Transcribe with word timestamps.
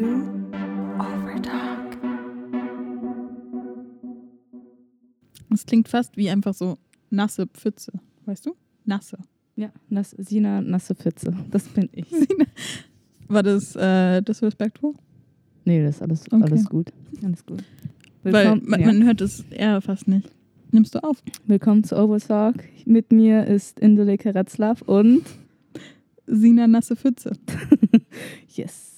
to 0.00 0.06
Overtalk. 0.98 1.98
Es 5.52 5.66
klingt 5.66 5.88
fast 5.88 6.16
wie 6.16 6.30
einfach 6.30 6.54
so 6.54 6.78
nasse 7.10 7.46
Pfütze, 7.46 7.92
weißt 8.24 8.46
du? 8.46 8.56
Nasse. 8.86 9.18
Ja, 9.56 9.70
nass, 9.90 10.14
Sina, 10.16 10.62
nasse 10.62 10.94
Pfütze. 10.94 11.36
Das 11.50 11.68
bin 11.68 11.90
ich. 11.92 12.06
War 13.28 13.42
das 13.42 13.76
äh, 13.76 14.22
disrespectful? 14.22 14.94
Nee, 15.66 15.82
das 15.82 15.96
ist 15.96 16.02
alles, 16.02 16.32
Okay. 16.32 16.44
alles 16.44 16.64
gut. 16.66 16.92
Alles 17.22 17.44
gut. 17.44 17.62
Weil 18.22 18.56
man, 18.56 18.80
ja. 18.80 18.86
man 18.86 19.04
hört 19.04 19.20
es 19.20 19.44
eher 19.50 19.82
fast 19.82 20.08
nicht. 20.08 20.30
Nimmst 20.72 20.94
du 20.94 21.04
auf? 21.04 21.22
Willkommen 21.46 21.84
zu 21.84 21.98
Overtalk. 21.98 22.64
Mit 22.86 23.12
mir 23.12 23.46
ist 23.46 23.78
Indeleke 23.78 24.34
Retzlaff 24.34 24.80
und 24.80 25.24
Sina 26.26 26.66
nasse 26.66 26.96
Pfütze. 26.96 27.32
yes. 28.54 28.89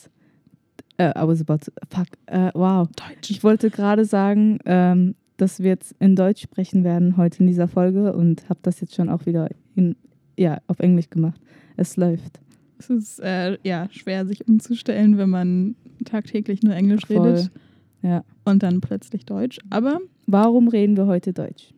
Äh, 0.98 1.10
I 1.10 1.26
was 1.26 1.40
about 1.40 1.58
to, 1.64 1.70
fuck, 1.90 2.06
äh, 2.26 2.50
wow. 2.54 2.88
Deutsch. 2.88 3.30
Ich 3.30 3.42
wollte 3.42 3.70
gerade 3.70 4.04
sagen, 4.04 4.58
ähm, 4.66 5.14
dass 5.36 5.60
wir 5.60 5.70
jetzt 5.70 5.94
in 5.98 6.14
Deutsch 6.16 6.42
sprechen 6.42 6.84
werden 6.84 7.16
heute 7.16 7.40
in 7.40 7.46
dieser 7.46 7.68
Folge 7.68 8.12
und 8.12 8.48
habe 8.48 8.60
das 8.62 8.80
jetzt 8.80 8.94
schon 8.94 9.08
auch 9.08 9.26
wieder 9.26 9.48
in, 9.74 9.96
ja, 10.38 10.58
auf 10.66 10.78
Englisch 10.78 11.10
gemacht. 11.10 11.40
Es 11.76 11.96
läuft. 11.96 12.40
Es 12.78 12.90
ist 12.90 13.20
äh, 13.20 13.56
ja 13.62 13.88
schwer, 13.90 14.26
sich 14.26 14.46
umzustellen, 14.46 15.16
wenn 15.18 15.30
man 15.30 15.76
tagtäglich 16.04 16.62
nur 16.62 16.74
Englisch 16.74 17.06
Voll. 17.06 17.18
redet 17.18 17.50
Ja. 18.02 18.24
und 18.44 18.62
dann 18.62 18.80
plötzlich 18.80 19.24
Deutsch. 19.24 19.58
Aber 19.70 20.00
Warum 20.26 20.68
reden 20.68 20.96
wir 20.96 21.06
heute 21.06 21.32
Deutsch? 21.32 21.72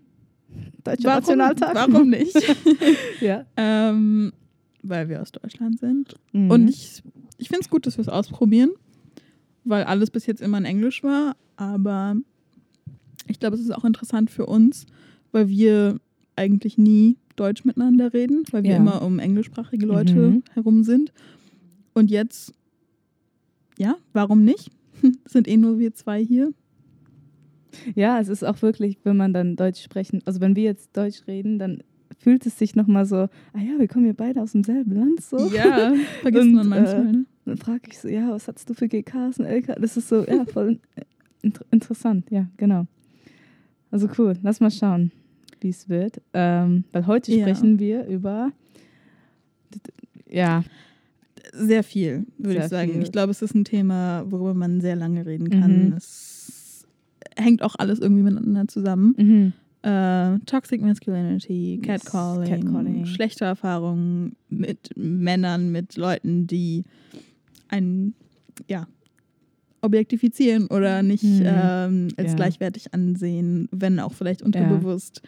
Deutscher 0.84 1.04
warum, 1.04 1.18
Nationaltag. 1.38 1.74
warum 1.74 2.10
nicht? 2.10 2.36
ja. 3.20 3.44
ähm, 3.56 4.32
weil 4.82 5.08
wir 5.08 5.22
aus 5.22 5.32
Deutschland 5.32 5.78
sind. 5.78 6.14
Mhm. 6.32 6.50
Und 6.50 6.68
ich, 6.68 7.02
ich 7.38 7.48
finde 7.48 7.62
es 7.62 7.70
gut, 7.70 7.86
dass 7.86 7.96
wir 7.96 8.02
es 8.02 8.08
ausprobieren, 8.08 8.70
weil 9.64 9.84
alles 9.84 10.10
bis 10.10 10.26
jetzt 10.26 10.40
immer 10.42 10.58
in 10.58 10.64
Englisch 10.64 11.02
war. 11.02 11.36
Aber 11.56 12.16
ich 13.28 13.38
glaube, 13.40 13.56
es 13.56 13.62
ist 13.62 13.74
auch 13.74 13.84
interessant 13.84 14.30
für 14.30 14.46
uns, 14.46 14.86
weil 15.32 15.48
wir 15.48 15.98
eigentlich 16.36 16.78
nie 16.78 17.16
Deutsch 17.36 17.64
miteinander 17.64 18.12
reden, 18.12 18.42
weil 18.50 18.62
wir 18.64 18.70
Ja. 18.72 18.76
immer 18.76 19.02
um 19.02 19.18
englischsprachige 19.18 19.86
Leute 19.86 20.30
Mhm. 20.30 20.42
herum 20.52 20.84
sind. 20.84 21.12
Und 21.94 22.10
jetzt, 22.10 22.52
ja, 23.78 23.96
warum 24.12 24.44
nicht? 24.44 24.70
sind 25.26 25.48
eh 25.48 25.56
nur 25.56 25.78
wir 25.78 25.94
zwei 25.94 26.24
hier. 26.24 26.52
Ja, 27.96 28.20
es 28.20 28.28
ist 28.28 28.44
auch 28.44 28.62
wirklich, 28.62 28.98
wenn 29.04 29.16
man 29.16 29.32
dann 29.32 29.56
Deutsch 29.56 29.82
sprechen, 29.82 30.22
also 30.26 30.40
wenn 30.40 30.54
wir 30.54 30.62
jetzt 30.62 30.96
Deutsch 30.96 31.26
reden, 31.26 31.58
dann 31.58 31.82
fühlt 32.16 32.46
es 32.46 32.56
sich 32.58 32.76
nochmal 32.76 33.04
so, 33.04 33.16
ah 33.16 33.28
ja, 33.58 33.78
wir 33.78 33.88
kommen 33.88 34.06
ja 34.06 34.12
beide 34.16 34.40
aus 34.42 34.52
demselben 34.52 34.92
Land 34.92 35.20
so. 35.22 35.48
Ja, 35.52 35.92
vergisst 36.22 36.50
man 36.52 36.68
manchmal. 36.68 37.06
äh, 37.06 37.12
ne? 37.12 37.26
Dann 37.44 37.56
frage 37.58 37.82
ich 37.90 37.98
so, 37.98 38.08
ja, 38.08 38.30
was 38.30 38.48
hattest 38.48 38.68
du 38.70 38.74
für 38.74 38.88
GKs 38.88 39.38
und 39.38 39.46
LK? 39.46 39.76
Das 39.80 39.96
ist 39.96 40.08
so, 40.08 40.24
ja, 40.24 40.44
voll 40.46 40.78
inter 41.42 41.64
interessant, 41.70 42.30
ja, 42.30 42.46
genau. 42.56 42.86
Also 43.90 44.08
cool, 44.18 44.34
lass 44.42 44.60
mal 44.60 44.70
schauen, 44.70 45.12
wie 45.60 45.68
es 45.68 45.88
wird. 45.88 46.20
Ähm, 46.32 46.84
weil 46.92 47.06
heute 47.06 47.32
Ja. 47.34 47.42
sprechen 47.42 47.78
wir 47.78 48.06
über, 48.06 48.50
ja, 50.28 50.64
Sehr 51.52 51.84
viel, 51.84 52.26
würde 52.38 52.60
ich 52.60 52.68
sagen. 52.68 52.92
viel. 52.92 53.02
Ich 53.02 53.12
glaube, 53.12 53.30
es 53.30 53.42
ist 53.42 53.54
ein 53.54 53.64
Thema, 53.64 54.24
worüber 54.30 54.54
man 54.54 54.80
sehr 54.80 54.96
lange 54.96 55.24
reden 55.26 55.50
kann. 55.50 55.86
Mhm. 55.88 55.92
Es 55.96 56.86
hängt 57.36 57.62
auch 57.62 57.74
alles 57.78 58.00
irgendwie 58.00 58.22
miteinander 58.22 58.66
zusammen. 58.68 59.14
mhm. 59.18 59.52
Äh, 59.88 60.38
Toxic 60.46 60.80
Masculinity, 60.80 61.78
Catcalling, 61.82 62.48
Catcalling. 62.48 63.04
schlechte 63.04 63.44
Erfahrungen 63.44 64.34
mit 64.48 64.96
Männern, 64.96 65.70
mit 65.72 65.96
Leuten, 65.98 66.46
die 66.46 66.84
einen, 67.68 68.14
ja, 68.68 68.86
objektifizieren 69.80 70.66
oder 70.68 71.02
nicht 71.02 71.22
Mhm. 71.24 71.42
ähm, 71.44 72.08
als 72.16 72.30
Ja. 72.32 72.36
gleichwertig 72.36 72.94
ansehen, 72.94 73.68
wenn 73.70 74.00
auch 74.00 74.12
vielleicht 74.14 74.42
unterbewusst, 74.42 75.20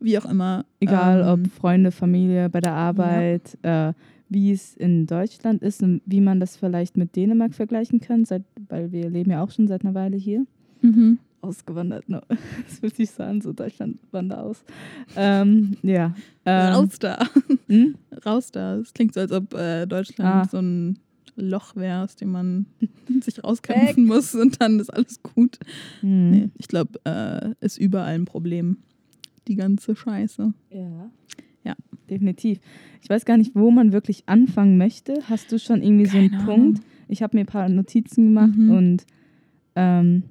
wie 0.00 0.18
auch 0.18 0.24
immer. 0.24 0.64
egal 0.80 1.20
Ähm, 1.20 1.44
ob 1.44 1.52
Freunde, 1.52 1.92
Familie, 1.92 2.48
bei 2.48 2.60
der 2.60 2.72
Arbeit, 2.72 3.56
äh, 3.62 3.92
wie 4.28 4.50
es 4.52 4.74
in 4.76 5.06
Deutschland 5.06 5.62
ist 5.62 5.82
und 5.82 6.00
wie 6.06 6.20
man 6.20 6.40
das 6.40 6.56
vielleicht 6.56 6.96
mit 6.96 7.14
Dänemark 7.14 7.54
vergleichen 7.54 8.00
kann, 8.00 8.24
seit, 8.24 8.42
weil 8.68 8.90
wir 8.92 9.10
leben 9.10 9.30
ja 9.30 9.42
auch 9.44 9.50
schon 9.50 9.68
seit 9.68 9.84
einer 9.84 9.94
Weile 9.94 10.16
hier. 10.16 10.44
Mhm. 10.82 11.18
Ausgewandert, 11.42 12.08
no. 12.08 12.20
das 12.82 12.96
sich 12.96 13.10
so 13.10 13.22
an, 13.22 13.40
so 13.40 13.52
Deutschland 13.52 13.98
wandert 14.10 14.40
aus. 14.40 14.64
Ähm, 15.16 15.76
ja. 15.82 16.14
Ähm, 16.44 16.74
Raus 16.74 16.98
da. 16.98 17.18
hm? 17.68 17.94
Raus 18.26 18.50
da. 18.50 18.76
Es 18.76 18.92
klingt 18.92 19.14
so, 19.14 19.20
als 19.20 19.32
ob 19.32 19.54
äh, 19.54 19.86
Deutschland 19.86 20.28
Ah. 20.46 20.48
so 20.50 20.58
ein 20.58 20.98
Loch 21.40 21.76
wäre, 21.76 22.02
aus 22.04 22.16
dem 22.16 22.30
man 22.32 22.66
sich 23.22 23.42
rauskämpfen 23.42 24.04
muss 24.06 24.34
und 24.34 24.60
dann 24.60 24.78
ist 24.80 24.90
alles 24.90 25.22
gut. 25.22 25.58
Hm. 26.00 26.30
Nee, 26.30 26.48
ich 26.58 26.68
glaube, 26.68 26.98
äh, 27.04 27.54
ist 27.64 27.78
überall 27.78 28.14
ein 28.14 28.24
Problem. 28.24 28.78
Die 29.48 29.56
ganze 29.56 29.96
Scheiße. 29.96 30.52
Ja. 30.70 31.10
Ja. 31.64 31.74
Definitiv. 32.08 32.58
Ich 33.02 33.08
weiß 33.08 33.24
gar 33.24 33.36
nicht, 33.36 33.54
wo 33.54 33.70
man 33.70 33.92
wirklich 33.92 34.24
anfangen 34.26 34.76
möchte. 34.78 35.14
Hast 35.28 35.52
du 35.52 35.58
schon 35.58 35.82
irgendwie 35.82 36.06
so 36.06 36.18
einen 36.18 36.30
Keine 36.30 36.44
Punkt? 36.44 36.80
Ich 37.08 37.22
habe 37.22 37.36
mir 37.36 37.44
ein 37.44 37.46
paar 37.46 37.68
Notizen 37.68 38.26
gemacht 38.26 38.56
Mhm. 38.56 38.70
und 38.70 39.06
ähm, 39.76 40.22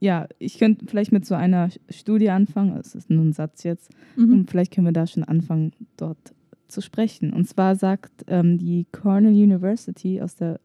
ja, 0.00 0.26
ich 0.38 0.58
könnte 0.58 0.84
vielleicht 0.86 1.12
mit 1.12 1.24
so 1.24 1.34
einer 1.34 1.70
Studie 1.88 2.30
anfangen. 2.30 2.76
Es 2.76 2.94
ist 2.94 3.08
nur 3.08 3.24
ein 3.24 3.32
Satz 3.32 3.62
jetzt. 3.62 3.90
Mhm. 4.16 4.32
Und 4.32 4.50
vielleicht 4.50 4.72
können 4.74 4.86
wir 4.86 4.92
da 4.92 5.06
schon 5.06 5.24
anfangen, 5.24 5.72
dort 5.96 6.18
zu 6.68 6.80
sprechen. 6.80 7.32
Und 7.32 7.46
zwar 7.48 7.74
sagt 7.76 8.24
ähm, 8.28 8.58
die 8.58 8.86
Cornell 8.92 9.32
University 9.32 10.20
aus 10.20 10.34
der 10.36 10.60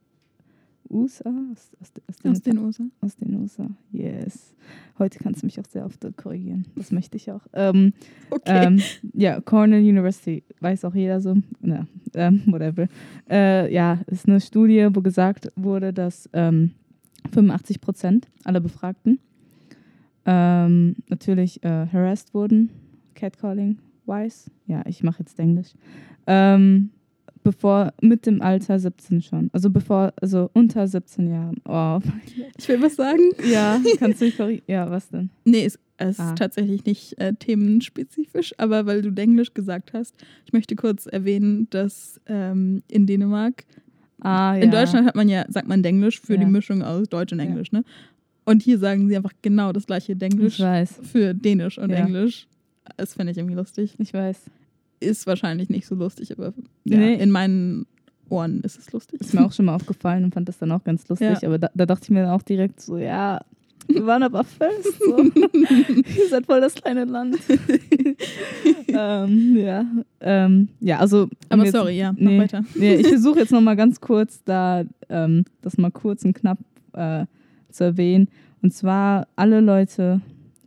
USA, 0.89 1.29
aus, 1.51 1.71
aus, 1.79 1.91
aus, 2.07 2.17
den, 2.17 2.31
Aus 2.31 2.41
den 2.41 2.57
USA. 2.57 2.83
aus 2.99 3.15
den 3.15 3.35
USA, 3.35 3.65
yes. 3.93 4.53
Heute 4.99 5.19
kannst 5.19 5.41
du 5.41 5.45
mich 5.45 5.57
auch 5.59 5.65
sehr 5.65 5.85
oft 5.85 6.05
korrigieren. 6.17 6.65
Das 6.75 6.91
möchte 6.91 7.15
ich 7.15 7.31
auch. 7.31 7.41
Ähm, 7.53 7.93
Okay. 8.29 8.65
ähm, 8.65 8.81
ja, 9.13 9.39
Cornell 9.39 9.81
University, 9.81 10.43
weiß 10.59 10.83
auch 10.85 10.93
jeder 10.93 11.21
so. 11.21 11.35
Na, 11.61 11.87
ähm, 12.13 12.41
whatever. 12.47 12.87
Äh, 13.29 13.73
ja, 13.73 13.99
ist 14.07 14.27
eine 14.27 14.41
Studie, 14.41 14.87
wo 14.91 15.01
gesagt 15.01 15.47
wurde, 15.55 15.93
dass 15.93 16.29
ähm, 16.33 16.71
85 17.31 17.79
Prozent 17.79 18.27
aller 18.43 18.59
Befragten 18.59 19.19
ähm, 20.25 20.97
natürlich 21.07 21.63
äh, 21.63 21.87
harassed 21.87 22.33
wurden, 22.33 22.69
Catcalling 23.15 23.77
wise. 24.11 24.51
Ja, 24.67 24.83
ich 24.85 25.03
mache 25.03 25.19
jetzt 25.19 25.39
Englisch. 25.39 25.69
Ähm, 26.27 26.89
bevor 27.43 27.93
mit 28.01 28.25
dem 28.25 28.41
Alter 28.41 28.77
17 28.77 29.21
schon. 29.21 29.49
Also 29.53 29.69
bevor, 29.69 30.13
also 30.21 30.49
unter 30.53 30.87
17 30.87 31.27
Jahren. 31.29 31.55
Oh, 31.67 31.99
ich 32.57 32.67
will 32.67 32.81
was 32.81 32.95
sagen. 32.95 33.21
ja, 33.51 33.79
kannst 33.97 34.21
du 34.21 34.25
mich 34.25 34.37
korrigieren? 34.37 34.63
Ja, 34.67 34.89
was 34.91 35.09
denn? 35.09 35.29
Nee, 35.45 35.65
es, 35.65 35.79
es 35.97 36.19
Ah. 36.19 36.29
ist 36.29 36.37
tatsächlich 36.37 36.85
nicht 36.85 37.19
äh, 37.19 37.33
themenspezifisch, 37.33 38.53
aber 38.57 38.85
weil 38.85 39.01
du 39.01 39.19
Englisch 39.21 39.53
gesagt 39.53 39.93
hast, 39.93 40.15
ich 40.45 40.53
möchte 40.53 40.75
kurz 40.75 41.05
erwähnen, 41.05 41.67
dass 41.71 42.19
ähm, 42.27 42.83
in 42.89 43.05
Dänemark, 43.07 43.65
Ah, 44.23 44.55
ja. 44.55 44.61
in 44.63 44.69
Deutschland 44.71 45.07
hat 45.07 45.15
man 45.15 45.27
ja, 45.29 45.45
sagt 45.49 45.67
man 45.67 45.81
Denglisch 45.81 46.19
für 46.21 46.33
Ja. 46.35 46.39
die 46.41 46.45
Mischung 46.45 46.83
aus 46.83 47.09
Deutsch 47.09 47.33
und 47.33 47.39
Ja. 47.39 47.45
Englisch, 47.45 47.71
ne? 47.71 47.83
Und 48.45 48.61
hier 48.63 48.77
sagen 48.79 49.07
sie 49.07 49.15
einfach 49.15 49.33
genau 49.41 49.71
das 49.71 49.85
gleiche 49.87 50.11
Ich 50.13 50.17
Denglisch 50.19 50.57
für 50.57 51.33
Dänisch 51.33 51.77
und 51.79 51.89
Ja. 51.91 51.97
Englisch. 52.05 52.47
Das 52.97 53.13
finde 53.15 53.31
ich 53.31 53.37
irgendwie 53.37 53.55
lustig. 53.55 53.95
ich 53.97 54.13
weiß. 54.13 54.37
Ist 54.99 55.25
wahrscheinlich 55.27 55.69
nicht 55.69 55.87
so 55.87 55.95
lustig, 55.95 56.31
aber 56.37 56.53
ja, 56.85 56.97
Nee. 56.97 57.15
in 57.15 57.31
meinen 57.31 57.85
Ohren 58.29 58.61
ist 58.61 58.77
es 58.77 58.91
lustig. 58.93 59.19
Ist 59.19 59.33
mir 59.33 59.43
auch 59.45 59.51
schon 59.51 59.65
mal 59.65 59.75
aufgefallen 59.75 60.23
und 60.23 60.33
fand 60.33 60.47
das 60.47 60.57
dann 60.59 60.71
auch 60.71 60.83
ganz 60.83 61.07
lustig. 61.09 61.41
Ja. 61.41 61.47
Aber 61.47 61.57
da, 61.57 61.69
da 61.73 61.85
dachte 61.85 62.03
ich 62.05 62.09
mir 62.11 62.21
dann 62.23 62.31
auch 62.31 62.43
direkt 62.43 62.79
so, 62.79 62.97
ja, 62.97 63.41
wir 63.87 64.05
waren 64.05 64.21
aber 64.23 64.43
fest. 64.43 64.93
So. 64.99 65.17
Ihr 65.23 66.29
seid 66.29 66.45
voll 66.45 66.61
das 66.61 66.75
kleine 66.75 67.05
Land. 67.05 67.37
ähm, 68.87 69.57
ja. 69.57 69.85
Ähm, 70.19 70.69
ja, 70.79 70.99
also. 70.99 71.27
aber 71.49 71.63
jetzt- 71.65 71.73
sorry, 71.75 71.97
ja, 71.97 72.11
mach 72.13 72.19
nee, 72.19 72.39
weiter. 72.39 72.63
Nee, 72.75 72.95
ich 72.95 73.07
versuche 73.07 73.39
jetzt 73.39 73.51
noch 73.51 73.61
mal 73.61 73.75
ganz 73.75 73.99
kurz 73.99 74.43
da 74.43 74.83
ähm, 75.09 75.45
das 75.61 75.77
mal 75.77 75.91
kurz 75.91 76.23
und 76.23 76.33
knapp 76.33 76.59
äh, 76.93 77.25
zu 77.71 77.83
erwähnen. 77.85 78.29
Und 78.61 78.73
zwar 78.73 79.27
alle 79.35 79.61
Leute 79.61 80.21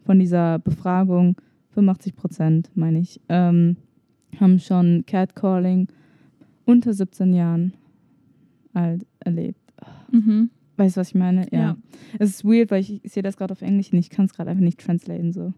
von 0.04 0.18
dieser 0.18 0.58
Befragung, 0.58 1.36
85 1.74 2.14
Prozent 2.16 2.70
meine 2.74 3.00
ich, 3.00 3.20
ähm, 3.28 3.76
haben 4.40 4.58
schon 4.58 5.04
Catcalling 5.06 5.88
unter 6.64 6.92
17 6.92 7.34
Jahren 7.34 7.72
alt 8.72 9.06
erlebt. 9.20 9.58
Mhm. 10.10 10.50
Weißt 10.76 10.96
du, 10.96 11.00
was 11.00 11.08
ich 11.08 11.14
meine? 11.14 11.46
Ja. 11.52 11.76
Es 12.18 12.30
ist 12.30 12.44
weird, 12.44 12.70
weil 12.70 12.80
ich, 12.80 13.04
ich 13.04 13.12
sehe 13.12 13.22
das 13.22 13.36
gerade 13.36 13.52
auf 13.52 13.62
Englisch 13.62 13.92
und 13.92 13.98
ich 13.98 14.10
kann 14.10 14.24
es 14.26 14.34
gerade 14.34 14.50
einfach 14.50 14.62
nicht 14.64 14.80
translaten 14.80 15.32
so. 15.32 15.52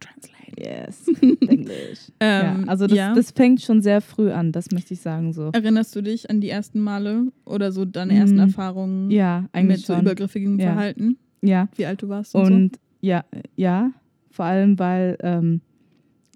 Translate. 0.00 0.36
Yes, 0.58 1.08
Englisch. 1.48 2.12
ja, 2.20 2.54
Ähm, 2.54 2.68
also 2.68 2.86
das, 2.86 2.96
ja. 2.96 3.14
das 3.14 3.30
fängt 3.30 3.62
schon 3.62 3.80
sehr 3.82 4.00
früh 4.02 4.30
an, 4.30 4.52
das 4.52 4.70
möchte 4.70 4.92
ich 4.94 5.00
sagen 5.00 5.32
so. 5.32 5.50
Erinnerst 5.52 5.96
du 5.96 6.02
dich 6.02 6.28
an 6.30 6.40
die 6.40 6.50
ersten 6.50 6.80
Male 6.80 7.32
oder 7.46 7.72
so 7.72 7.84
deine 7.86 8.14
ersten 8.14 8.36
Mm, 8.36 8.40
Erfahrungen 8.40 9.10
Ja, 9.10 9.40
mit 9.42 9.50
eigentlich 9.54 9.86
so 9.86 9.94
schon. 9.94 10.02
übergriffigem 10.02 10.58
Ja. 10.60 10.66
Verhalten? 10.72 11.16
Ja, 11.42 11.68
Wie 11.76 11.86
alt 11.86 12.02
du 12.02 12.08
warst 12.08 12.34
und, 12.34 12.52
und 12.52 12.80
ja, 13.00 13.24
ja, 13.56 13.90
vor 14.36 14.44
allem, 14.44 14.78
weil 14.78 15.16
ähm, 15.20 15.60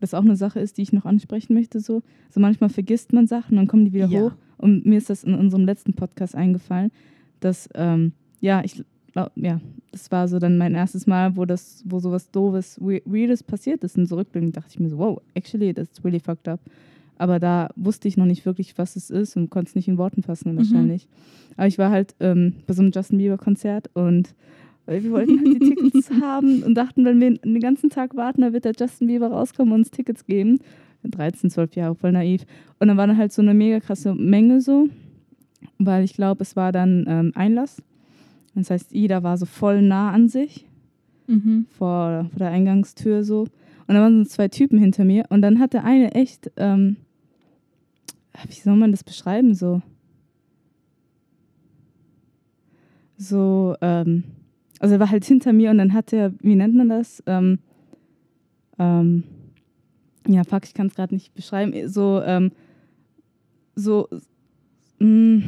das 0.01 0.15
auch 0.15 0.25
eine 0.25 0.37
Sache 0.37 0.59
ist, 0.61 0.79
die 0.79 0.83
ich 0.83 0.93
noch 0.93 1.05
ansprechen 1.05 1.55
möchte. 1.55 1.79
So, 1.81 2.03
so 2.31 2.41
manchmal 2.41 2.71
vergisst 2.71 3.13
man 3.13 3.27
Sachen, 3.27 3.57
dann 3.57 3.67
kommen 3.69 3.85
die 3.85 3.93
wieder 3.93 4.07
Ja. 4.07 4.21
hoch. 4.23 4.33
Und 4.57 4.85
mir 4.87 4.99
ist 4.99 5.09
das 5.11 5.25
in 5.25 5.35
unserem 5.35 5.65
letzten 5.65 5.93
Podcast 5.95 6.35
eingefallen, 6.35 6.91
dass 7.41 7.69
ähm, 7.75 8.13
ja, 8.41 8.63
ich 8.65 8.83
ja, 9.35 9.61
das 9.91 10.11
war 10.13 10.29
so 10.29 10.39
dann 10.39 10.57
mein 10.57 10.75
erstes 10.75 11.07
Mal, 11.09 11.37
wo 11.37 11.45
das, 11.45 11.83
wo 11.85 11.99
sowas 11.99 12.31
doofes, 12.31 12.79
we- 12.81 13.03
weirdes 13.05 13.43
passiert 13.43 13.83
ist. 13.83 13.99
Und 13.99 14.07
zurückblickend 14.07 14.57
dachte 14.57 14.69
ich 14.71 14.79
mir 14.81 14.89
so, 14.89 14.99
wow, 14.99 15.21
actually, 15.35 15.75
that's 15.75 16.03
really 16.05 16.21
fucked 16.21 16.47
up. 16.49 16.61
Aber 17.19 17.39
da 17.41 17.71
wusste 17.75 18.07
ich 18.07 18.17
noch 18.17 18.25
nicht 18.25 18.47
wirklich, 18.47 18.79
was 18.79 18.95
es 18.97 19.11
ist 19.11 19.37
und 19.37 19.51
konnte 19.51 19.69
es 19.71 19.75
nicht 19.75 19.89
in 19.89 19.99
Worten 19.99 20.23
fassen 20.23 20.57
wahrscheinlich. 20.57 21.09
Aber 21.57 21.67
ich 21.67 21.77
war 21.77 21.91
halt 21.91 22.15
ähm, 22.21 22.55
bei 22.69 22.73
so 22.73 22.83
einem 22.83 22.93
Justin 22.93 23.19
Bieber-Konzert 23.19 23.91
und 23.95 24.33
äh, 24.91 25.03
wir 25.03 25.11
wollten 25.13 25.39
halt 25.39 25.55
die 25.63 25.75
Tickets 25.75 26.11
haben 26.21 26.63
und 26.63 26.75
dachten, 26.75 27.05
wenn 27.05 27.21
wir 27.21 27.35
den 27.39 27.61
ganzen 27.61 27.91
Tag 27.91 28.17
warten, 28.17 28.43
dann 28.43 28.53
wird 28.53 28.65
der 28.65 28.75
Justin 28.79 29.07
Bieber 29.07 29.29
rauskommen 29.29 29.73
und 29.73 29.81
uns 29.81 29.91
Tickets 29.91 30.25
geben. 30.27 30.59
13, 31.03 31.49
12 31.51 31.77
Jahre, 31.77 31.95
voll 31.95 32.13
naiv. 32.13 32.45
Und 32.79 32.89
dann 32.89 32.97
war 32.99 33.07
dann 33.07 33.17
halt 33.17 33.33
so 33.33 33.41
eine 33.41 33.55
mega 33.55 33.81
krasse 33.81 34.15
Menge 34.15 34.61
so, 34.61 34.89
weil 35.79 36.05
ich 36.05 36.13
glaube, 36.13 36.43
es 36.43 36.57
war 36.57 36.73
dann 36.73 37.07
ähm, 37.09 37.33
Einlass. 37.35 37.83
Das 38.55 38.69
heißt, 38.71 38.93
jeder 38.93 39.23
war 39.23 39.39
so 39.39 39.47
voll 39.47 39.81
nah 39.81 40.11
an 40.11 40.29
sich 40.29 40.67
Mhm. 41.27 41.67
vor, 41.71 42.27
vor 42.29 42.39
der 42.41 42.51
Eingangstür 42.51 43.23
so. 43.23 43.43
Und 43.87 43.95
da 43.95 44.01
waren 44.01 44.25
so 44.25 44.29
zwei 44.31 44.49
Typen 44.49 44.79
hinter 44.79 45.05
mir. 45.05 45.25
Und 45.31 45.43
dann 45.43 45.61
hat 45.61 45.73
der 45.75 45.85
eine 45.85 46.13
echt, 46.13 46.51
ähm, 46.57 46.97
wie 48.49 48.53
soll 48.61 48.75
man 48.77 48.91
das 48.91 49.05
beschreiben, 49.05 49.55
so. 49.55 49.81
So, 53.17 53.77
ähm, 53.81 54.25
also 54.81 54.95
er 54.95 55.01
war 55.01 55.11
halt 55.11 55.25
hinter 55.25 55.53
mir 55.53 55.71
und 55.71 55.79
dann 55.79 55.93
hat 55.93 56.13
er, 56.13 56.33
wie 56.41 56.57
nennt 56.57 56.75
man 56.75 56.89
das? 56.89 57.23
Ähm, 57.27 57.61
ähm, 58.79 59.23
ja, 60.27 60.43
fuck, 60.45 60.65
ich 60.65 60.75
kann 60.75 60.89
es 60.89 60.95
gerade 60.95 61.15
nicht 61.15 61.35
beschreiben. 61.35 61.89
So, 61.89 62.21
ähm, 62.25 62.51
so, 63.75 64.09
mh, 64.99 65.43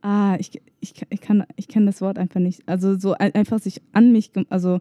ah, 0.00 0.36
ich, 0.38 0.60
ich, 0.80 0.94
ich 1.10 1.20
kann, 1.20 1.44
ich 1.56 1.68
kenne 1.68 1.86
das 1.86 2.00
Wort 2.00 2.18
einfach 2.18 2.40
nicht. 2.40 2.62
Also 2.66 2.98
so 2.98 3.12
ein, 3.14 3.34
einfach 3.34 3.58
sich 3.58 3.82
an 3.92 4.12
mich, 4.12 4.30
also 4.48 4.80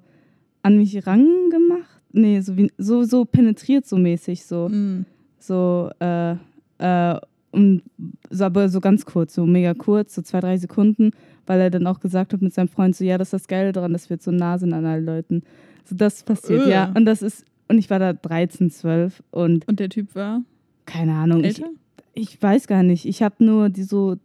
an 0.62 0.78
mich 0.78 1.06
rangemacht. 1.08 2.02
Nee, 2.14 2.42
so, 2.42 2.58
wie, 2.58 2.72
so, 2.78 3.04
so 3.04 3.26
penetriert 3.26 3.88
so 3.88 3.98
mäßig, 3.98 4.46
so, 4.46 4.68
Mhm. 4.70 5.06
so, 5.40 5.90
äh, 6.00 6.36
äh, 6.78 7.20
und 7.52 7.84
so, 8.30 8.46
aber 8.46 8.70
so 8.70 8.80
ganz 8.80 9.06
kurz, 9.06 9.34
so 9.36 9.46
mega 9.46 9.74
kurz, 9.74 10.16
so 10.16 10.22
zwei, 10.22 10.40
drei 10.40 10.58
Sekunden, 10.58 11.12
weil 11.46 11.60
er 11.60 11.70
dann 11.70 11.86
auch 11.88 12.00
gesagt 12.00 12.34
hat 12.34 12.42
mit 12.42 12.54
seinem 12.54 12.70
Freund 12.70 12.96
so, 12.96 13.04
ja, 13.04 13.18
das 13.18 13.28
ist 13.30 13.34
das 13.34 13.48
Geile 13.48 13.72
daran, 13.72 13.94
dass 13.94 14.10
wir 14.10 14.16
jetzt 14.16 14.26
so 14.26 14.32
nah 14.32 14.58
sind 14.58 14.74
an 14.74 14.86
allen 14.86 15.06
Leuten. 15.06 15.44
So, 15.86 15.96
das 15.96 16.24
passiert, 16.24 16.68
Äh. 16.68 16.72
ja. 16.72 16.92
Und 16.96 17.06
das 17.06 17.22
ist, 17.22 17.46
und 17.68 17.78
ich 17.78 17.90
war 17.90 18.00
da 18.00 18.14
13, 18.14 18.70
12 18.72 19.22
und 19.32 19.68
Und 19.68 19.80
der 19.80 19.90
Typ 19.90 20.16
war 20.16 20.42
keine 20.86 21.14
Ahnung, 21.14 21.40
ich, 21.42 21.60
älter? 21.60 21.70
ich 22.14 22.42
weiß 22.42 22.68
gar 22.68 22.84
nicht. 22.84 23.06
Ich 23.06 23.22
habe 23.24 23.44
nur 23.44 23.70
die 23.70 23.84
so, 23.84 24.16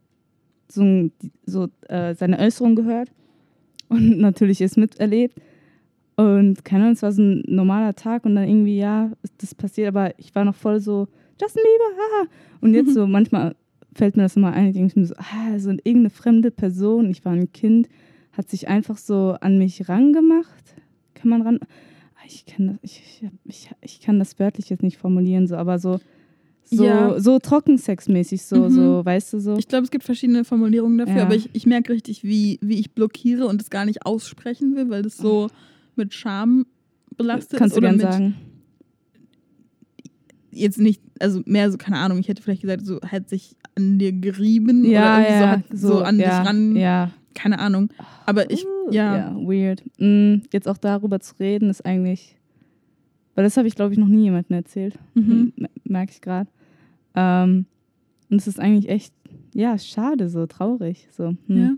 so, 0.69 1.11
so 1.45 1.69
äh, 1.89 2.15
seine 2.15 2.39
Äußerung 2.39 2.75
gehört 2.75 3.11
und 3.89 4.19
natürlich 4.19 4.61
es 4.61 4.77
miterlebt. 4.77 5.41
Und 6.17 6.65
keine 6.65 6.85
Ahnung, 6.85 6.95
es 6.95 7.03
war 7.03 7.13
so 7.13 7.23
ein 7.23 7.45
normaler 7.47 7.95
Tag 7.95 8.25
und 8.25 8.37
dann 8.37 8.49
irgendwie, 8.49 8.79
ja, 8.79 9.11
ist 9.23 9.35
das 9.43 9.55
passiert, 9.55 9.89
aber 9.89 10.19
ich 10.19 10.35
war 10.35 10.45
noch 10.45 10.55
voll 10.55 10.81
so, 10.81 11.09
Justin 11.41 11.63
Bieber, 11.63 12.01
haha. 12.03 12.29
Und 12.61 12.75
jetzt 12.75 12.95
so, 12.95 13.07
manchmal 13.19 13.55
fällt 13.95 14.17
mir 14.17 14.23
das 14.25 14.37
immer 14.37 14.53
ein, 14.53 14.67
ich 14.69 14.75
denke 14.75 14.99
mir 14.99 15.07
so, 15.07 15.15
ah, 15.17 15.59
so 15.59 15.71
irgendeine 15.71 16.11
fremde 16.11 16.51
Person, 16.51 17.09
ich 17.11 17.25
war 17.25 17.33
ein 17.33 17.53
Kind, 17.53 17.89
hat 18.33 18.49
sich 18.51 18.69
einfach 18.69 18.99
so 18.99 19.37
an 19.41 19.59
mich 19.59 19.89
rangemacht. 19.89 20.75
Kann 21.15 21.31
man 21.31 21.43
ran. 21.43 21.59
Ah, 21.63 22.25
Ich 22.27 22.45
kann 22.47 22.67
das, 22.69 22.77
ich, 22.83 23.23
ich, 23.45 23.71
ich 23.81 24.01
kann 24.01 24.19
das 24.19 24.39
wörtlich 24.39 24.69
jetzt 24.69 24.83
nicht 24.83 24.99
formulieren, 24.99 25.47
so, 25.47 25.57
aber 25.57 25.79
so, 25.79 25.99
so, 26.65 26.85
Ja. 26.85 27.19
so 27.21 27.39
trockensexmäßig, 27.39 28.43
so, 28.43 28.65
Mhm. 28.65 28.71
so, 28.71 29.05
weißt 29.05 29.33
du, 29.33 29.41
so. 29.41 29.57
Ich 29.57 29.69
glaube, 29.69 29.85
es 29.85 29.91
gibt 29.91 30.05
verschiedene 30.05 30.45
Formulierungen 30.45 30.99
dafür, 30.99 31.17
Ja. 31.17 31.23
aber 31.25 31.35
ich, 31.37 31.49
ich 31.55 31.65
merke 31.65 31.93
richtig, 31.93 32.23
wie, 32.25 32.59
wie 32.61 32.79
ich 32.79 32.91
blockiere 32.93 33.47
und 33.47 33.63
es 33.63 33.71
gar 33.71 33.85
nicht 33.87 34.05
aussprechen 34.05 34.75
will, 34.77 34.91
weil 34.91 35.03
das 35.03 35.17
so 35.17 35.49
mit 35.95 36.13
Scham 36.13 36.67
belastet 37.17 37.59
Kannst 37.59 37.77
ist. 37.77 37.81
du 37.81 37.87
Oder 37.87 37.97
gern 37.97 37.97
mit 37.97 38.13
sagen. 38.13 38.35
Jetzt 40.57 40.79
nicht, 40.79 41.01
also 41.21 41.43
mehr 41.47 41.71
so, 41.71 41.79
keine 41.79 41.99
Ahnung, 41.99 42.19
ich 42.19 42.29
hätte 42.29 42.43
vielleicht 42.43 42.63
gesagt, 42.63 42.85
so 42.87 43.01
hat 43.03 43.29
sich 43.29 43.57
an 43.75 43.99
dir 43.99 44.13
gerieben 44.13 44.85
Ja, 44.85 45.19
oder 45.19 45.19
irgendwie 45.19 45.39
so 45.39 45.45
ja, 45.45 45.51
hat 45.51 45.65
so, 45.73 46.03
an 46.03 46.19
ja, 46.19 46.39
dich 46.41 46.49
ran, 46.49 46.77
Ja, 46.77 47.11
keine 47.35 47.59
Ahnung. 47.59 47.91
Aber 48.25 48.51
ich, 48.51 48.65
Uh, 48.65 48.91
ja, 48.93 49.35
weird. 49.35 49.83
Mm, 49.99 50.43
jetzt 50.53 50.69
auch 50.69 50.79
darüber 50.79 51.21
zu 51.21 51.35
reden, 51.41 51.71
ist 51.71 51.85
eigentlich. 51.85 52.37
Weil 53.35 53.45
das 53.45 53.57
habe 53.57 53.69
ich, 53.69 53.75
glaube 53.75 53.93
ich, 53.93 53.99
noch 53.99 54.09
nie 54.09 54.23
jemandem 54.23 54.57
erzählt. 54.57 54.99
Mhm. 55.15 55.53
Merke 55.85 56.13
ich 56.13 56.21
gerade. 56.21 56.49
Ähm, 57.15 57.67
und 58.31 58.39
es 58.41 58.47
ist 58.47 58.59
eigentlich 58.61 58.89
echt, 58.89 59.13
ja, 59.55 59.77
schade, 59.79 60.29
so 60.31 60.47
traurig. 60.47 61.09
So. 61.11 61.35
Hm. 61.47 61.57
ja. 61.57 61.75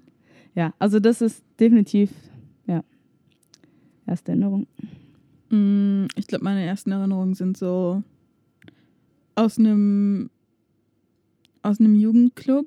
ja, 0.54 0.74
also 0.78 1.00
das 1.00 1.20
ist 1.20 1.42
definitiv, 1.58 2.10
ja, 2.66 2.84
erste 4.06 4.32
Erinnerung. 4.32 4.66
Mm, 5.50 6.06
Ich 6.16 6.26
glaube, 6.26 6.44
meine 6.44 6.64
ersten 6.64 6.92
Erinnerungen 6.92 7.34
sind 7.34 7.56
so 7.56 8.02
aus 9.38 9.58
einem 9.58 10.30
aus 11.62 11.80
einem 11.80 11.94
Jugendclub. 11.94 12.66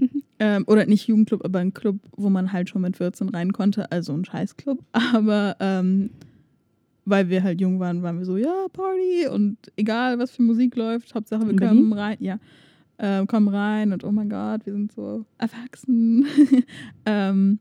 ähm, 0.38 0.64
oder 0.66 0.86
nicht 0.86 1.06
Jugendclub, 1.06 1.44
aber 1.44 1.58
ein 1.58 1.74
Club, 1.74 1.98
wo 2.16 2.30
man 2.30 2.52
halt 2.52 2.68
schon 2.70 2.82
mit 2.82 2.96
14 2.96 3.28
rein 3.28 3.52
konnte, 3.52 3.90
also 3.92 4.12
ein 4.14 4.24
Scheißclub. 4.24 4.82
Aber 5.14 5.56
ähm, 5.60 6.10
weil 7.04 7.28
wir 7.28 7.42
halt 7.42 7.60
jung 7.60 7.78
waren, 7.80 8.02
waren 8.02 8.18
wir 8.18 8.24
so, 8.24 8.36
ja, 8.36 8.66
Party 8.72 9.26
und 9.28 9.58
egal, 9.76 10.18
was 10.18 10.30
für 10.30 10.42
Musik 10.42 10.76
läuft, 10.76 11.14
Hauptsache 11.14 11.46
wir 11.46 11.56
kommen 11.56 11.92
rein. 11.92 12.16
Ja, 12.20 12.38
ähm, 12.98 13.26
kommen 13.26 13.48
rein 13.48 13.92
und 13.92 14.04
oh 14.04 14.12
mein 14.12 14.30
Gott, 14.30 14.64
wir 14.64 14.72
sind 14.72 14.92
so 14.92 15.26
erwachsen. 15.38 16.26
ähm, 17.06 17.58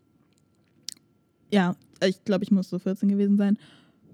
ja, 1.51 1.75
ich 2.05 2.23
glaube, 2.23 2.43
ich 2.43 2.51
muss 2.51 2.69
so 2.69 2.79
14 2.79 3.09
gewesen 3.09 3.37
sein. 3.37 3.57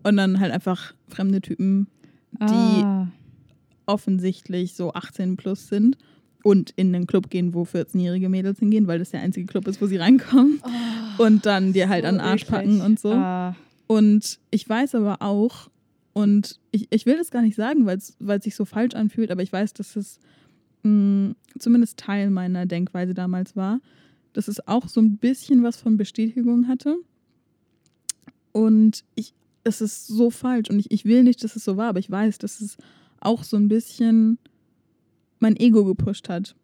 Und 0.04 0.18
dann 0.18 0.40
halt 0.40 0.52
einfach 0.52 0.94
fremde 1.10 1.42
Typen, 1.42 1.88
Die- 2.32 2.84
ah, 2.84 3.08
offensichtlich 3.88 4.76
so 4.76 4.94
18 4.94 5.36
plus 5.38 5.68
sind 5.68 5.98
und 6.44 6.72
in 6.76 6.94
einen 6.94 7.08
Club 7.08 7.30
gehen, 7.30 7.54
wo 7.54 7.64
14-jährige 7.64 8.30
Mädels 8.30 8.60
hingehen, 8.60 8.86
weil 8.88 9.00
das 9.00 9.10
der 9.10 9.22
einzige 9.22 9.48
Club 9.48 9.68
ist, 9.68 9.82
wo 9.82 9.88
sie 9.88 9.98
reinkommen. 9.98 10.62
Und 11.18 11.46
dann 11.48 11.74
dir 11.74 11.90
halt 11.90 12.04
so 12.04 12.10
an 12.10 12.16
den 12.16 12.22
Arsch 12.22 12.46
packen 12.46 12.82
und 12.82 13.00
so. 13.00 13.12
Ah, 13.12 13.56
Und 13.88 14.40
ich 14.52 14.68
weiß 14.70 14.94
aber 14.96 15.22
auch, 15.24 15.70
und 16.14 16.60
ich, 16.72 16.88
ich 16.92 17.06
will 17.06 17.18
das 17.18 17.32
gar 17.32 17.42
nicht 17.42 17.56
sagen, 17.56 17.86
weil 17.86 17.98
es 17.98 18.44
sich 18.44 18.56
so 18.56 18.66
falsch 18.66 18.94
anfühlt, 18.96 19.32
aber 19.32 19.42
ich 19.42 19.52
weiß, 19.52 19.74
dass 19.74 19.96
es 19.96 20.20
mh, 20.84 21.34
zumindest 21.60 21.98
Teil 21.98 22.30
meiner 22.30 22.66
Denkweise 22.66 23.14
damals 23.14 23.56
war, 23.56 23.80
dass 24.34 24.48
es 24.48 24.68
auch 24.68 24.88
so 24.88 25.02
ein 25.02 25.18
bisschen 25.18 25.64
was 25.64 25.78
von 25.78 25.98
Bestätigung 25.98 26.68
hatte. 26.68 26.98
Und 28.52 29.04
ich, 29.16 29.34
es 29.64 29.82
ist 29.82 30.08
so 30.08 30.30
falsch 30.32 30.70
und 30.70 30.80
ich, 30.80 30.92
ich 30.92 31.06
will 31.06 31.24
nicht, 31.24 31.44
dass 31.44 31.56
es 31.56 31.64
so 31.64 31.78
war, 31.78 31.90
aber 31.90 32.00
ich 32.00 32.10
weiß, 32.10 32.38
dass 32.40 32.62
es 32.62 32.78
auch 33.20 33.44
so 33.44 33.58
ein 33.58 33.68
bisschen 33.68 34.38
mein 35.40 35.56
Ego 35.56 35.86
gepusht 35.86 36.30
hat. 36.30 36.56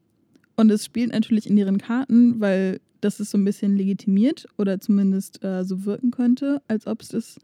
Und 0.55 0.69
es 0.69 0.85
spielt 0.85 1.11
natürlich 1.11 1.49
in 1.49 1.57
ihren 1.57 1.77
Karten, 1.77 2.39
weil 2.39 2.79
das 3.01 3.19
ist 3.19 3.31
so 3.31 3.37
ein 3.37 3.45
bisschen 3.45 3.75
legitimiert 3.75 4.47
oder 4.57 4.79
zumindest 4.79 5.43
äh, 5.43 5.63
so 5.63 5.85
wirken 5.85 6.11
könnte, 6.11 6.61
als 6.67 6.87
ob 6.87 7.01
es 7.01 7.09
das 7.09 7.39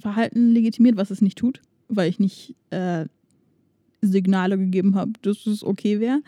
Verhalten 0.00 0.52
legitimiert, 0.52 0.96
was 0.96 1.10
es 1.10 1.20
nicht 1.20 1.38
tut, 1.38 1.60
weil 1.88 2.08
ich 2.08 2.18
nicht 2.18 2.54
äh, 2.70 3.06
Signale 4.00 4.58
gegeben 4.58 4.94
habe, 4.94 5.12
dass 5.22 5.46
es 5.46 5.64
okay 5.64 6.00
wäre. 6.00 6.22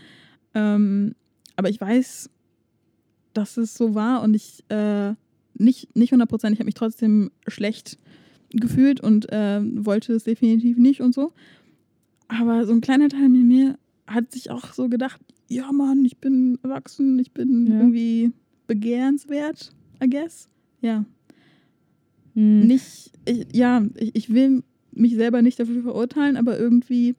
Ähm, 0.55 1.15
aber 1.57 1.71
ich 1.71 1.81
weiß, 1.81 2.31
dass 3.33 3.57
es 3.57 3.75
so 3.75 3.95
war 3.95 4.23
und 4.23 4.35
ich 4.35 4.65
äh, 4.69 5.15
nicht, 5.55 5.95
nicht 5.97 6.13
100%, 6.13 6.53
ich 6.53 6.59
habe 6.59 6.65
mich 6.65 6.75
trotzdem 6.75 7.31
schlecht 7.47 7.99
gefühlt 8.51 9.01
und 9.01 9.31
äh, 9.33 9.61
wollte 9.63 10.13
es 10.15 10.25
definitiv 10.25 10.77
nicht 10.79 11.01
und 11.01 11.15
so. 11.15 11.33
Aber 12.39 12.65
so 12.65 12.73
ein 12.73 12.81
kleiner 12.81 13.09
Teil 13.09 13.25
in 13.25 13.49
mir 13.49 13.79
hat 14.07 14.31
sich 14.33 14.51
auch 14.51 14.73
so 14.73 14.89
gedacht, 14.89 15.21
ja 15.49 15.71
Mann, 15.73 16.05
ich 16.05 16.19
bin 16.19 16.59
erwachsen, 16.63 17.19
ich 17.19 17.33
bin 17.33 17.67
Ja. 17.67 17.79
irgendwie 17.79 18.33
begehrenswert, 18.67 19.73
I 20.03 20.09
guess. 20.09 20.49
Ja, 20.81 21.05
hm. 22.35 22.67
nicht, 22.67 23.11
ich, 23.27 23.47
ja, 23.53 23.85
ich, 23.97 24.15
ich 24.15 24.33
will 24.33 24.63
mich 24.93 25.15
selber 25.15 25.43
nicht 25.43 25.59
dafür 25.59 25.83
verurteilen, 25.83 26.37
aber 26.37 26.59
irgendwie 26.59 27.15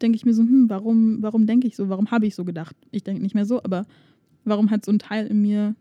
denke 0.00 0.16
ich 0.16 0.24
mir 0.24 0.34
so, 0.34 0.42
hm, 0.42 0.68
warum, 0.70 1.18
warum 1.22 1.46
denke 1.46 1.66
ich 1.66 1.76
so, 1.76 1.88
warum 1.88 2.10
habe 2.10 2.26
ich 2.26 2.34
so 2.34 2.44
gedacht? 2.44 2.76
Ich 2.90 3.02
denke 3.02 3.22
nicht 3.22 3.34
mehr 3.34 3.44
so, 3.46 3.62
aber 3.62 3.86
warum 4.44 4.70
hat 4.70 4.84
so 4.84 4.92
ein 4.92 4.98
Teil 4.98 5.26
in 5.26 5.42
mir 5.42 5.74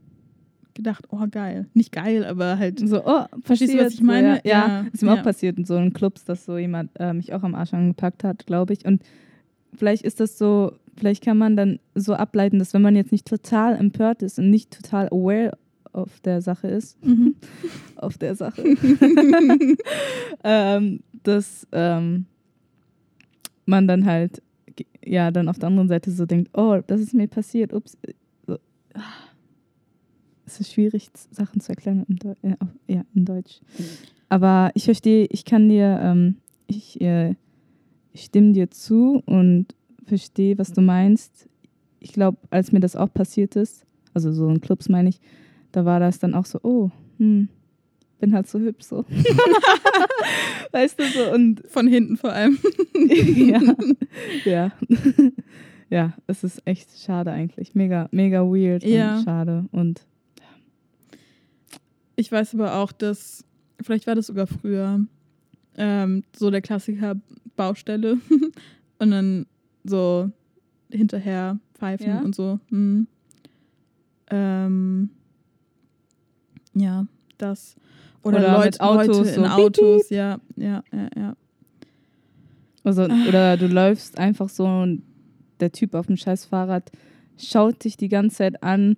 gedacht, 0.73 1.05
oh 1.11 1.25
geil, 1.29 1.67
nicht 1.73 1.91
geil, 1.91 2.25
aber 2.25 2.57
halt, 2.57 2.79
So, 2.79 3.03
oh, 3.05 3.25
Verstehst 3.43 3.73
du, 3.73 3.79
was 3.79 3.93
ich 3.93 4.01
meine? 4.01 4.35
Ja, 4.37 4.41
Ja, 4.43 4.67
ja, 4.67 4.85
ist 4.91 5.03
mir 5.03 5.13
ja. 5.13 5.19
auch 5.19 5.23
passiert 5.23 5.57
in 5.57 5.65
so 5.65 5.75
einem 5.75 5.93
Clubs, 5.93 6.23
dass 6.23 6.45
so 6.45 6.57
jemand 6.57 6.91
äh, 6.99 7.13
mich 7.13 7.33
auch 7.33 7.43
am 7.43 7.55
Arsch 7.55 7.73
angepackt 7.73 8.23
hat, 8.23 8.45
glaube 8.45 8.73
ich. 8.73 8.85
Und 8.85 9.03
vielleicht 9.73 10.03
ist 10.03 10.19
das 10.19 10.37
so, 10.37 10.73
vielleicht 10.95 11.23
kann 11.23 11.37
man 11.37 11.55
dann 11.55 11.79
so 11.95 12.13
ableiten, 12.13 12.59
dass 12.59 12.73
wenn 12.73 12.81
man 12.81 12.95
jetzt 12.95 13.11
nicht 13.11 13.27
total 13.27 13.75
empört 13.75 14.21
ist 14.21 14.39
und 14.39 14.49
nicht 14.49 14.71
total 14.71 15.07
aware 15.07 15.57
auf 15.93 16.19
der 16.21 16.41
Sache 16.41 16.67
ist, 16.67 17.03
mhm. 17.05 17.35
auf 17.95 18.17
der 18.17 18.35
Sache, 18.35 18.63
ähm, 20.43 21.01
dass 21.23 21.67
ähm, 21.71 22.25
man 23.65 23.87
dann 23.87 24.05
halt 24.05 24.41
ja 25.03 25.31
dann 25.31 25.49
auf 25.49 25.59
der 25.59 25.67
anderen 25.67 25.87
Seite 25.87 26.11
so 26.11 26.25
denkt, 26.25 26.51
oh, 26.57 26.79
das 26.85 27.01
ist 27.01 27.13
mir 27.13 27.27
passiert, 27.27 27.73
ups. 27.73 27.97
Es 30.53 30.59
ist 30.59 30.73
schwierig, 30.73 31.09
Sachen 31.31 31.61
zu 31.61 31.69
erklären 31.69 32.05
in, 32.09 32.17
Deu 32.17 32.33
äh, 32.41 32.55
ja, 32.87 33.05
in 33.15 33.23
Deutsch. 33.23 33.61
Aber 34.27 34.71
ich 34.73 34.83
verstehe, 34.83 35.25
ich 35.29 35.45
kann 35.45 35.69
dir, 35.69 35.97
ähm, 36.03 36.35
ich, 36.67 36.99
äh, 36.99 37.35
ich 38.11 38.25
stimme 38.25 38.51
dir 38.51 38.69
zu 38.69 39.23
und 39.25 39.67
verstehe, 40.05 40.57
was 40.57 40.73
du 40.73 40.81
meinst. 40.81 41.47
Ich 42.01 42.11
glaube, 42.11 42.37
als 42.49 42.73
mir 42.73 42.81
das 42.81 42.97
auch 42.97 43.13
passiert 43.13 43.55
ist, 43.55 43.85
also 44.13 44.33
so 44.33 44.49
in 44.49 44.59
Clubs 44.59 44.89
meine 44.89 45.07
ich, 45.07 45.21
da 45.71 45.85
war 45.85 46.01
das 46.01 46.19
dann 46.19 46.33
auch 46.35 46.45
so, 46.45 46.59
oh, 46.63 46.89
hm, 47.17 47.47
bin 48.19 48.33
halt 48.33 48.47
so 48.47 48.59
hübsch 48.59 48.83
so. 48.83 49.05
weißt 50.73 50.99
du 50.99 51.03
so 51.05 51.33
und 51.33 51.63
von 51.69 51.87
hinten 51.87 52.17
vor 52.17 52.33
allem. 52.33 52.57
ja. 53.35 53.61
Ja. 54.45 54.71
ja, 55.89 56.13
es 56.27 56.43
ist 56.43 56.61
echt 56.65 56.99
schade 56.99 57.31
eigentlich. 57.31 57.73
Mega, 57.73 58.09
mega 58.11 58.41
weird 58.41 58.83
Ja. 58.83 59.17
und 59.17 59.23
schade. 59.23 59.65
Und 59.71 60.01
Ich 62.21 62.31
weiß 62.31 62.53
aber 62.53 62.75
auch, 62.75 62.91
dass, 62.91 63.43
vielleicht 63.81 64.05
war 64.05 64.13
das 64.13 64.27
sogar 64.27 64.45
früher, 64.45 64.99
ähm, 65.75 66.23
so 66.35 66.51
der 66.51 66.61
Klassiker 66.61 67.15
Baustelle 67.55 68.17
und 68.99 69.09
dann 69.09 69.47
so 69.83 70.29
hinterher 70.91 71.57
pfeifen 71.73 72.07
Ja? 72.07 72.19
und 72.19 72.35
so. 72.35 72.59
Hm. 72.69 73.07
Ähm, 74.29 75.09
ja, 76.75 77.07
das. 77.39 77.75
Oder, 78.21 78.37
Oder 78.37 78.51
Leute, 78.53 78.65
mit 78.65 78.81
Autos, 78.81 79.17
Leute 79.17 79.29
in 79.29 79.35
so 79.35 79.45
Autos, 79.45 80.09
ja, 80.11 80.39
ja, 80.57 80.83
ja, 80.93 81.09
ja. 81.17 81.35
also, 82.83 83.05
oder 83.27 83.57
du 83.57 83.65
läufst 83.65 84.19
einfach 84.19 84.47
so 84.47 84.67
und 84.67 85.01
der 85.59 85.71
Typ 85.71 85.95
auf 85.95 86.05
dem 86.05 86.17
scheiß 86.17 86.45
Fahrrad 86.45 86.91
schaut 87.35 87.83
dich 87.83 87.97
die 87.97 88.09
ganze 88.09 88.37
Zeit 88.37 88.61
an. 88.61 88.95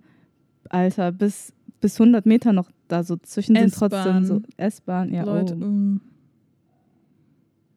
Alter, 0.68 1.14
bis, 1.14 1.54
bis 1.80 2.02
100 2.02 2.26
Meter 2.26 2.52
noch 2.52 2.70
da 2.94 3.04
so 3.04 3.18
zwischen 3.18 3.56
sind 3.56 3.74
trotzdem 3.74 4.24
so 4.24 4.42
S-Bahn. 4.58 5.12
Ja, 5.12 5.24
Leute, 5.24 5.56
oh. 5.56 5.66
mm. 5.66 6.02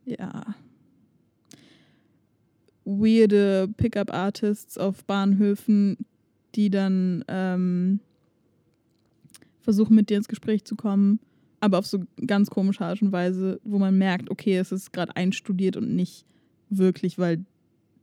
ja. 0.05 0.55
Weirde 2.85 3.69
Pickup-Artists 3.77 4.79
auf 4.79 5.05
Bahnhöfen, 5.05 5.97
die 6.55 6.71
dann 6.71 7.25
ähm, 7.27 8.01
versuchen, 9.61 9.97
mit 9.97 10.11
dir 10.11 10.19
ins 10.19 10.29
Gespräch 10.29 10.65
zu 10.65 10.77
kommen, 10.77 11.19
aber 11.61 11.79
auf 11.79 11.87
so 11.87 12.05
ganz 12.27 12.51
komische 12.51 12.85
Art 12.85 13.01
und 13.03 13.11
Weise, 13.11 13.59
wo 13.65 13.79
man 13.79 13.97
merkt, 13.97 14.31
okay, 14.31 14.59
es 14.59 14.71
ist 14.71 14.93
gerade 14.93 15.17
einstudiert 15.17 15.77
und 15.77 15.97
nicht 15.97 16.27
wirklich, 16.69 17.19
weil 17.19 17.45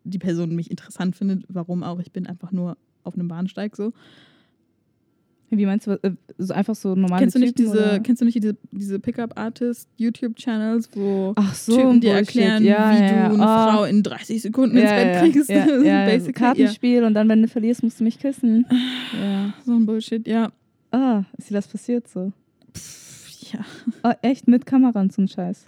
die 0.03 0.20
Person 0.20 0.55
mich 0.55 0.72
interessant 0.72 1.15
findet. 1.15 1.46
Warum 1.48 1.84
auch? 1.84 2.00
Ich 2.00 2.12
bin 2.12 2.27
einfach 2.27 2.51
nur 2.51 2.75
auf 3.03 3.13
einem 3.13 3.27
Bahnsteig 3.27 3.75
so. 3.75 3.93
Wie 5.57 5.65
meinst 5.65 5.88
du, 5.88 5.91
äh, 6.01 6.12
so 6.38 6.53
einfach 6.53 6.75
so 6.75 6.95
normale 6.95 7.22
Kennst 7.22 7.36
du 7.36 7.39
nicht 7.39 7.55
Typen, 7.55 7.72
diese, 7.72 7.83
oder? 7.83 8.00
kennst 8.00 8.22
du 8.22 8.25
nicht 8.25 8.36
diese, 8.36 8.57
diese 8.72 9.00
Ach 9.00 9.01
Pickup-Artist-YouTube-Channels, 9.01 10.89
wo 10.93 11.33
so, 11.53 11.75
Typen 11.75 12.01
dir 12.01 12.13
erklären, 12.13 12.63
ja, 12.63 12.91
wie 12.91 13.03
ja, 13.03 13.29
du 13.29 13.36
eine 13.36 13.48
Ah. 13.48 13.72
Frau 13.72 13.83
in 13.86 14.03
30 14.03 14.41
Sekunden 14.41 14.77
ins 14.77 14.89
Bett 14.89 15.19
kriegst. 15.22 15.50
Ja, 15.50 15.65
ja, 15.67 15.81
ja. 15.81 16.05
Basically, 16.05 16.33
Kartenspiel 16.33 17.03
und 17.03 17.13
dann, 17.13 17.29
wenn 17.29 17.41
du 17.41 17.48
verlierst, 17.48 17.83
musst 17.83 18.00
du 18.00 18.03
mich 18.03 18.19
küssen. 18.19 18.65
Ja. 19.13 19.24
ja. 19.24 19.53
So 19.65 19.74
ein 19.74 19.86
Bullshit, 19.86 20.27
ja. 20.27 20.51
Ah, 20.91 21.24
ist 21.38 21.50
dir 21.50 21.55
das 21.55 21.67
passiert 21.67 22.07
so? 22.07 22.31
Pff, 22.75 23.51
ja. 23.53 23.60
Oh, 24.03 24.12
echt 24.22 24.48
mit 24.48 24.65
Kamera 24.65 25.01
und 25.01 25.12
so 25.13 25.22
ein 25.22 25.27
Scheiß. 25.27 25.65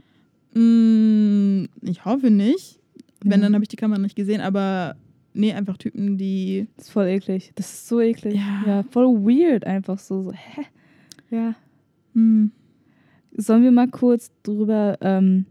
Mm, 0.54 1.66
ich 1.82 2.06
hoffe 2.06 2.32
nicht. 2.32 2.80
Wenn, 3.24 3.42
dann 3.42 3.54
habe 3.54 3.64
ich 3.64 3.70
die 3.70 3.76
Kamera 3.76 4.00
nicht 4.00 4.16
gesehen, 4.16 4.40
aber 4.42 4.96
nee, 5.36 5.54
einfach 5.54 5.78
Typen, 5.78 6.18
die. 6.18 6.68
Das 6.78 6.88
ist 6.88 6.92
voll 6.92 7.08
eklig. 7.08 7.52
Das 7.56 7.72
ist 7.72 7.88
so 7.88 8.02
eklig. 8.02 8.36
Ja. 8.36 8.64
Ja, 8.66 8.84
voll 8.84 9.08
weird 9.08 9.66
einfach 9.66 10.00
so. 10.00 10.24
so 10.24 10.32
hä? 10.32 10.62
Ja. 11.30 11.56
Hm, 12.14 12.52
Sollen 13.38 13.64
wir 13.64 13.72
mal 13.72 13.90
kurz 13.90 14.32
drüber, 14.44 14.98
ähm, 15.02 15.46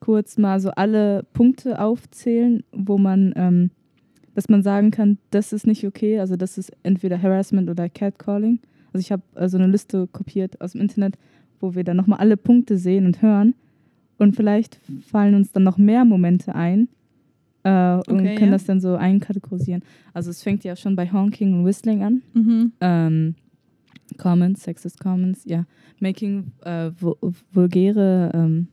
kurz 0.00 0.38
mal 0.38 0.58
so 0.58 0.70
alle 0.70 1.24
Punkte 1.34 1.80
aufzählen, 1.80 2.64
wo 2.72 2.96
man, 2.96 3.34
ähm, 3.36 3.70
dass 4.34 4.48
man 4.48 4.62
sagen 4.62 4.90
kann, 4.90 5.18
das 5.30 5.52
ist 5.52 5.66
nicht 5.66 5.86
okay. 5.86 6.18
Also 6.18 6.36
das 6.36 6.56
ist 6.56 6.72
entweder 6.82 7.20
Harassment 7.20 7.68
oder 7.68 7.90
Catcalling. 7.90 8.58
Also 8.92 9.00
ich 9.00 9.12
habe 9.12 9.22
äh, 9.34 9.48
so 9.48 9.58
eine 9.58 9.66
Liste 9.66 10.06
kopiert 10.06 10.60
aus 10.62 10.72
dem 10.72 10.80
Internet, 10.80 11.18
wo 11.60 11.74
wir 11.74 11.84
dann 11.84 11.98
nochmal 11.98 12.20
alle 12.20 12.38
Punkte 12.38 12.78
sehen 12.78 13.04
und 13.04 13.20
hören. 13.20 13.54
Und 14.18 14.34
vielleicht 14.34 14.80
fallen 15.06 15.34
uns 15.34 15.52
dann 15.52 15.64
noch 15.64 15.76
mehr 15.76 16.06
Momente 16.06 16.54
ein 16.54 16.88
äh, 17.66 17.94
und 18.10 18.20
Okay, 18.20 18.34
können 18.36 18.52
ja. 18.52 18.56
das 18.58 18.64
dann 18.64 18.80
so 18.80 18.94
einkategorisieren. 18.94 19.82
Also 20.14 20.30
es 20.30 20.42
fängt 20.42 20.62
ja 20.64 20.76
schon 20.76 20.94
bei 20.94 21.10
Honking 21.10 21.54
und 21.58 21.64
Whistling 21.64 22.02
an. 22.02 22.22
Mhm. 22.34 22.72
Ähm, 22.80 23.34
Comments, 24.18 24.62
Sexist 24.62 25.00
Comments, 25.00 25.44
ja. 25.44 25.66
Making 26.00 26.52
äh, 26.62 26.90
vu 26.92 27.16
vulgäre 27.52 28.30
ähm, 28.34 28.68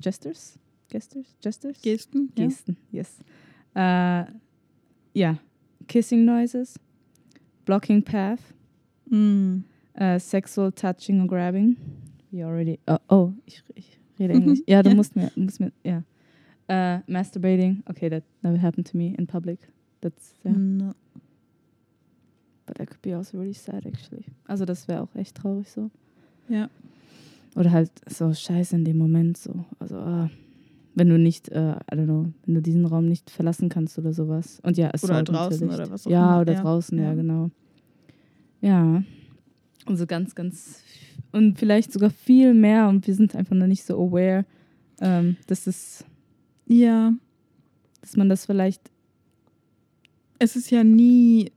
Gestures? 0.00 0.58
Gestures? 0.90 1.26
Gestures? 1.40 1.80
Gesten? 1.82 2.30
Ja. 2.36 2.44
Gesten, 2.44 2.76
yes. 2.92 3.18
Äh, 3.74 4.24
ja. 5.14 5.38
Kissing 5.88 6.24
noises, 6.24 6.78
blocking 7.64 8.02
path, 8.02 8.40
Mm. 9.08 9.62
äh, 9.94 10.18
sexual 10.18 10.72
touching 10.72 11.20
or 11.20 11.28
grabbing. 11.28 11.76
We 12.32 12.44
already. 12.44 12.78
Oh, 12.88 12.98
oh 13.08 13.32
ich, 13.46 13.62
ich 13.76 13.98
rede 14.18 14.34
Englisch. 14.34 14.58
Ja, 14.66 14.82
du 14.82 14.90
ja. 14.90 14.96
musst 14.96 15.14
mir, 15.14 15.30
musst 15.36 15.60
mir, 15.60 15.70
ja. 15.84 16.02
Äh, 16.68 16.98
masturbating. 17.06 17.82
Okay, 17.86 18.08
that 18.08 18.24
never 18.42 18.60
happened 18.60 18.90
to 18.90 18.96
me 18.96 19.14
in 19.16 19.26
public. 19.26 19.58
That's, 20.00 20.34
ja. 20.44 20.50
No. 20.50 20.92
But 22.66 22.78
that 22.78 22.88
could 22.88 23.02
be 23.02 23.14
also 23.14 23.38
really 23.38 23.54
sad, 23.54 23.86
actually. 23.86 24.24
Also, 24.46 24.64
das 24.64 24.88
wäre 24.88 25.02
auch 25.02 25.14
echt 25.14 25.36
traurig 25.36 25.70
so. 25.70 25.90
Ja. 26.48 26.68
Oder 27.54 27.70
halt 27.70 27.90
so 28.08 28.32
scheiße 28.32 28.74
in 28.74 28.84
dem 28.84 28.98
Moment 28.98 29.36
so. 29.36 29.64
Also, 29.78 29.96
ah, 29.96 30.28
wenn 30.96 31.08
du 31.08 31.18
nicht, 31.18 31.48
äh, 31.50 31.72
I 31.72 31.94
don't 31.94 32.06
know, 32.06 32.32
wenn 32.44 32.54
du 32.54 32.62
diesen 32.62 32.84
Raum 32.86 33.06
nicht 33.06 33.30
verlassen 33.30 33.68
kannst 33.68 33.98
oder 33.98 34.12
sowas. 34.12 34.60
Und 34.62 34.76
ja, 34.76 34.90
es 34.92 35.04
Oder 35.04 35.22
draußen 35.22 35.68
oder 35.68 35.90
was 35.90 36.06
auch 36.06 36.10
Ja, 36.10 36.32
immer, 36.32 36.40
oder 36.40 36.52
ja. 36.54 36.62
draußen, 36.62 36.98
ja. 36.98 37.04
Ja. 37.04 37.14
genau. 37.14 37.50
Ja. 38.60 39.02
Also 39.84 40.06
ganz, 40.06 40.34
ganz. 40.34 40.82
Und 41.32 41.58
vielleicht 41.58 41.92
sogar 41.92 42.10
viel 42.10 42.54
mehr 42.54 42.88
und 42.88 43.06
wir 43.06 43.14
sind 43.14 43.36
einfach 43.36 43.54
noch 43.54 43.66
nicht 43.66 43.84
so 43.84 43.94
aware, 43.94 44.44
ähm, 45.00 45.36
dass, 45.46 45.66
es, 45.66 46.04
Ja. 46.66 47.12
dass 48.00 48.16
man 48.16 48.28
das 48.28 48.46
vielleicht. 48.46 48.90
Es 50.38 50.56
ist 50.56 50.70
ja 50.70 50.84
nie. 50.84 51.50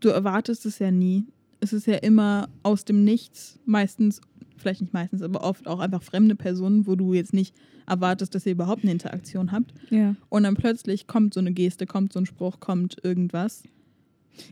Du 0.00 0.08
erwartest 0.08 0.66
es 0.66 0.78
ja 0.78 0.90
nie. 0.90 1.24
Es 1.60 1.72
ist 1.72 1.86
ja 1.86 1.96
immer 1.96 2.48
aus 2.62 2.84
dem 2.84 3.04
Nichts, 3.04 3.58
meistens, 3.64 4.20
vielleicht 4.58 4.82
nicht 4.82 4.92
meistens, 4.92 5.22
aber 5.22 5.42
oft 5.42 5.66
auch 5.66 5.80
einfach 5.80 6.02
fremde 6.02 6.34
Personen, 6.36 6.86
wo 6.86 6.96
du 6.96 7.14
jetzt 7.14 7.32
nicht 7.32 7.54
erwartest, 7.86 8.34
dass 8.34 8.44
ihr 8.44 8.52
überhaupt 8.52 8.82
eine 8.82 8.92
Interaktion 8.92 9.52
habt. 9.52 9.72
Ja. 9.90 10.14
Und 10.28 10.42
dann 10.42 10.54
plötzlich 10.54 11.06
kommt 11.06 11.32
so 11.34 11.40
eine 11.40 11.52
Geste, 11.52 11.86
kommt 11.86 12.12
so 12.12 12.20
ein 12.20 12.26
Spruch, 12.26 12.60
kommt 12.60 12.96
irgendwas. 13.02 13.62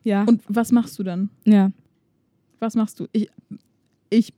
Ja. 0.03 0.25
Und 0.25 0.43
was 0.49 0.73
machst 0.73 0.99
du 0.99 1.03
dann? 1.03 1.31
ja. 1.45 1.71
Was 2.61 2.77
machst 2.77 2.99
du? 2.99 3.07
Ich, 3.13 3.29
ich 4.09 4.33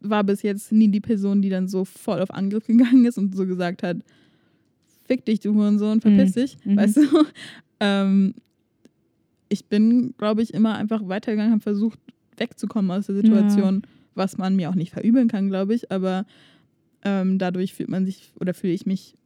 war 0.00 0.22
bis 0.24 0.42
jetzt 0.42 0.70
nie 0.70 0.88
die 0.88 1.00
Person, 1.00 1.40
die 1.40 1.48
dann 1.48 1.66
so 1.68 1.86
voll 1.86 2.20
auf 2.20 2.30
Angriff 2.30 2.66
gegangen 2.66 3.06
ist 3.06 3.16
und 3.16 3.34
so 3.34 3.46
gesagt 3.46 3.82
hat, 3.82 3.96
fick 5.10 5.24
dich, 5.24 5.40
du 5.40 5.54
Hurensohn, 5.54 6.00
verpiss 6.00 6.32
dich, 6.34 6.56
Mhm. 6.64 6.76
weißt 6.76 6.96
du? 6.98 7.02
Ähm, 7.82 8.34
ich 9.48 9.64
bin, 9.64 10.14
glaube 10.18 10.42
ich, 10.42 10.52
immer 10.52 10.74
einfach 10.76 11.00
weitergegangen, 11.08 11.50
habe 11.52 11.62
versucht, 11.62 11.98
wegzukommen 12.36 12.90
aus 12.90 13.06
der 13.06 13.14
Situation, 13.16 13.82
was 14.14 14.36
man 14.36 14.54
mir 14.54 14.68
auch 14.68 14.74
nicht 14.74 14.92
verübeln 14.92 15.28
kann, 15.28 15.48
glaube 15.48 15.74
ich, 15.74 15.90
aber 15.90 16.26
ähm, 17.02 17.38
dadurch 17.38 17.72
fühlt 17.72 17.88
man 17.88 18.04
sich 18.04 18.32
oder 18.38 18.52
fühle 18.52 18.74
ich 18.74 18.84
mich 18.84 19.16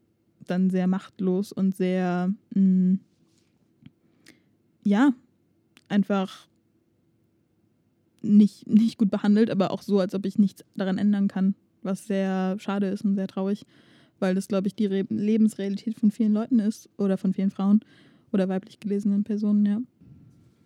dann 0.46 0.70
sehr 0.70 0.86
machtlos 0.86 1.50
und 1.52 1.74
sehr, 1.74 2.32
mh, 2.54 2.98
ja, 4.84 5.12
einfach 5.88 6.46
nicht, 8.22 8.68
nicht 8.68 8.98
gut 8.98 9.10
behandelt, 9.10 9.50
aber 9.50 9.72
auch 9.72 9.82
so, 9.82 9.98
als 9.98 10.14
ob 10.14 10.24
ich 10.26 10.38
nichts 10.38 10.64
daran 10.76 10.96
ändern 10.98 11.26
kann, 11.26 11.56
was 11.82 12.06
sehr 12.06 12.56
schade 12.60 12.86
ist 12.86 13.04
und 13.04 13.16
sehr 13.16 13.26
traurig, 13.26 13.66
weil 14.20 14.34
das, 14.34 14.48
glaube 14.48 14.68
ich, 14.68 14.74
die 14.74 14.86
Re 14.86 15.04
Lebensrealität 15.08 15.98
von 15.98 16.10
vielen 16.10 16.32
Leuten 16.32 16.58
ist 16.58 16.88
oder 16.98 17.16
von 17.16 17.32
vielen 17.32 17.50
Frauen 17.50 17.80
oder 18.32 18.48
weiblich 18.48 18.80
gelesenen 18.80 19.24
Personen, 19.24 19.66
ja. 19.66 19.80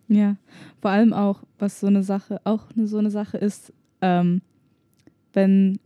Ja, 0.07 0.37
vor 0.81 0.91
allem 0.91 1.13
auch, 1.13 1.43
was 1.59 1.79
so 1.79 1.87
eine 1.87 2.01
Sache, 2.01 2.41
auch 2.43 2.71
eine, 2.75 2.87
so 2.87 2.97
eine 2.97 3.11
Sache 3.11 3.37
ist, 3.37 3.71
ähm, 4.01 4.41
wenn 5.33 5.79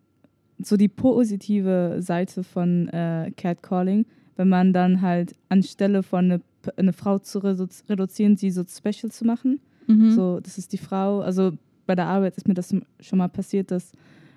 so 0.60 0.78
die 0.78 0.88
positive 0.88 1.98
Seite 2.00 2.44
von 2.44 2.88
äh, 2.90 3.32
Catcalling, 3.36 4.06
wenn 4.38 4.50
man 4.50 4.72
dann 4.72 5.02
halt 5.02 5.36
anstelle 5.50 6.04
von 6.04 6.32
eine, 6.32 6.42
eine 6.78 6.94
Frau 6.94 7.20
zu 7.20 7.40
redu 7.40 7.68
reduzieren, 7.90 8.38
sie 8.38 8.52
so 8.52 8.64
special 8.64 9.12
zu 9.12 9.26
machen. 9.26 9.60
Mhm. 9.88 10.12
So, 10.12 10.40
das 10.40 10.58
ist 10.58 10.72
die 10.72 10.78
Frau. 10.78 11.20
Also 11.20 11.52
bei 11.86 11.96
der 11.96 12.08
Arbeit 12.08 12.38
ist 12.38 12.48
mir 12.48 12.54
das 12.54 12.74
schon 13.00 13.20
mal 13.20 13.28
passiert, 13.28 13.72
dass 13.72 13.92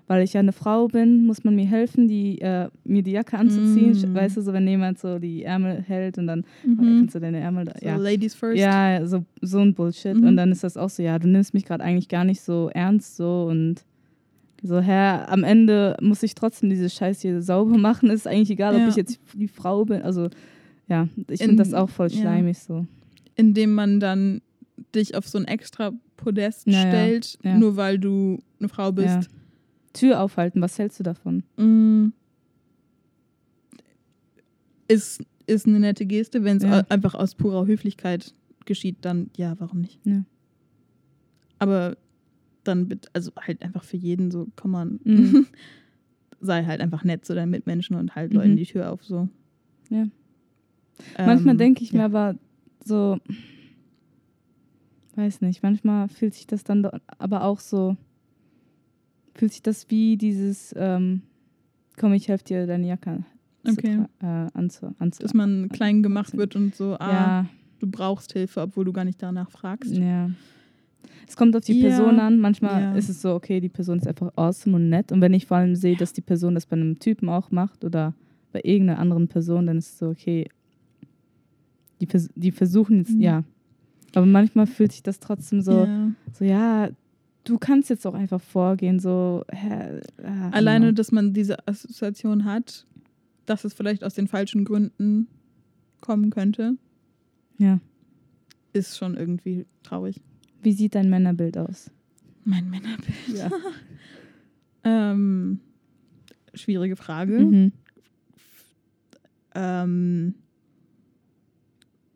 weil 0.09 0.23
ich 0.23 0.35
ja 0.35 0.41
eine 0.41 0.53
Frau 0.53 0.87
bin, 0.89 1.27
muss 1.27 1.43
man 1.43 1.57
mir 1.57 1.67
helfen, 1.67 2.07
die, 2.07 2.41
äh, 2.41 2.69
mir 2.85 3.03
die 3.03 3.11
Jacke 3.13 3.37
anzuziehen. 3.39 4.13
Mm. 4.13 4.15
Weißt 4.15 4.37
du, 4.37 4.41
so 4.43 4.53
wenn 4.53 4.67
jemand 4.69 4.99
so 4.99 5.19
die 5.19 5.43
Ärmel 5.43 5.83
hält 5.83 6.17
und 6.19 6.27
dann 6.29 6.45
Mhm. 6.65 6.99
kannst 6.99 7.15
du 7.17 7.19
deine 7.21 7.41
Ärmel 7.41 7.65
da. 7.65 7.73
So 7.81 7.87
ja. 7.87 7.97
Ladies 7.97 8.35
first. 8.35 8.59
Ja, 8.59 9.05
so, 9.05 9.25
so 9.43 9.59
ein 9.59 9.75
Bullshit. 9.75 10.17
Mhm. 10.17 10.27
Und 10.29 10.37
dann 10.37 10.53
ist 10.53 10.63
das 10.63 10.77
auch 10.77 10.91
so, 10.91 11.03
ja, 11.03 11.19
du 11.19 11.27
nimmst 11.29 11.55
mich 11.55 11.65
gerade 11.65 11.83
eigentlich 11.83 12.09
gar 12.09 12.25
nicht 12.25 12.41
so 12.41 12.71
ernst 12.73 13.17
so 13.17 13.47
und 13.51 13.85
so, 14.63 14.81
Herr, 14.81 15.31
am 15.31 15.45
Ende 15.45 15.97
muss 16.01 16.23
ich 16.23 16.35
trotzdem 16.35 16.71
diese 16.71 16.89
Scheiße 16.89 17.23
hier 17.29 17.43
sauber 17.43 17.77
machen. 17.77 18.09
Ist 18.11 18.27
eigentlich 18.27 18.51
egal, 18.51 18.77
Ja. 18.77 18.85
ob 18.85 18.89
ich 18.91 18.97
jetzt 18.97 19.19
die 19.35 19.49
Frau 19.49 19.85
bin. 19.85 20.03
Also, 20.03 20.29
ja, 20.89 21.09
ich 21.29 21.41
In- 21.41 21.49
finde 21.49 21.63
das 21.63 21.75
auch 21.75 21.91
voll 21.91 22.09
ja. 22.09 22.21
schleimig 22.21 22.59
so. 22.59 22.87
Indem 23.35 23.75
man 23.75 24.01
dann 24.01 24.41
dich 24.95 25.15
auf 25.17 25.27
so 25.29 25.37
ein 25.39 25.45
extra 25.47 25.93
Podest 26.17 26.67
Ja, 26.67 26.73
ja. 26.73 26.81
stellt, 26.89 27.39
Ja. 27.43 27.59
nur 27.59 27.77
weil 27.77 27.99
du 27.99 28.39
eine 28.61 28.69
Frau 28.69 28.85
Ja. 28.87 28.91
bist. 28.93 29.31
Tür 29.99 30.21
aufhalten, 30.21 30.61
was 30.61 30.79
hältst 30.79 30.99
du 31.01 31.03
davon? 31.05 31.43
Mm. 31.57 32.13
Ist, 34.89 35.23
ist 35.47 35.67
eine 35.67 35.81
nette 35.81 36.07
Geste, 36.07 36.45
wenn 36.45 36.59
es 36.59 36.63
Ja. 36.63 36.85
einfach 36.89 37.15
aus 37.15 37.35
purer 37.35 37.67
Höflichkeit 37.67 38.35
geschieht, 38.65 38.99
dann 39.01 39.31
ja, 39.37 39.55
warum 39.59 39.81
nicht? 39.81 39.99
Ja. 40.05 40.25
Aber 41.59 41.97
dann 42.65 42.89
bitte, 42.89 43.09
also 43.13 43.33
halt 43.41 43.63
einfach 43.63 43.85
für 43.85 43.97
jeden 43.97 44.31
so, 44.31 44.49
komm 44.57 44.73
man, 44.73 45.01
Mhm. 45.05 45.47
sei 46.41 46.65
halt 46.65 46.81
einfach 46.81 47.03
nett 47.05 47.25
zu 47.25 47.35
deinen 47.35 47.51
Mitmenschen 47.51 47.97
und 47.97 48.15
halt 48.15 48.33
Mhm. 48.33 48.37
Leuten 48.39 48.57
die 48.57 48.67
Tür 48.67 48.93
auf 48.93 49.05
so. 49.05 49.29
Ja. 49.91 50.07
manchmal 51.19 51.55
Ähm, 51.55 51.59
denke 51.59 51.83
ich 51.83 51.93
mir 51.93 52.01
ja. 52.01 52.05
aber 52.07 52.37
so, 52.85 53.19
weiß 55.17 55.41
nicht, 55.41 55.63
manchmal 55.63 56.09
fühlt 56.09 56.35
sich 56.35 56.47
das 56.47 56.63
dann 56.65 56.89
aber 57.19 57.43
auch 57.45 57.61
so, 57.61 57.97
fühlt 59.37 59.53
sich 59.53 59.63
das 59.63 59.89
wie 59.91 60.17
dieses, 60.17 60.75
ähm, 60.77 61.23
komm, 61.99 62.13
ich 62.13 62.29
helfe 62.29 62.45
dir 62.45 62.67
deine 62.67 62.87
Jacke 62.89 63.25
Okay. 63.69 64.05
äh, 64.23 64.27
anzu, 64.55 64.95
anzu, 65.01 65.23
Dass 65.23 65.35
man 65.35 65.69
klein 65.71 66.03
gemacht 66.03 66.37
wird 66.37 66.55
und 66.55 66.75
so, 66.77 66.97
ah, 67.01 67.11
ja, 67.13 67.47
du 67.81 67.89
brauchst 67.89 68.33
Hilfe, 68.33 68.61
obwohl 68.63 68.85
du 68.85 68.93
gar 68.93 69.05
nicht 69.05 69.21
danach 69.23 69.51
fragst. 69.51 69.93
ja. 69.97 70.31
Es 71.29 71.35
kommt 71.37 71.57
auf 71.57 71.65
die 71.65 71.81
Ja, 71.81 71.89
Person 71.89 72.21
an. 72.21 72.39
Manchmal 72.39 72.81
ja. 72.81 72.95
ist 72.95 73.09
es 73.09 73.21
so, 73.21 73.35
okay, 73.35 73.59
die 73.59 73.69
Person 73.69 73.99
ist 73.99 74.07
einfach 74.07 74.31
awesome 74.37 74.77
und 74.77 74.89
nett. 74.89 75.11
Und 75.11 75.21
wenn 75.21 75.35
ich 75.35 75.47
vor 75.47 75.57
allem 75.57 75.75
sehe, 75.75 75.97
dass 75.97 76.13
die 76.13 76.21
Person 76.21 76.55
das 76.55 76.67
bei 76.67 76.77
einem 76.77 77.01
Typen 77.01 77.29
auch 77.29 77.51
macht 77.51 77.85
oder 77.85 78.15
bei 78.53 78.61
irgendeiner 78.63 79.01
anderen 79.01 79.27
Person, 79.27 79.67
dann 79.67 79.79
ist 79.79 79.91
es 79.95 79.99
so, 79.99 80.09
okay, 80.11 80.49
die, 82.01 82.07
die 82.37 82.53
versuchen 82.53 82.99
jetzt, 82.99 83.15
Mhm. 83.15 83.21
ja. 83.21 83.45
Aber 84.15 84.27
manchmal 84.27 84.67
fühlt 84.69 84.93
sich 84.93 85.03
das 85.03 85.19
trotzdem 85.19 85.61
so, 85.63 85.85
Ja. 85.85 86.11
so 86.33 86.45
ja, 86.45 86.89
du 87.49 87.59
kannst 87.59 87.91
jetzt 87.91 88.07
auch 88.07 88.15
einfach 88.15 88.41
vorgehen, 88.41 88.99
so, 89.01 89.45
hä, 89.51 90.01
ah, 90.23 90.51
Alleine, 90.51 90.87
genau. 90.87 90.97
dass 90.97 91.13
man 91.13 91.33
diese 91.33 91.67
Assoziation 91.67 92.45
hat, 92.45 92.87
dass 93.47 93.65
es 93.65 93.75
vielleicht 93.75 94.05
aus 94.05 94.15
den 94.15 94.29
falschen 94.29 94.65
Gründen 94.65 95.29
kommen 96.01 96.31
könnte, 96.31 96.77
Ja. 97.59 97.81
ist 98.73 98.97
schon 98.99 99.17
irgendwie 99.17 99.67
traurig. 99.83 100.21
Wie 100.63 100.73
sieht 100.73 100.95
dein 100.95 101.09
Männerbild 101.11 101.57
aus? 101.59 101.91
Mein 102.45 102.69
Männerbild. 102.71 103.17
Ja. 103.35 103.51
Ähm, 104.89 105.59
schwierige 106.55 106.95
Frage. 106.95 107.41
Mhm. 107.41 107.73
Ähm, 109.57 110.35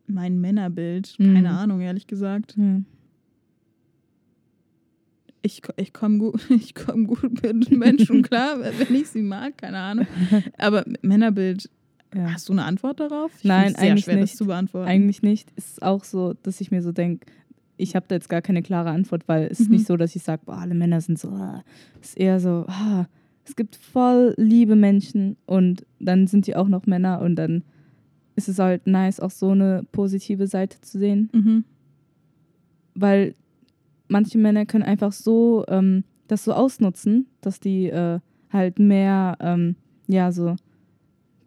mein 0.07 0.41
Männerbild, 0.41 1.17
Mhm. 1.19 1.35
keine 1.35 1.51
Ahnung, 1.51 1.81
ehrlich 1.81 2.07
gesagt. 2.07 2.55
Ja. 2.57 2.81
Ich, 5.43 5.63
ich 5.77 5.93
komme 5.93 6.19
gut, 6.19 6.47
ich 6.51 6.75
komm 6.75 7.07
gut 7.07 7.43
mit 7.43 7.71
Menschen 7.71 8.23
klar, 8.31 8.59
wenn 8.61 8.95
ich 8.95 9.09
sie 9.09 9.23
mag, 9.23 9.57
keine 9.59 9.79
Ahnung. 9.79 10.07
Aber 10.59 10.85
Männerbild, 11.03 11.71
Ja. 12.15 12.33
hast 12.35 12.49
du 12.49 12.53
eine 12.53 12.65
Antwort 12.65 13.01
darauf? 13.01 13.31
Ich 13.39 13.45
Nein, 13.45 13.75
sehr 13.75 13.91
eigentlich 13.93 14.05
schwer, 14.05 14.17
das 14.17 14.31
nicht. 14.31 14.37
zu 14.37 14.47
beantworten. 14.47 14.89
Eigentlich 14.89 15.23
nicht. 15.23 15.51
Es 15.57 15.67
ist 15.73 15.83
auch 15.83 16.05
so, 16.05 16.35
dass 16.43 16.61
ich 16.61 16.71
mir 16.71 16.83
so 16.83 16.93
denke, 16.93 17.27
ich 17.79 17.97
habe 17.97 18.05
da 18.09 18.17
jetzt 18.17 18.29
gar 18.29 18.43
keine 18.43 18.63
klare 18.63 18.91
Antwort, 18.91 19.27
weil 19.29 19.45
es 19.51 19.61
ist 19.61 19.69
Mhm. 19.71 19.77
nicht 19.77 19.87
so, 19.87 19.97
dass 19.97 20.15
ich 20.15 20.23
sage, 20.23 20.43
boah, 20.45 20.59
alle 20.59 20.75
Männer 20.75 21.01
sind 21.01 21.19
so. 21.19 21.29
ah. 21.31 21.65
Es 22.03 22.11
ist 22.11 22.19
eher 22.19 22.39
so, 22.39 22.67
ah, 22.69 23.07
es 23.47 23.57
gibt 23.57 23.77
voll 23.77 24.35
liebe 24.37 24.77
Menschen 24.77 25.39
und 25.47 25.87
dann 25.99 26.27
sind 26.27 26.47
die 26.47 26.55
auch 26.57 26.69
noch 26.69 26.85
Männer 26.87 27.21
und 27.23 27.37
dann 27.37 27.65
ist 28.37 28.49
es 28.51 28.59
halt 28.59 28.87
nice, 28.87 29.19
auch 29.21 29.31
so 29.31 29.51
eine 29.53 29.85
positive 29.93 30.47
Seite 30.47 30.79
zu 30.83 30.99
sehen, 30.99 31.31
Mhm. 31.33 31.65
weil 32.95 33.35
manche 34.11 34.39
Männer 34.39 34.67
können 34.67 34.85
einfach 34.85 35.13
so 35.13 35.65
ähm, 35.69 36.05
das 36.29 36.45
so 36.45 36.53
ausnutzen, 36.53 37.27
dass 37.41 37.61
die 37.61 37.87
äh, 37.89 38.21
halt 38.53 38.79
mehr, 38.79 39.37
ähm, 39.41 39.77
ja, 40.07 40.31
so 40.33 40.57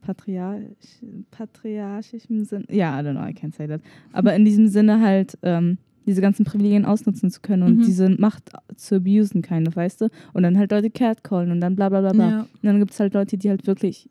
patriarchisch, 0.02 1.00
patriarchisch 1.32 2.24
im 2.30 2.44
Sinne, 2.44 2.66
ja, 2.70 3.00
I 3.00 3.04
don't 3.04 3.12
know, 3.14 3.24
I 3.26 3.32
can't 3.34 3.56
say 3.56 3.68
that, 3.68 3.82
aber 4.12 4.36
in 4.36 4.44
diesem 4.46 4.68
Sinne 4.68 5.00
halt 5.02 5.38
ähm, 5.44 5.78
diese 6.06 6.20
ganzen 6.20 6.44
Privilegien 6.44 6.84
ausnutzen 6.86 7.30
zu 7.32 7.40
können 7.40 7.64
und 7.64 7.78
Mhm. 7.78 7.84
diese 7.84 8.10
Macht 8.10 8.52
zu 8.76 8.96
abusen, 8.96 9.42
keine, 9.42 9.74
weißt 9.74 10.02
du? 10.02 10.10
Und 10.34 10.44
dann 10.44 10.58
halt 10.58 10.72
Leute 10.72 10.90
catcallen 10.90 11.50
und 11.52 11.62
dann 11.62 11.78
bla 11.78 11.88
bla 11.88 12.02
bla 12.02 12.12
bla. 12.12 12.30
Ja. 12.30 12.40
Und 12.42 12.64
dann 12.64 12.80
gibt 12.80 12.92
es 12.92 13.00
halt 13.00 13.14
Leute, 13.14 13.38
die 13.38 13.50
halt 13.50 13.66
wirklich 13.68 14.10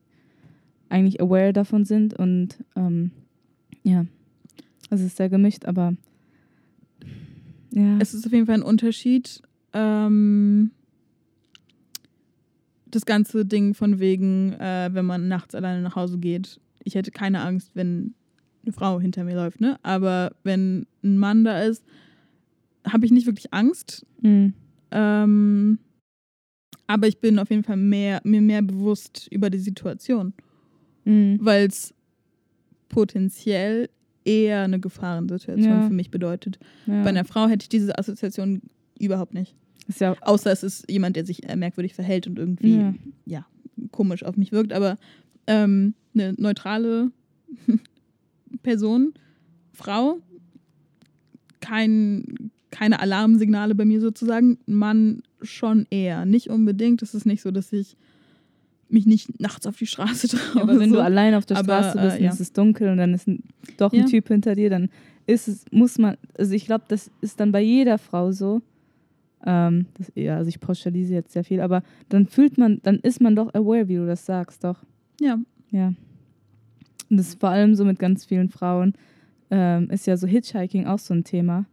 eigentlich 0.88 1.20
aware 1.20 1.52
davon 1.52 1.84
sind 1.84 2.14
und 2.14 2.64
ähm, 2.76 3.10
ja, 3.82 4.06
es 4.88 5.02
ist 5.02 5.16
sehr 5.18 5.28
gemischt, 5.28 5.66
aber 5.66 5.94
ja. 7.72 7.98
Es 7.98 8.14
ist 8.14 8.26
auf 8.26 8.32
jeden 8.32 8.46
Fall 8.46 8.56
ein 8.56 8.62
Unterschied. 8.62 9.42
Ähm, 9.72 10.70
das 12.86 13.06
ganze 13.06 13.44
Ding 13.46 13.74
von 13.74 13.98
wegen, 14.00 14.52
äh, 14.54 14.90
wenn 14.92 15.06
man 15.06 15.28
nachts 15.28 15.54
alleine 15.54 15.80
nach 15.82 15.96
Hause 15.96 16.18
geht. 16.18 16.60
Ich 16.84 16.94
hätte 16.94 17.10
keine 17.10 17.40
Angst, 17.40 17.70
wenn 17.74 18.14
eine 18.64 18.72
Frau 18.72 19.00
hinter 19.00 19.24
mir 19.24 19.34
läuft, 19.34 19.60
ne? 19.60 19.78
Aber 19.82 20.32
wenn 20.44 20.86
ein 21.02 21.18
Mann 21.18 21.44
da 21.44 21.62
ist, 21.62 21.82
habe 22.86 23.06
ich 23.06 23.12
nicht 23.12 23.26
wirklich 23.26 23.52
Angst. 23.52 24.04
Mhm. 24.20 24.54
Ähm, 24.90 25.78
aber 26.86 27.06
ich 27.08 27.18
bin 27.18 27.38
auf 27.38 27.48
jeden 27.50 27.64
Fall 27.64 27.76
mehr, 27.78 28.20
mir 28.24 28.40
mehr 28.42 28.62
bewusst 28.62 29.28
über 29.30 29.48
die 29.50 29.58
Situation, 29.58 30.34
Mhm. 31.04 31.38
weil 31.40 31.66
es 31.66 31.94
potenziell 32.88 33.88
eher 34.24 34.62
eine 34.62 34.78
Gefahrensituation 34.80 35.64
Ja. 35.64 35.86
für 35.88 35.92
mich 35.94 36.10
bedeutet. 36.10 36.58
Ja. 36.86 37.02
Bei 37.02 37.08
einer 37.10 37.24
Frau 37.24 37.46
hätte 37.48 37.64
ich 37.64 37.68
diese 37.68 37.98
Assoziation 37.98 38.62
überhaupt 38.98 39.34
nicht. 39.34 39.54
ja 39.98 40.14
Außer 40.20 40.52
es 40.52 40.62
ist 40.62 40.90
jemand, 40.90 41.16
der 41.16 41.24
sich 41.26 41.48
äh, 41.48 41.56
merkwürdig 41.56 41.94
verhält 41.94 42.26
und 42.26 42.38
irgendwie 42.38 42.76
Ja. 42.76 42.94
ja. 43.26 43.46
komisch 43.90 44.22
auf 44.24 44.36
mich 44.36 44.52
wirkt. 44.52 44.72
Aber 44.72 44.98
ähm, 45.46 45.94
eine 46.14 46.34
neutrale 46.38 47.10
Person, 48.62 49.14
Frau, 49.72 50.18
kein, 51.60 52.50
keine 52.70 53.00
Alarmsignale 53.00 53.74
bei 53.74 53.84
mir 53.84 54.00
sozusagen. 54.00 54.58
Mann 54.66 55.22
schon 55.42 55.86
eher. 55.90 56.24
Nicht 56.26 56.48
unbedingt. 56.50 57.02
Es 57.02 57.14
ist 57.14 57.26
nicht 57.26 57.42
so, 57.42 57.50
dass 57.50 57.72
ich 57.72 57.96
mich 58.92 59.06
nicht 59.06 59.40
nachts 59.40 59.66
auf 59.66 59.76
die 59.78 59.86
Straße 59.86 60.28
traue. 60.36 60.62
aber 60.62 60.78
wenn 60.78 60.90
so. 60.90 60.96
du 60.96 61.02
allein 61.02 61.34
auf 61.34 61.46
der 61.46 61.56
Aber, 61.58 61.78
Straße 61.82 61.98
bist 61.98 62.14
äh, 62.16 62.18
und 62.18 62.24
ja. 62.24 62.30
es 62.32 62.40
ist 62.40 62.56
dunkel 62.58 62.88
und 62.90 62.98
dann 62.98 63.14
ist 63.14 63.26
ein, 63.28 63.42
doch 63.78 63.92
ein 63.92 64.00
Ja. 64.00 64.04
Typ 64.06 64.28
hinter 64.28 64.54
dir, 64.54 64.70
dann 64.70 64.88
ist 65.26 65.48
es, 65.48 65.64
muss 65.70 65.98
man, 65.98 66.16
also 66.36 66.52
ich 66.54 66.66
glaube, 66.66 66.84
das 66.88 67.10
ist 67.20 67.38
dann 67.40 67.52
bei 67.52 67.60
jeder 67.60 67.98
Frau 67.98 68.32
so. 68.32 68.60
Ähm, 69.44 69.86
das, 69.98 70.12
ja, 70.14 70.36
also 70.36 70.48
ich 70.48 70.60
pauschalisiere 70.60 71.20
jetzt 71.20 71.32
sehr 71.32 71.42
viel, 71.44 71.60
aber 71.60 71.82
dann 72.08 72.26
fühlt 72.26 72.58
man, 72.58 72.80
dann 72.82 72.98
ist 73.00 73.20
man 73.20 73.34
doch 73.34 73.52
aware, 73.54 73.88
wie 73.88 73.96
du 73.96 74.06
das 74.06 74.24
sagst, 74.26 74.62
doch. 74.64 74.78
ja. 75.20 75.38
Ja. 75.70 75.94
Und 77.08 77.16
das 77.16 77.28
ist 77.28 77.40
vor 77.40 77.48
allem 77.50 77.74
so 77.74 77.84
mit 77.84 77.98
ganz 77.98 78.24
vielen 78.26 78.48
Frauen, 78.50 78.94
ähm, 79.50 79.90
ist 79.90 80.06
ja 80.06 80.16
so 80.16 80.26
Hitchhiking 80.26 80.86
auch 80.86 80.98
so 80.98 81.12
ein 81.14 81.24
Thema, 81.24 81.64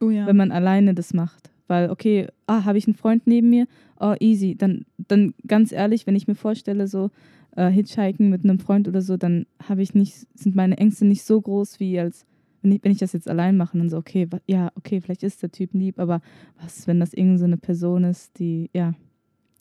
Oh 0.00 0.10
ja. 0.10 0.26
wenn 0.26 0.36
man 0.36 0.50
alleine 0.52 0.94
das 0.94 1.12
macht. 1.14 1.50
Weil, 1.68 1.90
okay, 1.90 2.26
ah, 2.46 2.64
habe 2.64 2.78
ich 2.78 2.86
einen 2.86 2.96
Freund 2.96 3.26
neben 3.26 3.50
mir? 3.50 3.66
Oh, 4.00 4.14
easy. 4.18 4.56
Dann, 4.56 4.86
dann 4.96 5.34
ganz 5.46 5.70
ehrlich, 5.70 6.06
wenn 6.06 6.16
ich 6.16 6.26
mir 6.26 6.34
vorstelle, 6.34 6.88
so 6.88 7.10
äh, 7.56 7.70
Hitchhiken 7.70 8.30
mit 8.30 8.42
einem 8.42 8.58
Freund 8.58 8.88
oder 8.88 9.02
so, 9.02 9.16
dann 9.16 9.46
habe 9.62 9.82
ich 9.82 9.94
nicht, 9.94 10.26
sind 10.34 10.56
meine 10.56 10.78
Ängste 10.78 11.06
nicht 11.06 11.22
so 11.22 11.40
groß, 11.40 11.78
wie 11.78 12.00
als 12.00 12.26
wenn 12.62 12.72
ich, 12.72 12.84
wenn 12.84 12.92
ich 12.92 12.98
das 12.98 13.12
jetzt 13.12 13.28
allein 13.28 13.56
mache 13.56 13.78
und 13.78 13.88
so, 13.88 13.98
okay, 13.98 14.28
ja, 14.46 14.70
okay, 14.74 15.00
vielleicht 15.00 15.22
ist 15.22 15.42
der 15.42 15.52
Typ 15.52 15.74
lieb, 15.74 15.98
aber 15.98 16.20
was, 16.60 16.86
wenn 16.86 17.00
das 17.00 17.12
irgendeine 17.12 17.38
so 17.38 17.44
eine 17.44 17.56
Person 17.56 18.04
ist, 18.04 18.38
die, 18.38 18.70
ja, 18.72 18.94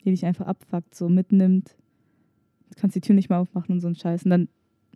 die 0.04 0.12
dich 0.12 0.26
einfach 0.26 0.48
abfuckt, 0.48 0.96
so 0.96 1.10
mitnimmt, 1.10 1.76
du 2.70 2.80
kannst 2.80 2.96
die 2.96 3.02
Tür 3.02 3.16
nicht 3.16 3.30
mehr 3.30 3.40
aufmachen 3.40 3.74
und 3.74 3.82
so 3.82 3.88
ein 3.88 3.96
Scheiß. 3.96 4.24
Und 4.24 4.32
dann, 4.32 4.50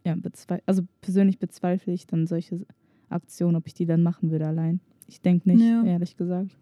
ja, 0.03 0.15
bezweifle, 0.15 0.63
also 0.65 0.83
persönlich 1.01 1.37
bezweifle 1.37 1.93
ich 1.93 2.07
dann 2.07 2.27
solche 2.27 2.65
Aktionen, 3.09 3.55
ob 3.55 3.67
ich 3.67 3.73
die 3.73 3.85
dann 3.85 4.03
machen 4.03 4.31
würde 4.31 4.47
allein. 4.47 4.79
Ich 5.11 5.19
denke 5.21 5.49
nicht, 5.51 5.61
Ja. 5.61 5.83
ehrlich 5.83 6.15
gesagt. 6.15 6.55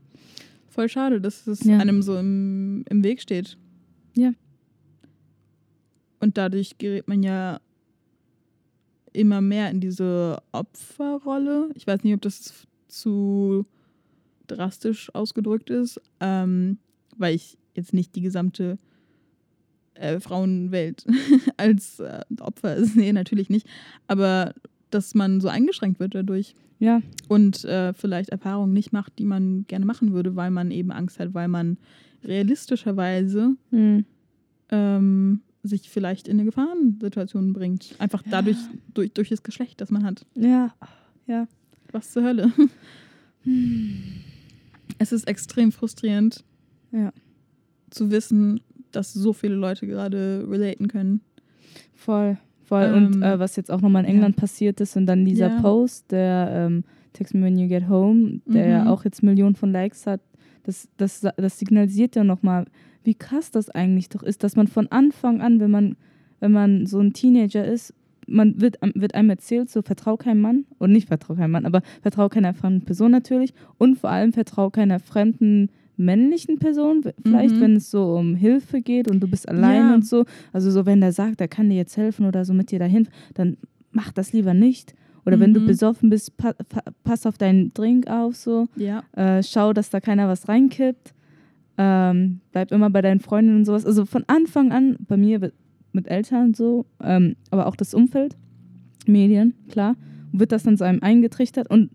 Voll 0.69 0.89
schade, 0.89 1.21
dass 1.21 1.45
es 1.45 1.63
Ja. 1.63 1.77
einem 1.77 2.01
so 2.01 2.17
im, 2.17 2.83
im 2.89 3.03
Weg 3.03 3.21
steht. 3.21 3.57
Ja. 4.17 4.33
Und 6.19 6.37
dadurch 6.37 6.77
gerät 6.79 7.07
man 7.07 7.21
ja 7.23 7.59
immer 9.13 9.39
mehr 9.41 9.69
in 9.69 9.79
diese 9.81 10.41
Opferrolle. 10.51 11.69
Ich 11.75 11.85
weiß 11.87 12.03
nicht, 12.03 12.13
ob 12.15 12.21
das 12.21 12.67
zu 12.87 13.65
drastisch 14.47 15.13
ausgedrückt 15.13 15.69
ist, 15.69 16.01
ähm, 16.19 16.79
weil 17.17 17.35
ich 17.35 17.57
jetzt 17.75 17.93
nicht 17.93 18.15
die 18.15 18.21
gesamte 18.21 18.77
äh, 19.93 20.19
Frauenwelt 20.19 21.05
als 21.57 21.99
äh, 21.99 22.21
Opfer. 22.39 22.77
Nee, 22.95 23.13
natürlich 23.13 23.49
nicht. 23.49 23.67
Aber 24.07 24.53
dass 24.89 25.15
man 25.15 25.41
so 25.41 25.47
eingeschränkt 25.47 25.99
wird 25.99 26.15
dadurch 26.15 26.55
Ja, 26.79 27.01
und 27.27 27.63
äh, 27.65 27.93
vielleicht 27.93 28.29
Erfahrungen 28.29 28.73
nicht 28.73 28.91
macht, 28.93 29.19
die 29.19 29.25
man 29.25 29.65
gerne 29.67 29.85
machen 29.85 30.13
würde, 30.13 30.35
weil 30.35 30.51
man 30.51 30.71
eben 30.71 30.91
Angst 30.91 31.19
hat, 31.19 31.33
weil 31.33 31.47
man 31.47 31.77
realistischerweise 32.23 33.55
hm. 33.71 34.05
ähm, 34.71 35.41
sich 35.63 35.89
vielleicht 35.89 36.27
in 36.27 36.37
eine 36.37 36.45
Gefahrensituation 36.45 37.53
bringt. 37.53 37.95
Einfach 37.99 38.23
Ja. 38.25 38.31
dadurch, 38.31 38.57
durch, 38.93 39.11
durch 39.13 39.29
das 39.29 39.43
Geschlecht, 39.43 39.81
das 39.81 39.91
man 39.91 40.03
hat. 40.05 40.25
ja, 40.35 40.73
ja. 41.27 41.47
Was 41.91 42.11
zur 42.11 42.23
Hölle. 42.23 42.51
Es 44.97 45.11
ist 45.11 45.27
extrem 45.27 45.71
frustrierend 45.71 46.43
Ja. 46.91 47.11
zu 47.89 48.11
wissen, 48.11 48.61
dass 48.91 49.13
so 49.13 49.33
viele 49.33 49.55
Leute 49.55 49.87
gerade 49.87 50.45
relaten 50.49 50.87
können. 50.87 51.21
Voll, 51.95 52.37
voll. 52.69 52.83
Ähm, 52.85 53.05
und 53.07 53.21
äh, 53.23 53.37
was 53.39 53.55
jetzt 53.55 53.71
auch 53.71 53.81
nochmal 53.81 54.05
in 54.05 54.09
England 54.11 54.35
passiert 54.37 54.79
ist 54.81 54.95
und 54.95 55.05
dann 55.05 55.25
dieser 55.25 55.49
Ja. 55.49 55.61
Post, 55.61 56.11
der 56.11 56.49
ähm, 56.53 56.83
Text 57.13 57.33
me 57.35 57.41
when 57.43 57.57
you 57.57 57.67
get 57.67 57.89
home, 57.89 58.39
der 58.45 58.65
Mhm. 58.65 58.71
ja 58.71 58.89
auch 58.91 59.03
jetzt 59.03 59.21
Millionen 59.23 59.55
von 59.55 59.71
Likes 59.71 60.05
hat, 60.07 60.21
das, 60.63 60.87
das, 60.97 61.25
das 61.37 61.59
signalisiert 61.59 62.15
ja 62.15 62.23
nochmal, 62.23 62.65
wie 63.03 63.15
krass 63.15 63.49
das 63.51 63.69
eigentlich 63.69 64.09
doch 64.09 64.23
ist, 64.23 64.43
dass 64.43 64.55
man 64.55 64.67
von 64.67 64.87
Anfang 64.91 65.41
an, 65.41 65.59
wenn 65.59 65.71
man, 65.71 65.95
wenn 66.39 66.51
man 66.51 66.85
so 66.85 66.99
ein 66.99 67.13
Teenager 67.13 67.65
ist, 67.65 67.93
man 68.27 68.61
wird, 68.61 68.77
wird 68.93 69.15
einem 69.15 69.31
erzählt, 69.31 69.71
so 69.71 69.81
vertrau 69.81 70.15
keinem 70.15 70.41
Mann, 70.41 70.65
und 70.77 70.91
nicht 70.91 71.07
vertrau 71.07 71.33
keinem 71.33 71.51
Mann, 71.51 71.65
aber 71.65 71.81
vertrau 72.03 72.29
keiner 72.29 72.53
fremden 72.53 72.85
Person 72.85 73.11
natürlich 73.11 73.53
und 73.79 73.97
vor 73.97 74.11
allem 74.11 74.31
vertrau 74.33 74.69
keiner 74.69 74.99
fremden 74.99 75.69
männlichen 75.99 76.57
Person, 76.59 77.03
vielleicht 77.23 77.55
Mhm. 77.55 77.61
wenn 77.61 77.75
es 77.75 77.91
so 77.91 78.15
um 78.15 78.35
Hilfe 78.35 78.81
geht 78.81 79.09
und 79.11 79.19
du 79.21 79.27
bist 79.27 79.47
allein 79.47 79.89
Ja. 79.89 79.93
und 79.95 80.05
so, 80.05 80.25
also 80.53 80.71
so 80.71 80.85
wenn 80.85 81.01
der 81.01 81.11
sagt, 81.11 81.41
er 81.41 81.47
kann 81.47 81.69
dir 81.69 81.75
jetzt 81.75 81.97
helfen 81.97 82.25
oder 82.25 82.45
so 82.45 82.53
mit 82.53 82.71
dir 82.71 82.79
dahin, 82.79 83.07
dann 83.33 83.57
mach 83.91 84.11
das 84.11 84.33
lieber 84.33 84.53
nicht. 84.53 84.95
Oder 85.25 85.39
wenn 85.39 85.53
du 85.53 85.59
Mhm. 85.59 85.65
besoffen 85.67 86.09
bist, 86.09 86.37
pa 86.37 86.53
pa 86.53 86.81
pass 87.03 87.25
auf 87.25 87.37
deinen 87.37 87.73
Drink 87.73 88.07
auf, 88.09 88.35
so. 88.35 88.67
Ja. 88.77 89.03
Äh, 89.11 89.43
schau, 89.43 89.73
dass 89.73 89.89
da 89.89 89.99
keiner 89.99 90.27
was 90.27 90.47
reinkippt. 90.47 91.13
Ähm, 91.77 92.39
bleib 92.51 92.71
immer 92.71 92.89
bei 92.89 93.01
deinen 93.01 93.19
Freunden 93.19 93.55
und 93.57 93.65
sowas. 93.65 93.85
Also 93.85 94.05
von 94.05 94.23
Anfang 94.27 94.71
an, 94.71 94.97
bei 95.07 95.17
mir 95.17 95.39
mit- 95.39 95.53
mit 95.93 96.07
Eltern 96.07 96.53
so, 96.53 96.85
ähm, 97.01 97.35
aber 97.51 97.67
auch 97.67 97.75
das 97.75 97.93
Umfeld, 97.93 98.35
Medien, 99.07 99.53
klar, 99.69 99.95
wird 100.31 100.51
das 100.51 100.63
dann 100.63 100.77
so 100.77 100.83
einem 100.85 101.01
eingetrichtert 101.01 101.69
und 101.69 101.89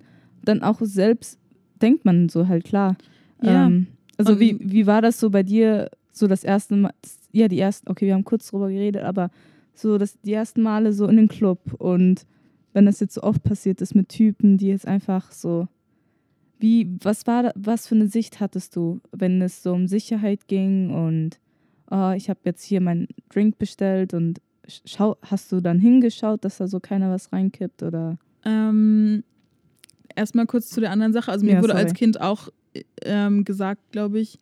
dann 0.44 0.62
auch 0.62 0.80
selbst 0.82 1.38
denkt 1.80 2.04
man 2.04 2.28
so 2.28 2.48
halt 2.48 2.64
klar. 2.64 2.96
Ja. 3.42 3.66
Ähm, 3.66 3.86
also 4.18 4.32
Und- 4.32 4.40
wie, 4.40 4.58
wie 4.60 4.86
war 4.86 5.02
das 5.02 5.18
so 5.20 5.30
bei 5.30 5.42
dir, 5.42 5.90
so 6.12 6.26
das 6.26 6.44
erste 6.44 6.76
Mal, 6.76 6.92
ja, 7.32 7.48
die 7.48 7.58
ersten, 7.58 7.90
okay, 7.90 8.06
wir 8.06 8.14
haben 8.14 8.24
kurz 8.24 8.50
drüber 8.50 8.68
geredet, 8.68 9.02
aber 9.02 9.30
so 9.74 9.98
das, 9.98 10.18
die 10.20 10.32
ersten 10.32 10.62
Male 10.62 10.92
so 10.92 11.06
in 11.08 11.16
den 11.16 11.28
Club 11.28 11.58
und 11.78 12.26
wenn 12.72 12.86
das 12.86 13.00
jetzt 13.00 13.14
so 13.14 13.22
oft 13.22 13.42
passiert 13.42 13.80
ist 13.80 13.94
mit 13.94 14.08
Typen, 14.08 14.56
die 14.58 14.68
jetzt 14.68 14.86
einfach 14.86 15.30
so, 15.32 15.68
wie, 16.58 16.96
was 17.02 17.26
war 17.26 17.42
da, 17.44 17.52
was 17.56 17.86
für 17.88 17.94
eine 17.94 18.06
Sicht 18.08 18.40
hattest 18.40 18.76
du, 18.76 19.00
wenn 19.12 19.42
es 19.42 19.62
so 19.62 19.72
um 19.72 19.86
Sicherheit 19.86 20.46
ging 20.48 20.90
und 20.90 21.38
oh, 21.90 22.12
ich 22.16 22.28
habe 22.30 22.40
jetzt 22.44 22.62
hier 22.64 22.80
meinen 22.80 23.08
Drink 23.28 23.58
bestellt 23.58 24.14
und 24.14 24.40
schau, 24.84 25.16
hast 25.22 25.50
du 25.52 25.60
dann 25.60 25.78
hingeschaut, 25.78 26.44
dass 26.44 26.56
da 26.58 26.66
so 26.68 26.80
keiner 26.80 27.10
was 27.10 27.32
reinkippt 27.32 27.82
oder? 27.82 28.16
Ähm, 28.44 29.24
Erstmal 30.16 30.46
kurz 30.46 30.70
zu 30.70 30.80
der 30.80 30.90
anderen 30.92 31.12
Sache. 31.12 31.30
Also 31.32 31.44
mir 31.44 31.54
Ja, 31.54 31.58
wurde 31.62 31.72
sorry. 31.72 31.84
als 31.84 31.94
Kind 31.94 32.20
auch 32.20 32.48
ähm, 33.02 33.44
gesagt, 33.44 33.80
glaube 33.92 34.20
ich, 34.20 34.38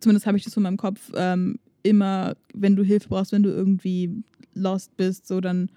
zumindest 0.00 0.26
habe 0.26 0.36
ich 0.36 0.44
das 0.44 0.52
so 0.54 0.60
in 0.60 0.64
meinem 0.64 0.76
Kopf, 0.76 1.10
ähm, 1.14 1.58
immer, 1.82 2.34
wenn 2.54 2.76
du 2.76 2.82
Hilfe 2.84 3.08
brauchst, 3.08 3.32
wenn 3.32 3.42
du 3.42 3.50
irgendwie 3.50 4.10
lost 4.54 4.96
bist, 4.96 5.26
so 5.26 5.40
dann 5.40 5.70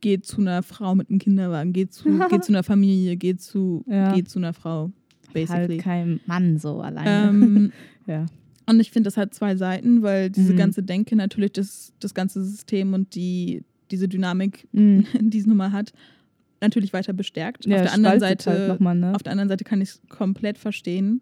geh 0.00 0.20
zu 0.20 0.40
einer 0.40 0.62
Frau 0.62 0.94
mit 0.94 1.08
einem 1.08 1.18
Kinderwagen, 1.18 1.72
geh 1.72 1.88
zu, 1.88 2.04
geh 2.30 2.40
zu 2.40 2.52
einer 2.52 2.62
Familie, 2.62 3.16
geh 3.16 3.36
zu, 3.36 3.84
Ja. 3.88 4.12
geh 4.12 4.24
zu 4.24 4.38
einer 4.38 4.52
Frau, 4.52 4.92
basically. 5.32 5.76
Halt 5.76 5.82
kein 5.82 6.20
Mann 6.26 6.58
so 6.58 6.80
alleine. 6.80 7.28
Ähm, 7.30 7.72
ja. 8.06 8.26
und 8.68 8.80
ich 8.80 8.90
finde, 8.90 9.08
das 9.08 9.16
hat 9.16 9.34
zwei 9.34 9.56
Seiten, 9.56 10.02
weil 10.02 10.30
diese 10.30 10.52
Mhm. 10.52 10.56
ganze 10.56 10.82
Denke 10.82 11.16
natürlich 11.16 11.52
das, 11.52 11.92
das 12.00 12.12
ganze 12.14 12.44
System 12.44 12.92
und 12.94 13.14
die, 13.14 13.64
diese 13.90 14.08
Dynamik, 14.08 14.68
Mhm. 14.72 15.04
die 15.20 15.38
es 15.38 15.46
nun 15.46 15.56
mal 15.56 15.72
hat, 15.72 15.92
natürlich 16.66 16.92
weiter 16.92 17.12
bestärkt. 17.12 17.64
Ja, 17.66 17.76
auf 17.76 17.82
der 17.82 17.92
anderen 17.92 18.20
Seite, 18.20 18.50
halt 18.50 18.68
noch 18.68 18.80
mal, 18.80 18.94
ne? 18.94 19.14
auf 19.14 19.22
der 19.22 19.32
anderen 19.32 19.48
Seite 19.48 19.64
kann 19.64 19.80
ich 19.80 19.90
es 19.90 20.02
komplett 20.08 20.58
verstehen. 20.58 21.20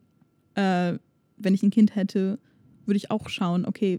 Äh, 0.54 0.94
wenn 1.36 1.54
ich 1.54 1.62
ein 1.62 1.70
Kind 1.70 1.94
hätte, 1.96 2.38
würde 2.86 2.96
ich 2.96 3.10
auch 3.10 3.28
schauen, 3.28 3.64
okay, 3.66 3.98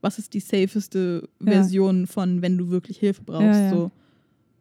was 0.00 0.18
ist 0.18 0.34
die 0.34 0.40
safeste 0.40 1.28
Ja. 1.40 1.52
Version 1.52 2.06
von, 2.06 2.42
wenn 2.42 2.56
du 2.58 2.70
wirklich 2.70 2.98
Hilfe 2.98 3.22
brauchst. 3.24 3.60
Ja. 3.60 3.70
So. 3.70 3.90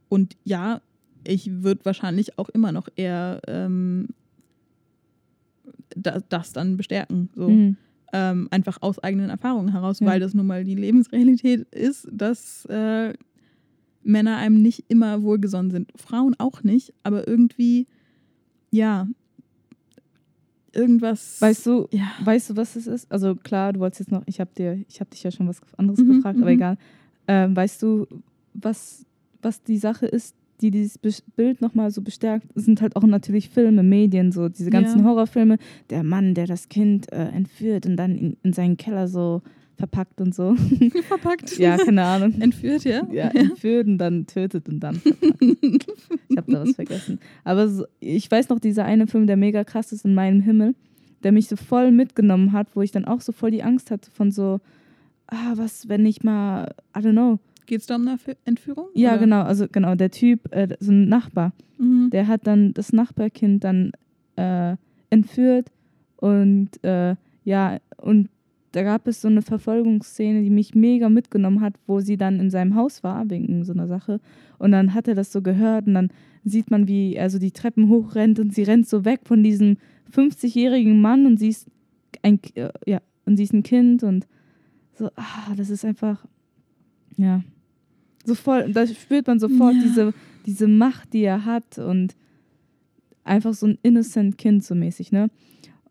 Und 0.10 0.36
ja, 0.44 0.82
ich 1.24 1.64
würde 1.64 1.84
wahrscheinlich 1.86 2.38
auch 2.40 2.50
immer 2.50 2.72
noch 2.72 2.88
eher 2.96 3.42
ähm, 3.48 4.08
da, 5.96 6.20
das 6.30 6.54
dann 6.54 6.78
bestärken. 6.78 7.30
So. 7.36 7.50
Mhm. 7.50 7.78
Ähm, 8.14 8.48
einfach 8.52 8.78
aus 8.82 9.00
eigenen 9.00 9.30
Erfahrungen 9.30 9.72
heraus, 9.74 10.00
Ja. 10.00 10.08
weil 10.08 10.20
das 10.22 10.34
nun 10.34 10.48
mal 10.48 10.64
die 10.64 10.76
Lebensrealität 10.76 11.68
ist, 11.74 12.08
dass 12.12 12.64
äh, 12.66 13.14
Männer 14.08 14.38
einem 14.38 14.62
nicht 14.62 14.86
immer 14.88 15.22
wohlgesonnen 15.24 15.72
sind. 15.72 15.92
Frauen 15.96 16.36
auch 16.40 16.64
nicht, 16.64 16.94
aber 17.04 17.28
irgendwie, 17.28 17.88
ja, 18.72 19.08
irgendwas. 20.74 21.42
Weißt 21.42 21.66
du, 21.66 21.88
ja. 21.92 22.12
weißt 22.24 22.52
du, 22.52 22.56
was 22.56 22.76
es 22.76 22.88
ist? 22.88 23.12
Also 23.12 23.36
klar, 23.36 23.74
du 23.74 23.80
wolltest 23.80 24.02
jetzt 24.02 24.12
noch, 24.12 24.24
ich 24.26 24.40
habe 24.40 24.52
dir, 24.58 24.84
ich 24.88 25.00
habe 25.00 25.10
dich 25.10 25.24
ja 25.24 25.32
schon 25.32 25.48
was 25.48 25.62
anderes 25.78 26.00
Mhm, 26.00 26.18
gefragt, 26.18 26.38
aber 26.38 26.50
mhm. 26.52 26.56
egal. 26.56 26.78
Ähm, 27.28 27.56
weißt 27.56 27.82
du, 27.84 28.08
was, 28.54 29.06
was 29.42 29.64
die 29.64 29.78
Sache 29.78 30.06
ist, 30.06 30.36
die 30.62 30.72
dieses 30.72 30.98
Bild 31.36 31.62
nochmal 31.62 31.92
so 31.92 32.02
bestärkt, 32.02 32.48
Es 32.56 32.66
sind 32.66 32.82
halt 32.82 32.96
auch 32.96 33.04
natürlich 33.04 33.50
Filme, 33.50 33.84
Medien, 33.84 34.32
so 34.32 34.50
diese 34.50 34.72
ganzen 34.72 35.00
Ja. 35.00 35.06
Horrorfilme. 35.06 35.58
Der 35.92 36.04
Mann, 36.04 36.34
der 36.34 36.48
das 36.48 36.68
Kind 36.70 37.12
äh, 37.12 37.28
entführt 37.28 37.86
und 37.86 37.96
dann 37.98 38.18
in, 38.18 38.38
in 38.42 38.54
seinen 38.54 38.78
Keller 38.78 39.08
so 39.08 39.44
verpackt 39.78 40.20
und 40.20 40.34
so. 40.36 40.56
verpackt. 41.08 41.58
ja, 41.58 41.78
keine 41.78 42.04
Ahnung. 42.04 42.34
Entführt, 42.42 42.84
ja? 42.84 43.08
Ja, 43.12 43.28
entführt 43.30 43.88
und 43.88 43.98
dann 44.00 44.26
tötet 44.28 44.68
und 44.68 44.80
dann 44.80 44.96
verpackt. 44.96 45.42
Ich 46.30 46.38
habe 46.38 46.52
da 46.52 46.62
was 46.64 46.72
vergessen. 46.76 47.20
Aber 47.44 47.70
so, 47.70 47.86
ich 48.00 48.30
weiß 48.30 48.50
noch, 48.50 48.60
dieser 48.60 48.86
eine 48.86 49.08
Film, 49.08 49.28
der 49.28 49.38
mega 49.38 49.64
krass 49.64 49.92
ist 49.92 50.04
in 50.06 50.14
meinem 50.16 50.42
Himmel, 50.42 50.76
der 51.24 51.32
mich 51.32 51.48
so 51.48 51.56
voll 51.56 51.92
mitgenommen 51.92 52.52
hat, 52.52 52.76
wo 52.76 52.82
ich 52.82 52.92
dann 52.92 53.06
auch 53.06 53.22
so 53.22 53.32
voll 53.32 53.52
die 53.52 53.64
Angst 53.64 53.92
hatte 53.92 54.10
von 54.12 54.32
so, 54.32 54.60
ah, 55.28 55.54
was, 55.56 55.88
wenn 55.90 56.06
ich 56.06 56.24
mal, 56.24 56.74
I 56.96 57.00
don't 57.00 57.12
know. 57.14 57.40
Geht 57.66 57.82
es 57.82 57.88
da 57.88 57.96
um 57.98 58.08
eine 58.08 58.18
Entführung? 58.46 58.88
Ja, 58.94 59.12
oder? 59.12 59.20
genau, 59.20 59.42
also 59.42 59.68
genau, 59.72 59.96
der 59.96 60.10
Typ, 60.12 60.54
äh, 60.54 60.76
so 60.80 60.92
ein 60.92 61.08
Nachbar, 61.08 61.54
Mhm. 61.80 62.10
der 62.10 62.28
hat 62.28 62.48
dann 62.48 62.74
das 62.74 62.92
Nachbarkind 62.92 63.64
dann 63.64 63.92
äh, 64.36 64.76
entführt 65.12 65.68
und 66.16 66.70
äh, 66.84 67.16
ja, 67.44 67.78
und 67.98 68.30
da 68.72 68.84
gab 68.84 69.08
es 69.08 69.22
so 69.22 69.28
eine 69.28 69.42
Verfolgungsszene, 69.42 70.42
die 70.44 70.50
mich 70.50 70.76
mega 70.76 71.10
mitgenommen 71.10 71.62
hat, 71.62 71.76
wo 71.88 72.00
sie 72.00 72.18
dann 72.18 72.40
in 72.40 72.50
seinem 72.50 72.76
Haus 72.76 73.04
war, 73.04 73.30
wegen 73.30 73.64
so 73.64 73.74
einer 73.74 73.88
Sache. 73.88 74.20
Und 74.60 74.72
dann 74.72 74.94
hat 74.94 75.08
er 75.08 75.16
das 75.16 75.32
so 75.32 75.42
gehört 75.42 75.88
und 75.88 75.94
dann 75.94 76.10
sieht 76.44 76.70
man, 76.70 76.88
wie 76.88 77.16
er 77.16 77.30
so 77.30 77.40
die 77.40 77.52
Treppen 77.52 77.90
hochrennt 77.90 78.40
und 78.40 78.54
sie 78.54 78.64
rennt 78.64 78.88
so 78.88 79.06
weg 79.06 79.22
von 79.24 79.44
diesem 79.44 79.78
50-jährigen 80.14 81.00
Mann 81.02 81.26
und 81.26 81.38
sie 81.38 81.50
ist 81.50 81.68
ein, 82.22 82.40
äh, 82.56 82.70
ja, 82.86 83.02
und 83.26 83.38
sie 83.38 83.44
ist 83.44 83.54
ein 83.54 83.64
Kind 83.64 84.04
und 84.04 84.28
so, 84.94 85.10
ah, 85.16 85.54
das 85.56 85.70
ist 85.70 85.86
einfach, 85.86 86.26
ja, 87.18 87.44
so 88.26 88.36
voll, 88.36 88.72
da 88.74 88.86
spürt 88.86 89.28
man 89.28 89.40
sofort 89.40 89.76
Ja. 89.76 89.82
diese, 89.84 90.14
diese 90.46 90.68
Macht, 90.68 91.14
die 91.14 91.24
er 91.24 91.46
hat 91.46 91.78
und 91.78 92.16
einfach 93.24 93.54
so 93.54 93.68
ein 93.68 93.78
innocent 93.84 94.38
Kind 94.38 94.64
so 94.64 94.76
mäßig, 94.76 95.12
ne? 95.12 95.30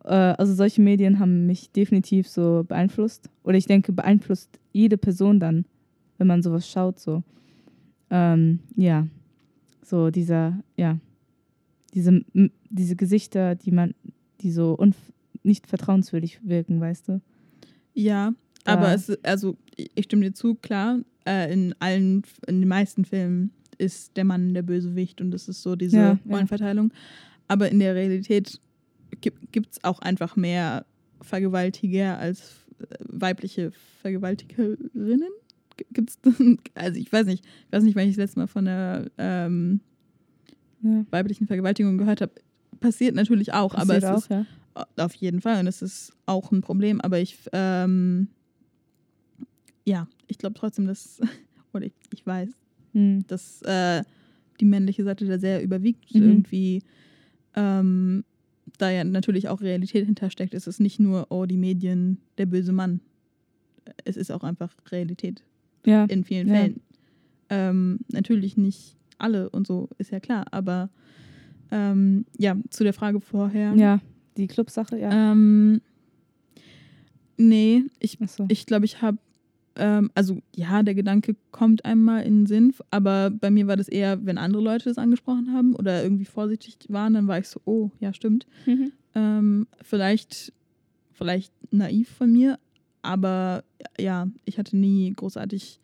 Äh, 0.06 0.34
Also 0.38 0.54
solche 0.54 0.80
Medien 0.80 1.18
haben 1.18 1.46
mich 1.46 1.70
definitiv 1.70 2.28
so 2.28 2.64
beeinflusst. 2.66 3.28
Oder 3.42 3.58
ich 3.58 3.66
denke, 3.66 3.92
beeinflusst 3.92 4.58
jede 4.72 4.96
Person 4.98 5.40
dann, 5.40 5.64
wenn 6.18 6.26
man 6.26 6.42
sowas 6.42 6.68
schaut, 6.68 6.98
so. 6.98 7.22
Ähm, 8.10 8.60
ja. 8.76 9.06
So 9.82 10.10
dieser, 10.10 10.62
ja. 10.76 10.98
Diese, 11.94 12.24
diese 12.70 12.96
Gesichter, 12.96 13.54
die 13.54 13.70
man, 13.70 13.94
die 14.42 14.50
so 14.50 14.76
nicht 15.42 15.66
vertrauenswürdig 15.66 16.40
wirken, 16.42 16.80
weißt 16.80 17.08
du? 17.08 17.20
Ja, 17.94 18.32
aber 18.64 18.88
Ja. 18.88 18.94
es, 18.94 19.10
also 19.24 19.56
ich 19.76 20.04
stimme 20.04 20.26
dir 20.26 20.32
zu, 20.34 20.54
klar, 20.56 21.00
äh, 21.26 21.52
in 21.52 21.74
allen, 21.78 22.22
in 22.46 22.60
den 22.60 22.68
meisten 22.68 23.04
Filmen 23.04 23.50
ist 23.78 24.16
der 24.16 24.24
Mann 24.24 24.54
der 24.54 24.62
Bösewicht 24.62 25.20
und 25.20 25.30
das 25.30 25.48
ist 25.48 25.62
so 25.62 25.74
diese 25.76 25.96
Ja, 25.96 26.02
ja. 26.12 26.18
Rollenverteilung. 26.28 26.92
Aber 27.48 27.70
in 27.70 27.78
der 27.78 27.94
Realität 27.94 28.60
gibt 29.20 29.72
es 29.72 29.84
auch 29.84 29.98
einfach 30.00 30.36
mehr 30.36 30.86
Vergewaltiger 31.22 32.18
als 32.18 32.66
äh, 32.78 32.84
weibliche 33.00 33.72
Vergewaltigerinnen. 34.02 35.30
Gibt's 35.92 36.18
also 36.74 36.98
ich 37.00 37.12
weiß 37.12 37.26
nicht, 37.26 37.44
ich 37.44 37.72
weiß 37.72 37.82
nicht, 37.82 37.96
wann 37.96 38.04
ich 38.04 38.16
das 38.16 38.24
letzte 38.24 38.38
Mal 38.40 38.46
von 38.46 38.66
einer 38.68 39.06
ähm, 39.18 39.80
Ja. 40.82 41.04
weiblichen 41.10 41.46
Vergewaltigung 41.46 41.98
gehört 41.98 42.20
habe. 42.20 42.32
Passiert 42.80 43.14
natürlich 43.14 43.52
auch, 43.54 43.74
aber 43.74 43.94
Passiert 43.94 44.02
es 44.04 44.10
auch, 44.10 44.16
ist 44.18 44.30
ja. 44.30 44.46
auf 45.04 45.14
jeden 45.14 45.40
Fall 45.40 45.60
und 45.60 45.66
es 45.66 45.80
ist 45.82 46.12
auch 46.26 46.52
ein 46.52 46.60
Problem, 46.60 47.00
aber 47.00 47.18
ich 47.18 47.38
ähm, 47.52 48.28
ja, 49.84 50.08
ich 50.26 50.38
glaube 50.38 50.54
trotzdem, 50.58 50.86
dass, 50.86 51.20
oder 51.72 51.86
ich, 51.86 51.92
ich 52.12 52.26
weiß, 52.26 52.50
Hm. 52.92 53.24
dass 53.26 53.62
äh, 53.62 54.02
die 54.58 54.64
männliche 54.64 55.04
Seite 55.04 55.26
da 55.26 55.38
sehr 55.38 55.62
überwiegt. 55.62 56.14
Mhm. 56.14 56.22
Irgendwie, 56.22 56.82
ähm, 57.54 58.24
da 58.78 58.90
ja 58.90 59.04
natürlich 59.04 59.48
auch 59.48 59.60
Realität 59.60 60.06
hintersteckt. 60.06 60.54
Es 60.54 60.66
ist 60.66 60.80
nicht 60.80 60.98
nur, 61.00 61.26
oh, 61.30 61.46
die 61.46 61.56
Medien, 61.56 62.18
der 62.38 62.46
böse 62.46 62.72
Mann. 62.72 63.00
Es 64.04 64.16
ist 64.16 64.30
auch 64.32 64.42
einfach 64.44 64.74
Realität 64.90 65.42
Ja. 65.84 66.04
in 66.04 66.24
vielen 66.24 66.48
Ja. 66.48 66.54
Fällen. 66.54 66.80
Ähm, 67.48 68.00
natürlich 68.10 68.56
nicht 68.56 68.96
alle 69.18 69.48
und 69.50 69.66
so, 69.66 69.88
ist 69.98 70.10
ja 70.10 70.18
klar, 70.20 70.46
aber 70.50 70.90
ähm, 71.70 72.26
ja, 72.38 72.56
zu 72.70 72.84
der 72.84 72.92
Frage 72.92 73.20
vorher. 73.20 73.72
Ja, 73.76 74.00
die 74.36 74.46
Clubsache, 74.48 74.98
ja. 74.98 75.32
Ähm, 75.32 75.80
nee, 77.36 77.84
ich 78.00 78.20
Achso. 78.20 78.46
ich 78.48 78.66
glaube, 78.66 78.84
ich 78.84 79.00
habe, 79.02 79.18
ähm, 79.76 80.10
also 80.14 80.40
ja, 80.54 80.82
der 80.82 80.94
Gedanke 80.94 81.36
kommt 81.50 81.84
einmal 81.84 82.24
in 82.24 82.40
den 82.40 82.46
Sinn, 82.46 82.74
aber 82.90 83.30
bei 83.30 83.50
mir 83.50 83.66
war 83.66 83.76
das 83.76 83.88
eher, 83.88 84.24
wenn 84.24 84.38
andere 84.38 84.62
Leute 84.62 84.88
das 84.88 84.98
angesprochen 84.98 85.52
haben 85.52 85.74
oder 85.74 86.02
irgendwie 86.02 86.24
vorsichtig 86.24 86.76
waren, 86.88 87.14
dann 87.14 87.28
war 87.28 87.38
ich 87.38 87.48
so, 87.48 87.60
oh, 87.64 87.90
ja, 88.00 88.12
stimmt. 88.12 88.46
Mhm. 88.64 88.92
Ähm, 89.14 89.66
vielleicht, 89.82 90.52
vielleicht 91.12 91.52
naiv 91.70 92.08
von 92.08 92.32
mir, 92.32 92.58
aber 93.02 93.64
ja, 93.98 94.28
ich 94.44 94.58
hatte 94.58 94.76
nie 94.76 95.12
großartig 95.14 95.80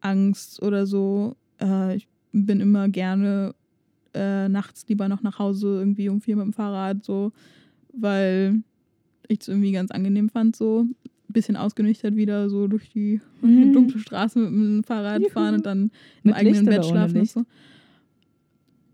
Angst 0.00 0.62
oder 0.62 0.86
so. 0.86 1.36
Äh, 1.60 1.96
ich 1.96 2.08
bin 2.32 2.60
immer 2.60 2.88
gerne 2.88 3.54
äh, 4.14 4.48
nachts 4.48 4.86
lieber 4.88 5.08
noch 5.08 5.22
nach 5.22 5.38
Hause 5.38 5.78
irgendwie 5.78 6.08
um 6.08 6.20
vier 6.20 6.36
mit 6.36 6.46
dem 6.46 6.52
Fahrrad, 6.52 7.04
so, 7.04 7.32
weil 7.92 8.62
ich 9.28 9.40
es 9.40 9.48
irgendwie 9.48 9.72
ganz 9.72 9.90
angenehm 9.90 10.28
fand, 10.28 10.56
so. 10.56 10.86
Bisschen 11.36 11.56
ausgenüchtert 11.56 12.16
wieder, 12.16 12.48
so 12.48 12.66
durch 12.66 12.88
die 12.88 13.20
Mhm. 13.42 13.74
dunkle 13.74 14.00
Straße 14.00 14.38
mit 14.38 14.48
dem 14.52 14.84
Fahrrad 14.84 15.20
Juhu. 15.20 15.30
fahren 15.30 15.56
und 15.56 15.66
dann 15.66 15.82
im 15.82 15.90
Mit 16.24 16.34
eigenen 16.34 16.64
Licht 16.64 16.76
Bett 16.76 16.86
schlafen 16.86 17.20
und 17.20 17.28
so. 17.28 17.44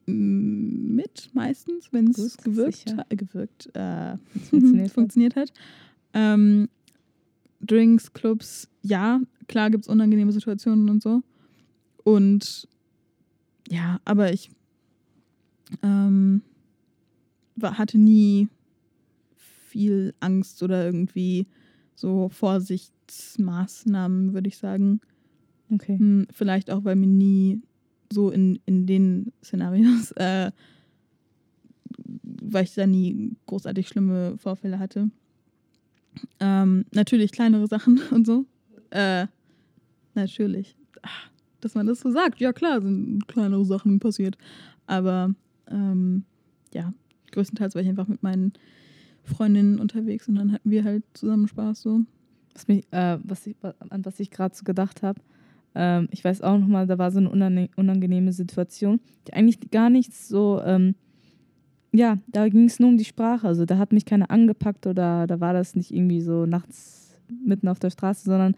Mm, 0.07 0.97
Mit 0.97 1.31
meistens, 1.35 1.93
wenn 1.93 2.09
es 2.11 2.37
gewirkt, 2.39 2.97
ha- 2.97 3.07
gewirkt 3.11 3.71
äh, 3.75 4.17
funktioniert 4.51 4.89
hat. 4.89 4.93
funktioniert 4.95 5.37
hat. 5.37 5.53
Ähm, 6.15 6.69
Drinks, 7.61 8.13
Clubs, 8.13 8.69
ja, 8.83 9.21
klar 9.47 9.71
gibt 9.71 9.85
es 9.85 9.89
unangenehme 9.89 10.33
Situationen 10.33 10.91
und 10.91 11.01
so. 11.01 11.23
Und 12.03 12.67
ja, 13.69 14.01
aber 14.05 14.33
ich 14.33 14.51
ähm, 15.85 16.43
hatte 17.63 17.99
nie 17.99 18.49
viel 19.37 20.13
Angst 20.19 20.61
oder 20.65 20.85
irgendwie 20.85 21.47
so 21.95 22.29
Vorsichtsmaßnahmen, 22.29 24.35
würde 24.35 24.49
ich 24.49 24.59
sagen. 24.59 25.01
Okay. 25.71 25.99
Hm, 25.99 26.27
vielleicht 26.31 26.71
auch, 26.71 26.85
weil 26.85 26.97
mir 26.97 27.07
nie 27.07 27.63
so 28.13 28.31
in, 28.31 28.61
in 28.67 28.87
den 28.87 29.33
Szenarios, 29.43 30.13
äh, 30.13 30.53
weil 32.15 32.65
ich 32.65 32.75
da 32.75 32.87
nie 32.87 33.37
großartig 33.47 33.89
schlimme 33.89 34.37
Vorfälle 34.39 34.79
hatte. 34.79 35.11
Ähm, 36.41 36.85
natürlich 36.93 37.33
kleinere 37.33 37.67
Sachen 37.67 38.01
und 38.11 38.27
so. 38.27 38.45
Äh, 38.91 39.27
natürlich. 40.15 40.77
Ach, 41.03 41.31
dass 41.61 41.75
man 41.75 41.87
das 41.87 42.01
so 42.01 42.11
sagt. 42.11 42.41
Ja, 42.41 42.53
klar, 42.53 42.83
sind 42.83 43.27
kleinere 43.29 43.65
Sachen 43.65 43.99
passiert. 43.99 44.37
Aber 44.87 45.35
ähm, 45.69 46.25
ja, 46.75 46.93
größtenteils 47.33 47.75
war 47.75 47.83
ich 47.83 47.89
einfach 47.89 48.09
mit 48.09 48.23
meinen 48.23 48.53
Freundinnen 49.25 49.79
unterwegs 49.79 50.29
und 50.29 50.37
dann 50.37 50.53
hatten 50.53 50.71
wir 50.71 50.85
halt 50.85 51.05
zusammen 51.15 51.49
Spaß 51.49 51.83
so. 51.83 52.01
Was 52.55 52.69
mich, 52.69 52.85
äh, 52.91 53.19
was 53.23 53.47
ich, 53.47 53.57
an 53.63 54.05
was 54.05 54.21
ich 54.21 54.31
gerade 54.31 54.55
so 54.55 54.65
gedacht 54.65 55.03
habe, 55.03 55.21
ähm, 55.75 56.09
ich 56.11 56.25
weiß 56.25 56.43
auch 56.43 56.59
noch 56.59 56.67
mal, 56.67 56.87
da 56.87 56.99
war 56.99 57.11
so 57.11 57.19
eine 57.19 57.69
unangenehme 57.77 58.33
Situation, 58.33 59.01
die 59.27 59.33
eigentlich 59.33 59.59
gar 59.71 59.91
nichts 59.91 60.29
so, 60.29 60.61
ähm, 60.65 60.95
ja, 61.93 62.19
da 62.27 62.49
ging 62.49 62.67
es 62.67 62.81
nur 62.81 62.91
um 62.91 62.99
die 62.99 63.05
Sprache. 63.05 63.47
Also 63.47 63.65
da 63.65 63.79
hat 63.79 63.93
mich 63.93 64.05
keiner 64.05 64.31
angepackt 64.31 64.87
oder 64.87 65.27
da 65.27 65.41
war 65.41 65.53
das 65.53 65.77
nicht 65.77 65.93
irgendwie 65.93 66.21
so 66.21 66.47
nachts 66.47 67.19
mitten 67.45 67.69
auf 67.69 67.79
der 67.79 67.91
Straße, 67.91 68.25
sondern 68.25 68.55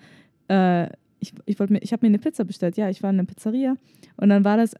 äh, 0.48 0.88
ich, 1.20 1.32
ich, 1.46 1.58
ich 1.58 1.92
habe 1.92 2.06
mir 2.06 2.10
eine 2.10 2.18
Pizza 2.18 2.44
bestellt. 2.44 2.76
Ja, 2.76 2.90
ich 2.90 3.02
war 3.02 3.10
in 3.10 3.16
einer 3.18 3.26
Pizzeria 3.26 3.76
und 4.16 4.28
dann 4.28 4.44
war 4.44 4.56
das, 4.56 4.74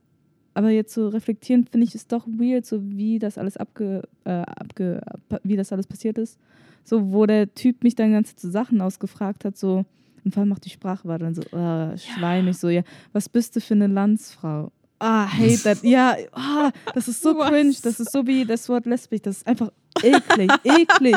aber 0.54 0.70
jetzt 0.70 0.94
so 0.94 1.08
reflektieren 1.08 1.66
finde 1.66 1.86
ich 1.86 1.94
es 1.94 2.06
doch 2.06 2.26
weird, 2.26 2.64
so 2.64 2.80
wie 2.82 3.18
das 3.18 3.38
alles 3.38 3.56
abge, 3.56 4.02
äh, 4.24 4.30
abge, 4.30 5.00
wie 5.42 5.56
das 5.56 5.72
alles 5.72 5.86
passiert 5.86 6.18
ist. 6.18 6.38
So, 6.84 7.12
wo 7.12 7.26
der 7.26 7.52
Typ 7.54 7.82
mich 7.82 7.94
dann 7.94 8.12
ganz 8.12 8.36
zu 8.36 8.50
Sachen 8.50 8.80
ausgefragt 8.80 9.44
hat, 9.44 9.56
so, 9.56 9.84
und 10.24 10.32
vor 10.32 10.42
allem 10.42 10.52
auch 10.52 10.58
die 10.58 10.70
Sprache 10.70 11.08
war 11.08 11.18
dann 11.18 11.34
so, 11.34 11.42
äh, 11.42 11.98
schleimig, 11.98 12.56
so, 12.56 12.68
ja, 12.68 12.82
was 13.12 13.28
bist 13.28 13.56
du 13.56 13.60
für 13.60 13.74
eine 13.74 13.86
Landsfrau? 13.86 14.70
Ah, 14.98 15.26
hate 15.26 15.62
that. 15.64 15.82
Ja, 15.82 16.16
ah, 16.32 16.70
das 16.94 17.08
ist 17.08 17.20
so 17.20 17.36
Was? 17.36 17.50
cringe. 17.50 17.74
Das 17.82 18.00
ist 18.00 18.12
so 18.12 18.26
wie 18.26 18.44
das 18.44 18.68
Wort 18.68 18.86
lesbisch. 18.86 19.22
Das 19.22 19.38
ist 19.38 19.46
einfach 19.46 19.70
eklig, 20.02 20.50
eklig. 20.64 21.16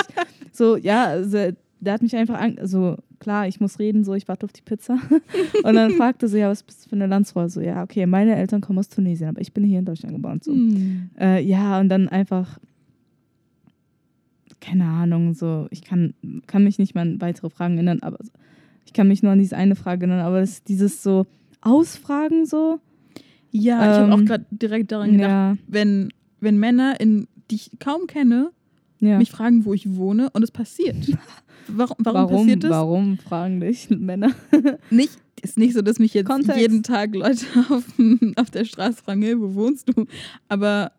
So, 0.51 0.75
ja, 0.75 1.05
also, 1.05 1.51
der 1.79 1.93
hat 1.93 2.01
mich 2.01 2.15
einfach, 2.15 2.39
also 2.57 2.97
klar, 3.19 3.47
ich 3.47 3.59
muss 3.59 3.79
reden, 3.79 4.03
so, 4.03 4.13
ich 4.13 4.27
warte 4.27 4.45
auf 4.45 4.53
die 4.53 4.61
Pizza. 4.61 4.97
Und 5.63 5.75
dann 5.75 5.91
fragte 5.91 6.27
sie, 6.27 6.39
ja, 6.39 6.49
was 6.49 6.63
bist 6.63 6.85
du 6.85 6.89
für 6.89 6.95
eine 6.95 7.07
Landsfrau? 7.07 7.47
So, 7.47 7.61
ja, 7.61 7.83
okay, 7.83 8.05
meine 8.05 8.35
Eltern 8.35 8.61
kommen 8.61 8.79
aus 8.79 8.89
Tunesien, 8.89 9.29
aber 9.29 9.41
ich 9.41 9.53
bin 9.53 9.63
hier 9.63 9.79
in 9.79 9.85
Deutschland 9.85 10.15
geboren. 10.15 10.39
So. 10.41 10.51
Hm. 10.53 11.09
Äh, 11.19 11.43
ja, 11.43 11.79
und 11.79 11.89
dann 11.89 12.07
einfach, 12.09 12.59
keine 14.61 14.85
Ahnung, 14.85 15.33
so, 15.33 15.67
ich 15.71 15.81
kann, 15.81 16.13
kann 16.47 16.63
mich 16.63 16.79
nicht 16.79 16.95
mal 16.95 17.01
an 17.01 17.21
weitere 17.21 17.49
Fragen 17.49 17.75
erinnern, 17.75 17.99
aber 18.01 18.17
ich 18.85 18.93
kann 18.93 19.07
mich 19.07 19.21
nur 19.23 19.31
an 19.31 19.39
diese 19.39 19.57
eine 19.57 19.75
Frage 19.75 20.05
erinnern, 20.05 20.25
aber 20.25 20.39
das, 20.39 20.63
dieses 20.63 21.03
so 21.03 21.25
Ausfragen 21.61 22.45
so. 22.45 22.79
Ja, 23.51 23.91
ich 23.91 23.97
habe 23.99 24.11
Ähm, 24.13 24.19
auch 24.19 24.25
gerade 24.25 24.45
direkt 24.51 24.91
daran 24.91 25.13
gedacht, 25.13 25.29
Ja, 25.29 25.57
wenn, 25.67 26.09
wenn 26.39 26.57
Männer, 26.57 26.99
in, 26.99 27.27
die 27.49 27.55
ich 27.55 27.71
kaum 27.79 28.07
kenne, 28.07 28.51
ja. 28.99 29.17
mich 29.17 29.31
fragen, 29.31 29.65
wo 29.65 29.73
ich 29.73 29.95
wohne 29.95 30.29
und 30.31 30.43
es 30.43 30.51
passiert. 30.51 30.95
Warum, 31.69 31.95
warum, 31.99 32.15
warum, 32.21 32.29
passiert 32.45 32.63
das? 32.63 32.71
warum 32.71 33.17
fragen 33.17 33.59
dich 33.59 33.89
Männer? 33.89 34.31
Nicht, 34.89 35.17
ist 35.41 35.57
nicht 35.57 35.73
so, 35.73 35.81
dass 35.81 35.99
mich 35.99 36.13
jetzt 36.13 36.27
Kontext. 36.27 36.59
jeden 36.59 36.83
Tag 36.83 37.13
Leute 37.15 37.45
auf, 37.69 37.83
auf 38.37 38.49
der 38.51 38.65
Straße 38.65 39.03
fragen, 39.03 39.21
hey, 39.21 39.39
wo 39.39 39.53
wohnst 39.53 39.89
du? 39.89 40.05
Aber 40.47 40.91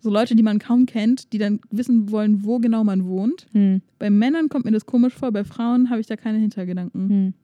so 0.00 0.10
Leute, 0.10 0.36
die 0.36 0.42
man 0.42 0.58
kaum 0.58 0.86
kennt, 0.86 1.32
die 1.32 1.38
dann 1.38 1.60
wissen 1.70 2.10
wollen, 2.10 2.44
wo 2.44 2.58
genau 2.58 2.84
man 2.84 3.06
wohnt. 3.06 3.46
Hm, 3.52 3.80
Bei 3.98 4.10
Männern 4.10 4.48
kommt 4.48 4.64
mir 4.64 4.70
das 4.72 4.86
komisch 4.86 5.14
vor, 5.14 5.32
bei 5.32 5.44
Frauen 5.44 5.90
habe 5.90 6.00
ich 6.00 6.06
da 6.06 6.16
keine 6.16 6.38
Hintergedanken. 6.38 7.08
hm. 7.08 7.34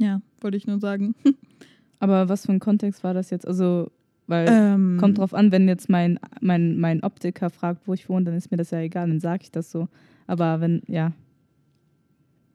Ja, 0.00 0.20
wollte 0.40 0.56
ich 0.56 0.66
nur 0.66 0.78
sagen. 0.78 1.14
Aber 1.98 2.28
was 2.28 2.46
für 2.46 2.52
ein 2.52 2.60
Kontext 2.60 3.02
war 3.02 3.14
das 3.14 3.30
jetzt? 3.30 3.46
Also, 3.46 3.90
weil 4.28 4.46
Ähm, 4.48 4.96
kommt 5.00 5.18
drauf 5.18 5.34
an, 5.34 5.50
wenn 5.50 5.66
jetzt 5.66 5.88
mein, 5.88 6.20
mein, 6.40 6.78
mein 6.78 7.02
Optiker 7.02 7.50
fragt, 7.50 7.88
wo 7.88 7.94
ich 7.94 8.08
wohne, 8.08 8.26
dann 8.26 8.34
ist 8.34 8.50
mir 8.50 8.56
das 8.56 8.70
ja 8.70 8.78
egal, 8.78 9.08
dann 9.08 9.20
sage 9.20 9.42
ich 9.42 9.50
das 9.50 9.70
so. 9.72 9.88
Aber 10.26 10.60
wenn, 10.60 10.82
ja. 10.86 11.12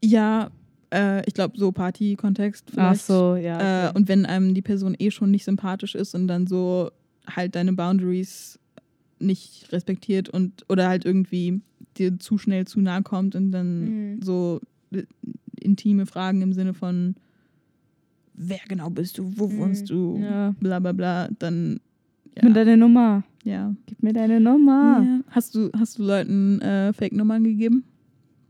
Ja, 0.03 0.49
äh, 0.93 1.25
ich 1.27 1.33
glaube, 1.33 1.57
so 1.57 1.71
Party-Kontext 1.71 2.71
Ach 2.75 2.95
so, 2.95 3.35
ja. 3.35 3.85
Äh, 3.85 3.89
okay. 3.89 3.97
und 3.97 4.07
wenn 4.07 4.25
einem 4.25 4.53
die 4.53 4.61
Person 4.61 4.95
eh 4.99 5.11
schon 5.11 5.31
nicht 5.31 5.45
sympathisch 5.45 5.95
ist 5.95 6.13
und 6.15 6.27
dann 6.27 6.47
so 6.47 6.91
halt 7.27 7.55
deine 7.55 7.73
Boundaries 7.73 8.59
nicht 9.19 9.71
respektiert 9.71 10.27
und 10.29 10.65
oder 10.69 10.89
halt 10.89 11.05
irgendwie 11.05 11.61
dir 11.97 12.19
zu 12.19 12.37
schnell 12.37 12.67
zu 12.67 12.81
nahe 12.81 13.01
kommt 13.03 13.35
und 13.35 13.51
dann 13.51 14.15
Mhm. 14.15 14.21
so 14.21 14.59
äh, 14.91 15.03
intime 15.61 16.05
Fragen 16.05 16.41
im 16.41 16.51
Sinne 16.53 16.73
von 16.73 17.15
wer 18.33 18.59
genau 18.67 18.89
bist 18.89 19.17
du, 19.17 19.31
wo 19.37 19.51
wohnst 19.51 19.89
du. 19.89 20.17
Ja. 20.21 20.53
bla 20.59 20.79
bla 20.79 20.91
bla, 20.91 21.29
dann 21.39 21.79
Gib 22.35 22.43
mir 22.43 22.49
ja. 22.49 22.55
deine 22.55 22.77
Nummer. 22.77 23.23
ja. 23.43 23.75
Gib 23.85 24.01
mir 24.01 24.13
deine 24.13 24.39
Nummer. 24.39 25.03
ja. 25.05 25.19
Hast 25.29 25.55
du 25.55 25.69
hast 25.77 25.99
du 25.99 26.03
Leuten 26.03 26.61
äh, 26.61 26.93
Fake-Nummern 26.93 27.43
gegeben? 27.43 27.83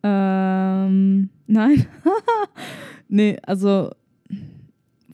Ähm, 0.04 1.30
nein. 1.48 1.86
nee, 3.08 3.38
also 3.46 3.92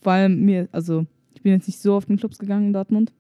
vor 0.02 0.14
allem 0.14 0.44
mir, 0.46 0.68
also 0.72 1.06
ich 1.34 1.42
bin 1.42 1.54
jetzt 1.54 1.68
nicht 1.68 1.80
so 1.80 1.94
oft 1.94 2.10
in 2.10 2.18
Clubs 2.18 2.38
gegangen 2.40 2.68
in 2.68 2.74
Dortmund. 2.74 3.12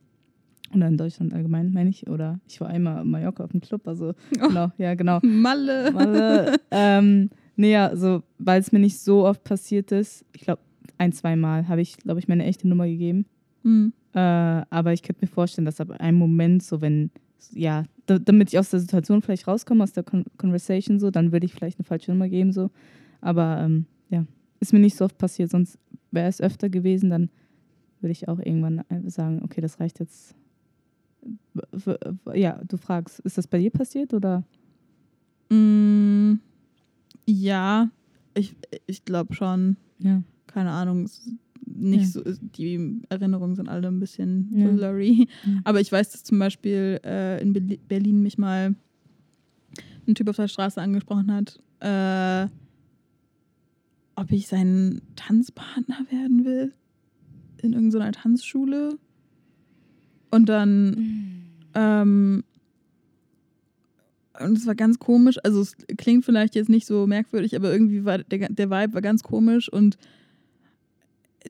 Oder 0.76 0.88
in 0.88 0.98
Deutschland 0.98 1.34
allgemein, 1.34 1.72
meine 1.74 1.90
ich. 1.90 2.08
Oder 2.08 2.40
ich 2.48 2.62
war 2.62 2.68
einmal 2.68 3.02
in 3.02 3.10
Mallorca 3.10 3.44
auf 3.44 3.52
dem 3.52 3.62
Club, 3.62 3.88
also 3.88 4.14
genau, 4.32 4.72
ja, 4.78 4.94
genau. 4.94 5.20
Malle. 5.24 5.92
Malle, 5.92 6.58
ähm, 6.72 7.30
nee, 7.56 7.72
ja, 7.72 7.88
also, 7.88 8.22
weil 8.38 8.62
es 8.62 8.72
mir 8.72 8.80
nicht 8.80 9.00
so 9.00 9.26
oft 9.26 9.44
passiert 9.44 9.92
ist, 9.92 10.26
ich 10.36 10.42
glaube, 10.42 10.62
ein, 11.00 11.12
zwei 11.12 11.36
Mal 11.36 11.68
habe 11.68 11.82
ich, 11.82 11.98
glaube 11.98 12.20
ich, 12.20 12.28
meine 12.28 12.46
echte 12.46 12.68
Nummer 12.68 12.88
gegeben. 12.88 13.26
Hm. 13.64 13.94
Äh, 14.14 14.20
aber 14.20 14.94
ich 14.94 15.02
könnte 15.02 15.26
mir 15.26 15.32
vorstellen, 15.32 15.66
dass 15.66 15.82
ab 15.82 15.92
einem 15.92 16.18
Moment, 16.18 16.64
so 16.64 16.82
wenn, 16.82 17.12
ja, 17.52 17.86
da, 18.06 18.20
damit 18.20 18.50
ich 18.50 18.60
aus 18.60 18.70
der 18.70 18.80
Situation 18.80 19.22
vielleicht 19.22 19.48
rauskomme, 19.48 19.84
aus 19.84 19.94
der 19.94 20.04
Con 20.04 20.26
Conversation, 20.38 21.00
so, 21.00 21.10
dann 21.12 21.32
würde 21.32 21.46
ich 21.46 21.54
vielleicht 21.54 21.80
eine 21.80 21.86
falsche 21.86 22.12
Nummer 22.12 22.30
geben, 22.30 22.52
so. 22.52 22.70
Aber 23.22 23.60
ähm, 23.62 23.86
ja, 24.10 24.26
ist 24.60 24.74
mir 24.74 24.80
nicht 24.80 24.98
so 24.98 25.06
oft 25.06 25.18
passiert. 25.18 25.52
Sonst 25.52 25.78
wäre 26.12 26.28
es 26.28 26.42
öfter 26.42 26.70
gewesen, 26.70 27.10
dann 27.10 27.30
würde 28.02 28.12
ich 28.12 28.28
auch 28.28 28.40
irgendwann 28.40 28.80
äh, 28.90 29.10
sagen, 29.10 29.42
okay, 29.44 29.62
das 29.62 29.80
reicht 29.80 30.00
jetzt. 30.00 30.36
Ja, 32.34 32.62
du 32.66 32.78
fragst, 32.78 33.20
ist 33.20 33.38
das 33.38 33.48
bei 33.48 33.60
dir 33.60 33.72
passiert 33.72 34.14
oder? 34.14 34.44
Mm, 35.50 36.36
ja, 37.26 37.90
Ich, 38.34 38.56
ich 38.88 39.04
glaube 39.06 39.34
schon. 39.34 39.76
Ja. 40.00 40.24
Keine 40.52 40.72
Ahnung. 40.72 41.10
Nicht 41.66 42.16
Ja. 42.16 42.24
so, 42.24 42.24
die 42.58 43.02
Erinnerungen 43.10 43.56
sind 43.56 43.70
alle 43.70 43.88
ein 43.88 44.00
bisschen 44.00 44.50
Ja. 44.54 44.68
blurry. 44.70 45.28
Ja. 45.46 45.52
Aber 45.64 45.80
ich 45.80 45.92
weiß, 45.92 46.10
dass 46.12 46.24
zum 46.24 46.40
Beispiel 46.40 47.00
äh, 47.06 47.42
in 47.42 47.54
Berli- 47.54 47.80
Berlin 47.88 48.22
mich 48.24 48.38
mal 48.38 48.76
ein 50.08 50.16
Typ 50.16 50.28
auf 50.30 50.36
der 50.38 50.48
Straße 50.48 50.82
angesprochen 50.82 51.32
hat, 51.32 51.60
äh, 51.82 52.50
ob 54.16 54.32
ich 54.32 54.48
sein 54.48 55.02
Tanzpartner 55.16 56.00
werden 56.10 56.44
will 56.46 56.74
in 57.62 57.74
irgendeiner 57.74 58.12
Tanzschule. 58.12 58.98
Und 60.32 60.50
dann, 60.50 61.44
ähm, 61.76 62.44
und 64.40 64.58
es 64.58 64.66
war 64.66 64.76
ganz 64.76 65.00
komisch. 65.00 65.38
Also 65.44 65.62
es 65.62 65.76
klingt 65.98 66.26
vielleicht 66.26 66.56
jetzt 66.56 66.70
nicht 66.70 66.86
so 66.88 67.06
merkwürdig, 67.08 67.56
aber 67.56 67.72
irgendwie 67.72 68.06
war 68.06 68.18
der, 68.20 68.50
der 68.50 68.70
Vibe 68.70 68.94
war 68.94 69.02
ganz 69.02 69.22
komisch 69.24 69.72
und 69.72 69.98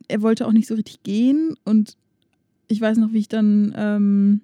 er 0.07 0.21
wollte 0.21 0.45
auch 0.47 0.51
nicht 0.53 0.67
so 0.67 0.75
richtig 0.75 1.03
gehen. 1.03 1.55
Und 1.65 1.95
ich 2.67 2.79
weiß 2.81 2.97
noch, 2.97 3.13
wie 3.13 3.19
ich 3.19 3.27
dann 3.29 3.73
ähm, 3.75 4.41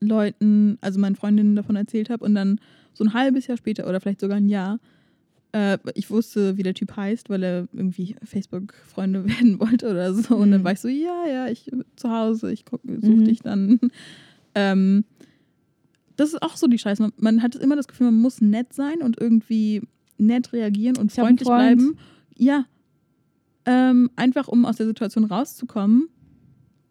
Leuten, 0.00 0.78
also 0.80 0.98
meinen 1.00 1.16
Freundinnen 1.16 1.56
davon 1.56 1.76
erzählt 1.76 2.10
habe 2.10 2.24
und 2.24 2.34
dann 2.34 2.60
so 2.92 3.04
ein 3.04 3.14
halbes 3.14 3.46
Jahr 3.46 3.56
später 3.56 3.88
oder 3.88 4.00
vielleicht 4.00 4.20
sogar 4.20 4.36
ein 4.36 4.48
Jahr, 4.48 4.78
äh, 5.52 5.78
ich 5.94 6.10
wusste, 6.10 6.56
wie 6.56 6.62
der 6.62 6.74
Typ 6.74 6.96
heißt, 6.96 7.30
weil 7.30 7.42
er 7.42 7.68
irgendwie 7.72 8.16
Facebook-Freunde 8.22 9.24
werden 9.28 9.58
wollte 9.60 9.90
oder 9.90 10.12
so. 10.14 10.36
Und 10.36 10.50
dann 10.50 10.60
Mhm. 10.60 10.64
war 10.64 10.72
ich 10.72 10.80
so, 10.80 10.88
ja, 10.88 11.26
ja, 11.26 11.48
ich 11.48 11.64
bin 11.66 11.84
zu 11.96 12.10
Hause, 12.10 12.52
ich 12.52 12.64
suche 12.70 12.80
Mhm. 13.10 13.24
dich 13.24 13.40
dann. 13.40 13.80
ähm, 14.54 15.04
das 16.16 16.28
ist 16.28 16.42
auch 16.42 16.56
so 16.56 16.66
die 16.68 16.78
Scheiße. 16.78 17.02
Man, 17.02 17.12
man 17.18 17.42
hat 17.42 17.56
immer 17.56 17.74
das 17.76 17.88
Gefühl, 17.88 18.06
man 18.06 18.20
muss 18.20 18.40
nett 18.40 18.72
sein 18.72 19.02
und 19.02 19.20
irgendwie 19.20 19.82
nett 20.18 20.52
reagieren 20.52 20.96
und 20.96 21.10
freundlich 21.10 21.48
Freund. 21.48 21.58
bleiben. 21.78 21.98
Ja. 22.36 22.66
Ähm, 23.66 24.10
einfach 24.16 24.48
um 24.48 24.64
aus 24.66 24.76
der 24.76 24.86
Situation 24.86 25.24
rauszukommen. 25.24 26.08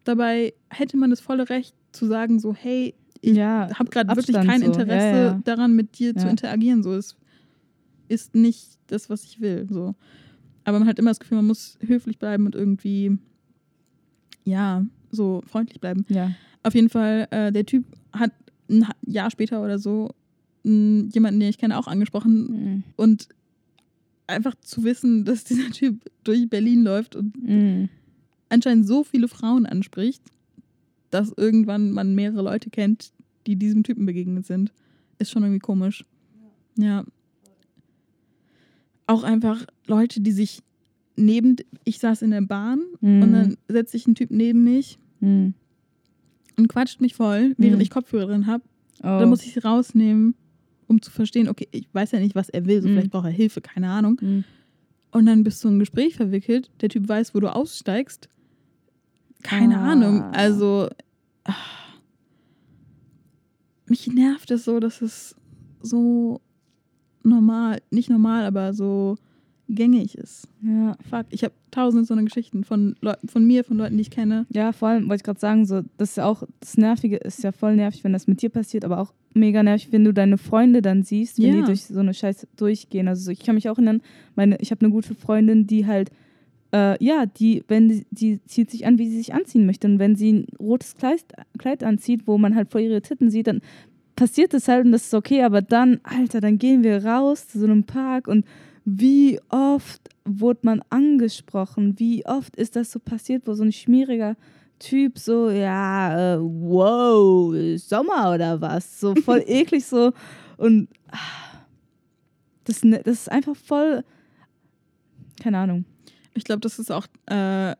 Dabei 0.03 0.53
hätte 0.69 0.97
man 0.97 1.09
das 1.11 1.19
volle 1.21 1.49
Recht 1.49 1.75
zu 1.91 2.05
sagen, 2.07 2.39
so, 2.39 2.53
hey, 2.53 2.95
ich 3.21 3.35
ja, 3.37 3.69
habe 3.77 3.89
gerade 3.89 4.15
wirklich 4.15 4.35
kein 4.35 4.59
so. 4.61 4.65
Interesse 4.65 4.91
Ja, 5.07 5.23
ja. 5.27 5.41
daran, 5.45 5.75
mit 5.75 5.97
dir 5.99 6.15
zu 6.15 6.27
interagieren. 6.27 6.83
So, 6.83 6.93
es 6.93 7.15
ist 8.09 8.35
nicht 8.35 8.79
das, 8.87 9.09
was 9.09 9.23
ich 9.23 9.39
will. 9.39 9.67
So. 9.69 9.95
Aber 10.65 10.79
man 10.79 10.87
hat 10.87 10.99
immer 10.99 11.11
das 11.11 11.19
Gefühl, 11.19 11.37
man 11.37 11.47
muss 11.47 11.77
höflich 11.81 12.19
bleiben 12.19 12.45
und 12.45 12.55
irgendwie, 12.55 13.17
ja, 14.43 14.85
so 15.11 15.41
freundlich 15.45 15.79
bleiben. 15.79 16.05
ja. 16.09 16.31
Auf 16.65 16.75
jeden 16.75 16.89
Fall, 16.89 17.27
äh, 17.31 17.51
der 17.51 17.65
Typ 17.65 17.83
hat 18.13 18.31
ein 18.69 18.87
Jahr 19.05 19.29
später 19.29 19.61
oder 19.61 19.77
so 19.79 20.11
jemanden, 20.63 21.41
den 21.41 21.49
ich 21.49 21.57
kenne, 21.57 21.77
auch 21.77 21.87
angesprochen. 21.87 22.35
Mhm. 22.47 22.83
Und 22.95 23.27
einfach 24.27 24.55
zu 24.61 24.83
wissen, 24.83 25.25
dass 25.25 25.43
dieser 25.43 25.69
Typ 25.71 26.01
durch 26.23 26.49
Berlin 26.49 26.83
läuft 26.83 27.15
und 27.15 27.35
Mhm. 27.43 27.89
anscheinend 28.49 28.87
so 28.87 29.03
viele 29.03 29.27
Frauen 29.27 29.65
anspricht, 29.65 30.21
dass 31.11 31.31
irgendwann 31.35 31.91
man 31.91 32.15
mehrere 32.15 32.41
Leute 32.41 32.69
kennt, 32.69 33.11
die 33.45 33.55
diesem 33.55 33.83
Typen 33.83 34.05
begegnet 34.05 34.45
sind, 34.45 34.71
ist 35.19 35.31
schon 35.31 35.43
irgendwie 35.43 35.59
komisch. 35.59 36.05
Ja. 36.77 37.03
Auch 39.05 39.23
einfach 39.23 39.65
Leute, 39.85 40.21
die 40.21 40.31
sich 40.31 40.61
neben, 41.15 41.57
ich 41.83 41.99
saß 41.99 42.21
in 42.21 42.31
der 42.31 42.41
Bahn 42.41 42.81
Mhm. 43.01 43.21
und 43.21 43.31
dann 43.33 43.57
setzt 43.67 43.91
sich 43.91 44.07
ein 44.07 44.15
Typ 44.15 44.31
neben 44.31 44.63
mich 44.63 44.97
Mhm. 45.19 45.53
und 46.57 46.67
quatscht 46.69 47.01
mich 47.01 47.13
voll, 47.15 47.53
während 47.57 47.75
Mhm. 47.77 47.81
ich 47.81 47.89
Kopfhörer 47.89 48.27
drin 48.27 48.47
habe. 48.47 48.63
Oh. 48.99 49.19
Dann 49.19 49.29
muss 49.29 49.43
ich 49.45 49.53
sie 49.53 49.59
rausnehmen, 49.59 50.35
um 50.93 51.01
zu 51.01 51.11
verstehen, 51.11 51.47
okay, 51.49 51.67
ich 51.71 51.87
weiß 51.93 52.11
ja 52.11 52.19
nicht, 52.19 52.35
was 52.35 52.49
er 52.49 52.65
will, 52.65 52.81
so 52.81 52.87
Mhm. 52.87 52.93
vielleicht 52.93 53.11
braucht 53.11 53.25
er 53.25 53.31
Hilfe, 53.31 53.61
keine 53.61 53.89
Ahnung. 53.89 54.17
Mhm. 54.21 54.43
Und 55.11 55.25
dann 55.27 55.43
bist 55.43 55.63
du 55.63 55.67
in 55.67 55.75
ein 55.75 55.79
Gespräch 55.79 56.15
verwickelt, 56.15 56.71
der 56.81 56.89
Typ 56.89 57.07
weiß, 57.07 57.35
wo 57.35 57.39
du 57.39 57.53
aussteigst. 57.53 58.29
Keine 59.43 59.77
Ah. 59.79 59.91
Ahnung. 59.91 60.21
Also, 60.31 60.89
ah. 61.43 61.53
mich 63.87 64.07
nervt 64.07 64.49
es 64.51 64.65
so, 64.65 64.79
dass 64.79 65.01
es 65.01 65.35
so 65.81 66.41
normal, 67.23 67.81
nicht 67.91 68.09
normal, 68.09 68.45
aber 68.45 68.73
so 68.73 69.17
gängig 69.69 70.17
ist. 70.17 70.47
Ja. 70.61 70.97
Fuck, 71.09 71.27
ich 71.29 71.43
habe 71.43 71.53
tausende 71.71 72.05
so 72.05 72.13
eine 72.13 72.23
Geschichten 72.25 72.63
von 72.63 72.95
Leuten, 73.01 73.27
von 73.27 73.45
mir, 73.45 73.63
von 73.63 73.77
Leuten, 73.77 73.95
die 73.97 74.01
ich 74.01 74.11
kenne. 74.11 74.45
Ja, 74.49 74.71
vor 74.71 74.89
allem 74.89 75.03
wollte 75.09 75.15
ich 75.21 75.23
gerade 75.23 75.39
sagen, 75.39 75.65
so, 75.65 75.81
das 75.97 76.11
ist 76.11 76.17
ja 76.17 76.25
auch, 76.25 76.43
das 76.59 76.77
Nervige 76.77 77.17
ist 77.17 77.43
ja 77.43 77.51
voll 77.51 77.75
nervig, 77.75 78.03
wenn 78.03 78.13
das 78.13 78.27
mit 78.27 78.41
dir 78.41 78.49
passiert, 78.49 78.85
aber 78.85 78.99
auch 78.99 79.13
mega 79.35 79.63
nervig, 79.63 79.91
wenn 79.91 80.03
du 80.03 80.13
deine 80.13 80.37
Freunde 80.37 80.81
dann 80.81 81.03
siehst, 81.03 81.37
wenn 81.39 81.45
Ja. 81.45 81.55
die 81.57 81.63
durch 81.63 81.85
so 81.85 81.99
eine 81.99 82.13
Scheiße 82.13 82.47
durchgehen. 82.55 83.07
Also 83.07 83.23
so, 83.25 83.31
ich 83.31 83.39
kann 83.43 83.55
mich 83.55 83.69
auch 83.69 83.77
erinnern, 83.77 84.01
meine, 84.35 84.57
ich 84.59 84.71
habe 84.71 84.81
eine 84.85 84.93
gute 84.93 85.15
Freundin, 85.15 85.67
die 85.67 85.85
halt, 85.85 86.11
äh, 86.73 87.03
ja, 87.03 87.25
die, 87.25 87.63
wenn 87.67 87.89
die, 87.89 88.05
die 88.11 88.43
zieht 88.45 88.71
sich 88.71 88.85
an, 88.85 88.97
wie 88.97 89.09
sie 89.09 89.17
sich 89.17 89.33
anziehen 89.33 89.65
möchte. 89.65 89.87
Und 89.87 89.99
wenn 89.99 90.15
sie 90.15 90.31
ein 90.33 90.47
rotes 90.59 90.95
Kleid, 90.95 91.25
Kleid 91.57 91.83
anzieht, 91.83 92.27
wo 92.27 92.37
man 92.37 92.55
halt 92.55 92.71
vor 92.71 92.81
ihre 92.81 93.01
Titten 93.01 93.29
sieht, 93.29 93.47
dann 93.47 93.61
passiert 94.15 94.53
das 94.53 94.67
halt 94.67 94.85
und 94.85 94.91
das 94.91 95.05
ist 95.05 95.13
okay, 95.13 95.41
aber 95.43 95.61
dann, 95.61 95.99
Alter, 96.03 96.39
dann 96.39 96.57
gehen 96.59 96.83
wir 96.83 97.03
raus 97.03 97.47
zu 97.47 97.59
so 97.59 97.65
einem 97.65 97.83
Park 97.83 98.27
und 98.27 98.45
wie 98.85 99.39
oft 99.49 100.01
wurde 100.25 100.59
man 100.63 100.81
angesprochen? 100.89 101.95
Wie 101.99 102.25
oft 102.25 102.55
ist 102.55 102.75
das 102.75 102.91
so 102.91 102.99
passiert, 102.99 103.43
wo 103.47 103.53
so 103.53 103.63
ein 103.63 103.71
schmieriger 103.71 104.35
Typ 104.79 105.17
so, 105.17 105.49
ja, 105.49 106.35
äh, 106.35 106.39
wow, 106.39 107.53
Sommer 107.79 108.33
oder 108.33 108.59
was? 108.59 108.99
So 108.99 109.15
voll 109.23 109.43
eklig 109.47 109.85
so. 109.85 110.11
Und 110.57 110.89
ah, 111.11 111.17
das, 112.65 112.83
ne- 112.83 113.01
das 113.03 113.21
ist 113.21 113.31
einfach 113.31 113.55
voll, 113.55 114.03
keine 115.41 115.57
Ahnung. 115.59 115.85
Ich 116.33 116.43
glaube, 116.43 116.61
das 116.61 116.79
ist 116.79 116.91
auch, 116.91 117.07
äh, 117.27 117.75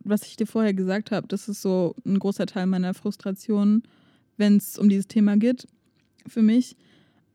was 0.00 0.22
ich 0.26 0.36
dir 0.36 0.46
vorher 0.46 0.74
gesagt 0.74 1.10
habe, 1.10 1.28
das 1.28 1.48
ist 1.48 1.62
so 1.62 1.94
ein 2.04 2.18
großer 2.18 2.46
Teil 2.46 2.66
meiner 2.66 2.94
Frustration, 2.94 3.82
wenn 4.36 4.56
es 4.56 4.78
um 4.78 4.88
dieses 4.88 5.06
Thema 5.06 5.36
geht, 5.36 5.66
für 6.26 6.42
mich, 6.42 6.76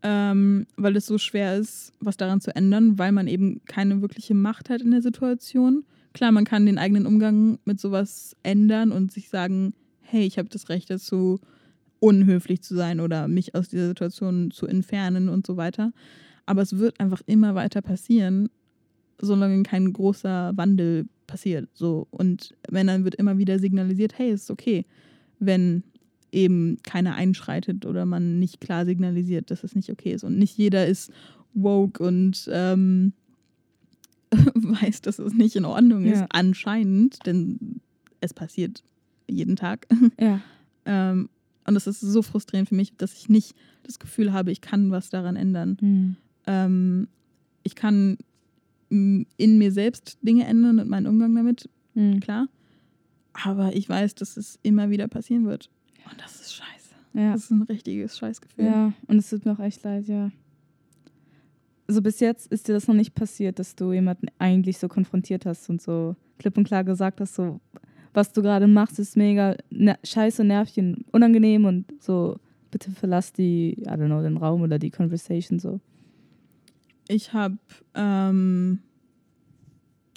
ähm, 0.04 0.66
weil 0.76 0.96
es 0.96 1.06
so 1.06 1.18
schwer 1.18 1.58
ist, 1.58 1.94
was 2.00 2.18
daran 2.18 2.42
zu 2.42 2.56
ändern, 2.56 2.98
weil 2.98 3.12
man 3.12 3.28
eben 3.28 3.62
keine 3.66 4.02
wirkliche 4.02 4.34
Macht 4.34 4.70
hat 4.70 4.82
in 4.82 4.92
der 4.92 5.02
Situation. 5.02 5.86
Klar, 6.18 6.32
man 6.32 6.46
kann 6.46 6.66
den 6.66 6.80
eigenen 6.80 7.06
Umgang 7.06 7.60
mit 7.64 7.80
sowas 7.80 8.36
ändern 8.42 8.92
und 8.92 9.12
sich 9.12 9.30
sagen, 9.30 9.76
hey, 10.02 10.26
ich 10.26 10.40
habe 10.40 10.50
das 10.50 10.68
Recht 10.68 10.90
dazu, 10.90 11.40
unhöflich 12.00 12.64
zu 12.64 12.74
sein 12.74 13.00
oder 13.00 13.28
mich 13.28 13.54
aus 13.54 13.70
dieser 13.70 13.90
Situation 13.90 14.50
zu 14.50 14.66
entfernen 14.66 15.30
und 15.30 15.46
so 15.46 15.58
weiter. 15.58 15.94
Aber 16.48 16.64
es 16.64 16.80
wird 16.80 17.00
einfach 17.00 17.22
immer 17.28 17.54
weiter 17.54 17.84
passieren, 17.84 18.50
solange 19.22 19.62
kein 19.62 19.94
großer 19.94 20.54
Wandel 20.56 21.06
passiert. 21.28 21.70
So. 21.76 22.08
Und 22.10 22.56
wenn 22.68 22.88
dann 22.88 23.04
wird 23.04 23.14
immer 23.14 23.38
wieder 23.38 23.60
signalisiert, 23.60 24.18
hey, 24.18 24.32
es 24.32 24.42
ist 24.42 24.50
okay, 24.50 24.88
wenn 25.38 25.84
eben 26.32 26.80
keiner 26.82 27.14
einschreitet 27.14 27.86
oder 27.86 28.08
man 28.08 28.40
nicht 28.40 28.60
klar 28.60 28.86
signalisiert, 28.86 29.52
dass 29.52 29.64
es 29.64 29.76
nicht 29.76 29.92
okay 29.92 30.14
ist. 30.14 30.24
Und 30.24 30.40
nicht 30.40 30.58
jeder 30.58 30.88
ist 30.88 31.12
woke 31.54 32.04
und 32.04 32.50
ähm, 32.52 33.14
weiß, 34.56 35.02
dass 35.02 35.20
es 35.20 35.34
nicht 35.34 35.56
in 35.56 35.66
Ordnung 35.66 36.06
ist, 36.06 36.20
Ja. 36.20 36.28
anscheinend, 36.30 37.26
denn 37.26 37.82
es 38.22 38.34
passiert 38.34 38.84
jeden 39.28 39.56
Tag. 39.56 39.88
Ja. 40.20 40.42
ähm, 40.86 41.30
und 41.66 41.74
das 41.74 41.86
ist 41.86 42.00
so 42.00 42.22
frustrierend 42.22 42.70
für 42.70 42.76
mich, 42.76 42.96
dass 42.96 43.14
ich 43.14 43.28
nicht 43.28 43.54
das 43.84 44.00
Gefühl 44.00 44.32
habe, 44.32 44.52
ich 44.54 44.62
kann 44.62 44.90
was 44.90 45.10
daran 45.10 45.36
ändern. 45.36 45.78
Hm. 45.82 46.16
Ähm, 46.46 47.08
ich 47.64 47.76
kann 47.76 48.18
in 48.90 49.26
mir 49.58 49.72
selbst 49.74 50.18
Dinge 50.22 50.46
ändern 50.46 50.80
und 50.80 50.88
meinen 50.90 51.08
Umgang 51.08 51.36
damit, 51.36 51.70
Hm. 51.94 52.22
klar. 52.22 52.48
Aber 53.34 53.76
ich 53.76 53.88
weiß, 53.90 54.16
dass 54.16 54.38
es 54.38 54.58
immer 54.64 54.90
wieder 54.90 55.10
passieren 55.10 55.46
wird. 55.46 55.70
Und 56.10 56.22
das 56.22 56.40
ist 56.40 56.56
scheiße. 56.56 56.96
Ja. 57.14 57.34
Das 57.34 57.44
ist 57.44 57.52
ein 57.52 57.62
richtiges 57.64 58.18
Scheißgefühl. 58.18 58.66
Ja, 58.66 58.94
und 59.08 59.18
es 59.18 59.30
tut 59.30 59.44
mir 59.46 59.52
auch 59.52 59.60
echt 59.60 59.84
leid, 59.84 60.08
ja. 60.08 60.32
Also 61.88 62.02
bis 62.02 62.20
jetzt 62.20 62.48
ist 62.52 62.68
dir 62.68 62.74
das 62.74 62.88
noch 62.88 62.96
nicht 62.96 63.16
passiert, 63.16 63.60
dass 63.60 63.76
du 63.76 63.94
jemanden 63.94 64.28
eigentlich 64.40 64.78
so 64.78 64.88
konfrontiert 64.88 65.46
hast 65.46 65.70
und 65.70 65.82
so 65.82 66.16
klipp 66.38 66.58
und 66.58 66.66
klar 66.68 66.84
gesagt 66.84 67.22
hast, 67.22 67.36
so, 67.36 67.62
was 68.14 68.34
du 68.34 68.42
gerade 68.42 68.68
machst, 68.68 69.00
ist 69.00 69.16
mega 69.16 69.56
ne 69.70 69.98
scheiße, 70.04 70.44
nervig 70.44 70.80
und 70.80 71.06
unangenehm 71.12 71.66
und 71.66 71.86
so, 72.02 72.40
bitte 72.72 72.92
verlass 72.92 73.32
die, 73.32 73.74
I 73.80 73.86
don't 73.88 74.08
know, 74.08 74.22
den 74.22 74.38
Raum 74.38 74.62
oder 74.62 74.80
die 74.80 74.92
Conversation 74.92 75.60
so. 75.60 75.80
Ich 77.08 77.32
habe 77.32 77.58
ähm, 77.96 78.80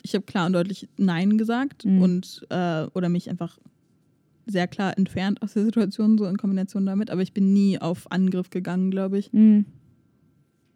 ich 0.02 0.14
habe 0.14 0.24
klar 0.24 0.46
und 0.46 0.54
deutlich 0.54 0.88
Nein 0.96 1.38
gesagt 1.38 1.84
Mhm. 1.84 2.02
und 2.02 2.46
äh, 2.50 2.86
oder 2.94 3.08
mich 3.08 3.30
einfach 3.30 3.58
sehr 4.46 4.66
klar 4.66 4.98
entfernt 4.98 5.40
aus 5.42 5.52
der 5.52 5.64
Situation, 5.64 6.18
so 6.18 6.24
in 6.26 6.36
Kombination 6.36 6.84
damit. 6.86 7.10
Aber 7.10 7.22
ich 7.22 7.32
bin 7.32 7.52
nie 7.52 7.78
auf 7.78 8.10
Angriff 8.10 8.50
gegangen, 8.50 8.90
glaube 8.90 9.18
ich. 9.18 9.32
Mhm. 9.32 9.66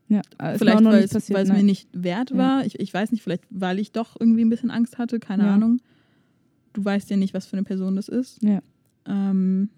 Ja, 0.09 0.21
auch 0.39 0.57
vielleicht, 0.57 0.85
weil 0.85 1.03
es, 1.05 1.49
mir 1.49 1.63
nicht 1.63 1.89
wert 1.93 2.31
Ja. 2.31 2.37
war. 2.37 2.67
Ich, 2.67 2.79
ich 2.79 2.93
weiß 2.93 3.11
nicht, 3.13 3.23
vielleicht, 3.23 3.45
weil 3.51 3.79
ich 3.79 3.93
doch 3.93 4.17
irgendwie 4.19 4.45
ein 4.45 4.51
bisschen 4.51 4.71
Angst 4.71 4.99
hatte, 4.99 5.19
keine 5.19 5.45
Ja. 5.45 5.55
Ahnung. 5.55 5.81
Du 6.75 6.85
weißt 6.85 7.09
ja 7.11 7.17
nicht, 7.17 7.33
was 7.35 7.47
für 7.47 7.57
eine 7.57 7.65
Person 7.65 7.97
das 7.97 8.09
ist. 8.09 8.43
Ja. 8.43 8.61
Ähm, 9.07 9.71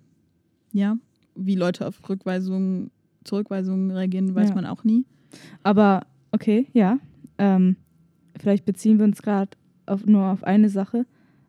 ja, 0.72 0.96
wie 1.34 1.54
Leute 1.54 1.86
auf 1.86 2.08
Rückweisungen, 2.08 2.90
Zurückweisungen 3.24 3.90
reagieren, 3.90 4.34
weiß 4.34 4.48
Ja. 4.50 4.54
man 4.54 4.66
auch 4.66 4.82
nie. 4.84 5.04
Aber 5.62 6.06
okay, 6.32 6.66
ja. 6.72 6.98
ähm, 7.38 7.76
vielleicht 8.40 8.64
beziehen 8.64 8.98
wir 8.98 9.04
uns 9.04 9.22
gerade 9.22 9.50
nur 10.06 10.24
auf 10.24 10.42
eine 10.44 10.68
Sache. 10.70 11.06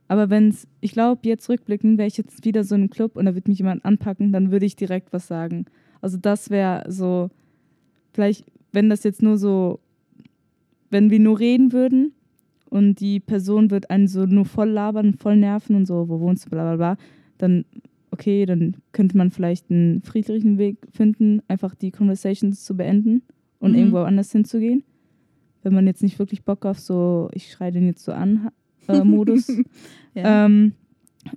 Aber 0.10 0.30
wenn 0.30 0.50
es, 0.50 0.68
ich 0.80 0.92
glaube, 0.92 1.22
jetzt 1.28 1.50
rückblickend, 1.50 1.98
wäre 1.98 2.08
ich 2.08 2.18
jetzt 2.18 2.46
wieder 2.46 2.64
so 2.64 2.76
in 2.76 2.82
einem 2.82 2.90
Club 2.90 3.16
und 3.16 3.26
da 3.26 3.36
wird 3.36 3.48
mich 3.48 3.58
jemand 3.58 3.84
anpacken, 3.86 4.32
dann 4.32 4.52
würde 4.52 4.66
ich 4.66 4.76
direkt 4.76 5.12
was 5.12 5.28
sagen. 5.28 5.66
Also 6.02 6.18
das 6.18 6.50
wäre 6.50 6.86
so, 6.92 7.30
vielleicht, 8.14 8.46
wenn 8.78 8.90
das 8.92 9.04
jetzt 9.04 9.24
nur 9.24 9.38
so, 9.40 9.80
wenn 10.92 11.10
wir 11.10 11.20
nur 11.20 11.40
reden 11.40 11.74
würden 11.74 12.14
und 12.70 13.00
die 13.00 13.20
Person 13.20 13.72
wird 13.72 13.90
einen 13.90 14.08
so 14.08 14.28
nur 14.28 14.46
voll 14.46 14.70
labern, 14.70 15.16
voll 15.16 15.36
nerven 15.36 15.76
und 15.76 15.88
so, 15.88 16.08
wo 16.10 16.20
wohnst 16.20 16.46
du, 16.46 16.50
bla 16.52 16.64
bla 16.64 16.76
bla, 16.76 16.98
dann, 17.40 17.66
okay, 18.12 18.46
dann 18.46 18.76
könnte 18.92 19.18
man 19.18 19.32
vielleicht 19.32 19.72
einen 19.72 20.04
friedlichen 20.04 20.60
Weg 20.60 20.78
finden, 20.94 21.42
einfach 21.48 21.74
die 21.74 21.90
Conversations 21.90 22.64
zu 22.64 22.78
beenden 22.78 23.24
und 23.60 23.72
Mhm. 23.72 23.78
irgendwo 23.80 23.98
anders 24.00 24.32
hinzugehen. 24.32 24.84
Wenn 25.64 25.74
man 25.74 25.88
jetzt 25.88 26.04
nicht 26.04 26.20
wirklich 26.20 26.44
Bock 26.44 26.64
auf 26.68 26.78
so, 26.80 27.30
ich 27.34 27.52
schreie 27.52 27.72
den 27.72 27.88
jetzt 27.88 28.04
so 28.06 28.12
an, 28.12 28.50
äh, 28.88 29.04
Modus 29.04 29.48
Ja. 30.14 30.46
ähm, 30.46 30.74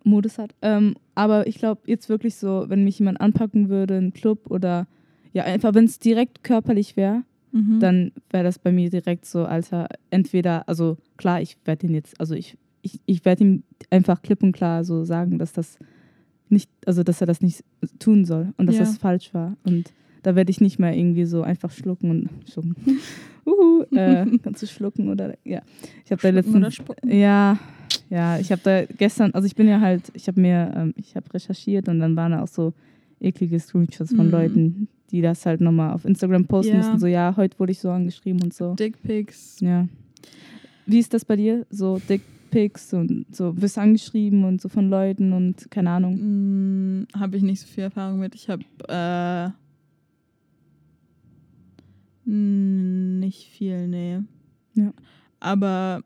Modus 0.04 0.36
hat. 0.36 0.54
Ähm, 0.60 0.94
aber 1.14 1.46
ich 1.46 1.56
glaube, 1.56 1.80
jetzt 1.86 2.10
wirklich 2.10 2.34
so, 2.36 2.66
wenn 2.68 2.84
mich 2.84 2.98
jemand 2.98 3.18
anpacken 3.20 3.70
würde, 3.70 3.96
ein 3.96 4.12
Club 4.12 4.50
oder 4.50 4.86
ja, 5.32 5.44
einfach, 5.44 5.74
wenn 5.74 5.84
es 5.84 5.98
direkt 6.00 6.42
körperlich 6.42 6.96
wäre, 6.96 7.22
Mhm. 7.52 7.80
dann 7.80 8.12
wäre 8.30 8.44
das 8.44 8.58
bei 8.58 8.70
mir 8.72 8.90
direkt 8.90 9.24
so, 9.26 9.44
Alter, 9.44 9.88
entweder, 10.10 10.68
also 10.68 10.96
klar, 11.16 11.40
ich 11.40 11.56
werde 11.64 11.86
ihn 11.86 11.94
jetzt, 11.94 12.18
also 12.20 12.34
ich, 12.34 12.56
ich, 12.82 13.00
ich 13.06 13.24
werde 13.24 13.44
ihm 13.44 13.62
einfach 13.90 14.22
klipp 14.22 14.42
und 14.42 14.52
klar 14.52 14.84
so 14.84 15.04
sagen, 15.04 15.38
dass 15.38 15.52
das 15.52 15.78
nicht, 16.48 16.70
also 16.86 17.02
dass 17.02 17.20
er 17.20 17.26
das 17.26 17.40
nicht 17.40 17.64
tun 17.98 18.24
soll 18.24 18.52
und 18.56 18.66
dass 18.66 18.76
Ja. 18.76 18.82
das 18.82 18.98
falsch 18.98 19.32
war. 19.34 19.56
Und 19.64 19.92
da 20.22 20.34
werde 20.36 20.50
ich 20.50 20.60
nicht 20.60 20.78
mehr 20.78 20.96
irgendwie 20.96 21.24
so 21.24 21.42
einfach 21.42 21.70
schlucken 21.70 22.10
und 22.10 22.30
schlucken. 22.50 22.74
Uhu, 23.46 23.82
äh, 23.96 24.26
kannst 24.42 24.62
du 24.62 24.66
schlucken 24.66 25.08
oder 25.08 25.34
ja. 25.44 25.62
Ich 26.04 26.12
habe 26.12 26.20
da 26.22 26.28
letztens 26.30 26.78
ja, 27.06 27.58
ja, 28.10 28.38
ich 28.38 28.50
habe 28.52 28.62
da 28.62 28.84
gestern, 28.84 29.32
also 29.32 29.46
ich 29.46 29.54
bin 29.54 29.68
ja 29.68 29.80
halt, 29.80 30.10
ich 30.14 30.26
habe 30.28 30.40
mir, 30.40 30.72
ähm, 30.76 30.92
ich 30.96 31.16
habe 31.16 31.32
recherchiert 31.32 31.88
und 31.88 32.00
dann 32.00 32.16
waren 32.16 32.32
da 32.32 32.42
auch 32.42 32.48
so 32.48 32.74
eklige 33.20 33.58
Screenshots 33.60 34.12
von 34.12 34.26
Mhm. 34.26 34.30
Leuten, 34.32 34.88
die 35.10 35.20
das 35.20 35.46
halt 35.46 35.60
nochmal 35.60 35.92
auf 35.92 36.04
Instagram 36.04 36.46
posten 36.46 36.72
Ja. 36.72 36.78
mussten, 36.78 36.98
so 36.98 37.06
ja, 37.06 37.34
heute 37.36 37.58
wurde 37.58 37.72
ich 37.72 37.80
so 37.80 37.90
angeschrieben 37.90 38.42
und 38.42 38.54
so. 38.54 38.74
Dickpics. 38.74 39.60
Ja. 39.60 39.88
Wie 40.86 40.98
ist 40.98 41.12
das 41.14 41.24
bei 41.24 41.36
dir? 41.36 41.66
So 41.70 42.00
Dickpics 42.08 42.92
und 42.94 43.26
so, 43.34 43.60
wirst 43.60 43.76
du 43.76 43.80
angeschrieben 43.80 44.44
und 44.44 44.60
so 44.60 44.68
von 44.68 44.88
Leuten 44.88 45.32
und 45.32 45.70
keine 45.70 45.90
Ahnung. 45.90 47.02
Mm, 47.02 47.06
habe 47.16 47.36
ich 47.36 47.42
nicht 47.42 47.60
so 47.60 47.66
viel 47.66 47.84
Erfahrung 47.84 48.18
mit. 48.20 48.34
Ich 48.34 48.48
habe 48.48 48.64
äh, 48.88 49.50
nicht 52.30 53.48
viel, 53.48 53.88
nee. 53.88 54.20
Ja. 54.74 54.92
Aber 55.40 56.02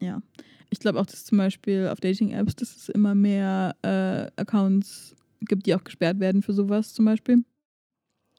ja, 0.00 0.22
ich 0.70 0.78
glaube 0.78 1.00
auch, 1.00 1.06
dass 1.06 1.24
zum 1.24 1.38
Beispiel 1.38 1.88
auf 1.88 2.00
Dating-Apps, 2.00 2.56
dass 2.56 2.76
es 2.76 2.88
immer 2.88 3.14
mehr 3.14 3.76
äh, 3.82 4.40
Accounts 4.40 5.14
gibt, 5.48 5.66
die 5.66 5.74
auch 5.74 5.84
gesperrt 5.84 6.20
werden 6.20 6.42
für 6.42 6.52
sowas 6.52 6.94
zum 6.94 7.04
Beispiel. 7.04 7.44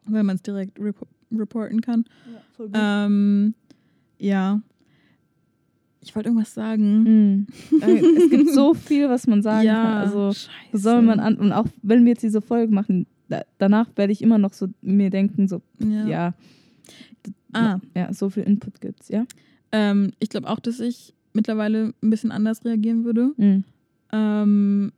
Weil 0.05 0.23
man 0.23 0.35
es 0.35 0.41
direkt 0.41 0.79
rep 0.79 0.97
reporten 1.31 1.81
kann. 1.81 2.05
Ähm, 2.73 3.55
ja. 4.19 4.61
Ich 6.01 6.15
wollte 6.15 6.29
irgendwas 6.29 6.53
sagen. 6.53 7.03
Mhm. 7.03 7.47
Es 7.81 8.29
gibt 8.29 8.49
so 8.51 8.73
viel, 8.73 9.09
was 9.09 9.25
man 9.25 9.41
sagen 9.41 9.65
ja, 9.65 9.83
kann. 9.83 9.97
Also 9.97 10.33
scheiße. 10.33 10.77
Soll 10.77 11.01
man 11.01 11.19
an? 11.19 11.37
Und 11.37 11.51
auch 11.53 11.65
wenn 11.81 12.03
wir 12.03 12.11
jetzt 12.11 12.23
diese 12.23 12.41
Folge 12.41 12.73
machen, 12.73 13.07
da, 13.29 13.41
danach 13.57 13.87
werde 13.95 14.11
ich 14.13 14.21
immer 14.21 14.37
noch 14.37 14.53
so 14.53 14.67
mir 14.81 15.09
denken, 15.09 15.47
so, 15.47 15.61
Ja. 15.79 16.07
ja, 16.07 16.33
Ah, 17.53 17.79
ja, 17.95 18.11
so 18.13 18.29
viel 18.29 18.43
Input 18.43 18.81
gibt's, 18.81 19.09
ja. 19.09 19.25
Ähm, 19.71 20.11
ich 20.19 20.29
glaube 20.29 20.49
auch, 20.49 20.59
dass 20.59 20.79
ich 20.79 21.13
mittlerweile 21.33 21.93
ein 22.01 22.09
bisschen 22.09 22.31
anders 22.31 22.65
reagieren 22.65 23.05
würde. 23.05 23.31
Mhm. 23.37 23.63
Ähm, 24.11 24.91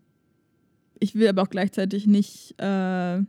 ich 1.00 1.16
will 1.16 1.28
aber 1.28 1.41
auch 1.43 1.50
gleichzeitig 1.50 2.08
nicht 2.08 2.56
äh, 2.60 3.22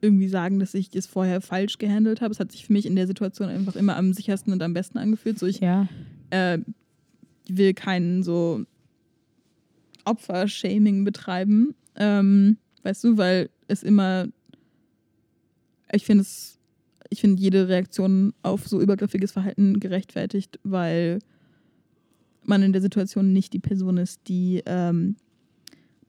irgendwie 0.00 0.28
sagen, 0.28 0.58
dass 0.58 0.74
ich 0.74 0.90
das 0.90 1.06
vorher 1.06 1.40
falsch 1.40 1.78
gehandelt 1.78 2.20
habe. 2.20 2.32
Es 2.32 2.40
hat 2.40 2.52
sich 2.52 2.66
für 2.66 2.72
mich 2.72 2.86
in 2.86 2.96
der 2.96 3.06
Situation 3.06 3.48
einfach 3.48 3.76
immer 3.76 3.96
am 3.96 4.12
sichersten 4.12 4.52
und 4.52 4.62
am 4.62 4.74
besten 4.74 4.98
angefühlt. 4.98 5.38
So, 5.38 5.46
ich 5.46 5.60
Ja, 5.60 5.88
äh, 6.30 6.58
will 7.48 7.72
keinen 7.74 8.22
so 8.22 8.64
Opfer-Shaming 10.04 11.04
betreiben. 11.04 11.74
Ähm, 11.96 12.56
weißt 12.82 13.04
du, 13.04 13.16
weil 13.16 13.50
es 13.68 13.82
immer, 13.82 14.26
ich 15.92 16.04
finde 16.04 16.22
es, 16.22 16.58
ich 17.10 17.20
finde 17.20 17.40
jede 17.40 17.68
Reaktion 17.68 18.32
auf 18.42 18.66
so 18.66 18.80
übergriffiges 18.80 19.32
Verhalten 19.32 19.78
gerechtfertigt, 19.80 20.58
weil 20.64 21.20
man 22.44 22.62
in 22.62 22.72
der 22.72 22.82
Situation 22.82 23.32
nicht 23.32 23.52
die 23.52 23.60
Person 23.60 23.98
ist, 23.98 24.26
die 24.26 24.62
ähm, 24.66 25.16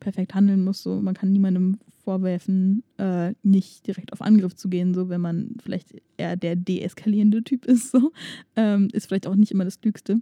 perfekt 0.04 0.36
handeln 0.36 0.64
muss. 0.64 0.84
So, 0.84 1.02
man 1.02 1.16
kann 1.16 1.32
niemandem 1.32 1.80
vorwerfen, 2.04 2.84
äh, 2.98 3.34
nicht 3.44 3.88
direkt 3.88 4.14
auf 4.14 4.22
Angriff 4.22 4.56
zu 4.56 4.70
gehen, 4.70 4.94
so 4.94 5.10
wenn 5.10 5.22
man 5.22 5.56
vielleicht 5.64 5.96
eher 6.18 6.36
der 6.36 6.56
deeskalierende 6.56 7.44
Typ 7.44 7.66
ist. 7.66 7.92
So. 7.92 8.12
Ähm, 8.56 8.90
ist 8.92 9.08
vielleicht 9.08 9.28
auch 9.28 9.36
nicht 9.36 9.52
immer 9.52 9.66
das 9.66 9.80
Klügste. 9.80 10.22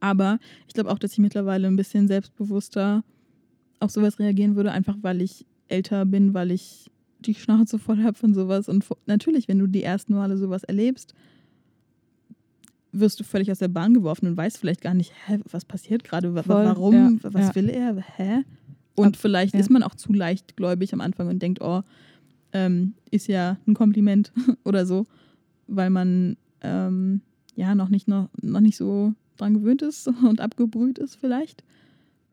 Aber 0.00 0.38
ich 0.68 0.74
glaube 0.74 0.90
auch, 0.90 0.98
dass 0.98 1.12
ich 1.12 1.18
mittlerweile 1.18 1.66
ein 1.66 1.76
bisschen 1.76 2.06
selbstbewusster 2.06 3.02
auf 3.80 3.90
sowas 3.90 4.18
reagieren 4.18 4.56
würde, 4.56 4.72
einfach 4.72 4.96
weil 5.02 5.20
ich 5.20 5.46
älter 5.68 6.06
bin, 6.06 6.34
weil 6.34 6.50
ich 6.50 6.90
die 7.20 7.34
Schnauze 7.34 7.78
voll 7.78 8.02
habe 8.02 8.16
von 8.16 8.34
sowas. 8.34 8.68
Und 8.68 8.86
natürlich, 9.06 9.48
wenn 9.48 9.58
du 9.58 9.66
die 9.66 9.82
ersten 9.82 10.14
Male 10.14 10.36
sowas 10.36 10.64
erlebst, 10.64 11.14
wirst 12.92 13.20
du 13.20 13.24
völlig 13.24 13.50
aus 13.50 13.58
der 13.58 13.68
Bahn 13.68 13.94
geworfen 13.94 14.26
und 14.26 14.36
weißt 14.36 14.58
vielleicht 14.58 14.80
gar 14.80 14.94
nicht, 14.94 15.12
hä, 15.26 15.38
was 15.50 15.64
passiert 15.64 16.04
gerade, 16.04 16.34
warum, 16.34 16.94
ja, 16.94 17.32
was 17.32 17.48
ja. 17.48 17.54
will 17.54 17.68
er, 17.68 17.96
hä? 17.96 18.44
Und 18.96 19.08
Ab- 19.08 19.16
vielleicht 19.16 19.54
ja. 19.54 19.60
ist 19.60 19.70
man 19.70 19.82
auch 19.82 19.94
zu 19.94 20.12
leichtgläubig 20.12 20.92
am 20.92 21.00
Anfang 21.00 21.28
und 21.28 21.40
denkt, 21.40 21.60
oh, 21.60 21.82
ähm, 22.52 22.94
ist 23.10 23.28
ja 23.28 23.58
ein 23.66 23.74
Kompliment 23.74 24.32
oder 24.64 24.86
so, 24.86 25.06
weil 25.68 25.90
man 25.90 26.36
ähm, 26.62 27.20
ja 27.54 27.74
noch 27.74 27.88
nicht, 27.90 28.08
noch, 28.08 28.28
noch 28.42 28.60
nicht 28.60 28.76
so 28.76 29.12
dran 29.36 29.54
gewöhnt 29.54 29.82
ist 29.82 30.08
und 30.28 30.40
abgebrüht 30.40 30.98
ist 30.98 31.16
vielleicht. 31.16 31.62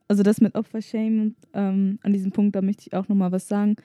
also 0.08 0.24
das 0.24 0.40
mit 0.42 0.56
Opfershame, 0.56 1.34
ähm, 1.54 2.00
an 2.04 2.14
diesem 2.14 2.32
Punkt, 2.32 2.56
da 2.56 2.62
möchte 2.62 2.84
ich 2.88 2.94
auch 2.94 3.08
nochmal 3.10 3.32
was 3.32 3.48
sagen. 3.48 3.76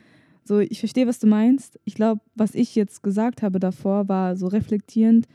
So, 0.45 0.61
ich 0.61 0.79
verstehe, 0.79 1.07
was 1.07 1.19
du 1.19 1.27
meinst. 1.27 1.79
Ich 1.85 1.95
glaube, 1.95 2.21
was 2.35 2.55
ich 2.55 2.75
jetzt 2.75 3.03
gesagt 3.03 3.43
habe 3.43 3.59
davor, 3.61 4.09
war 4.09 4.37
so 4.37 4.47
reflektierend, 4.47 5.27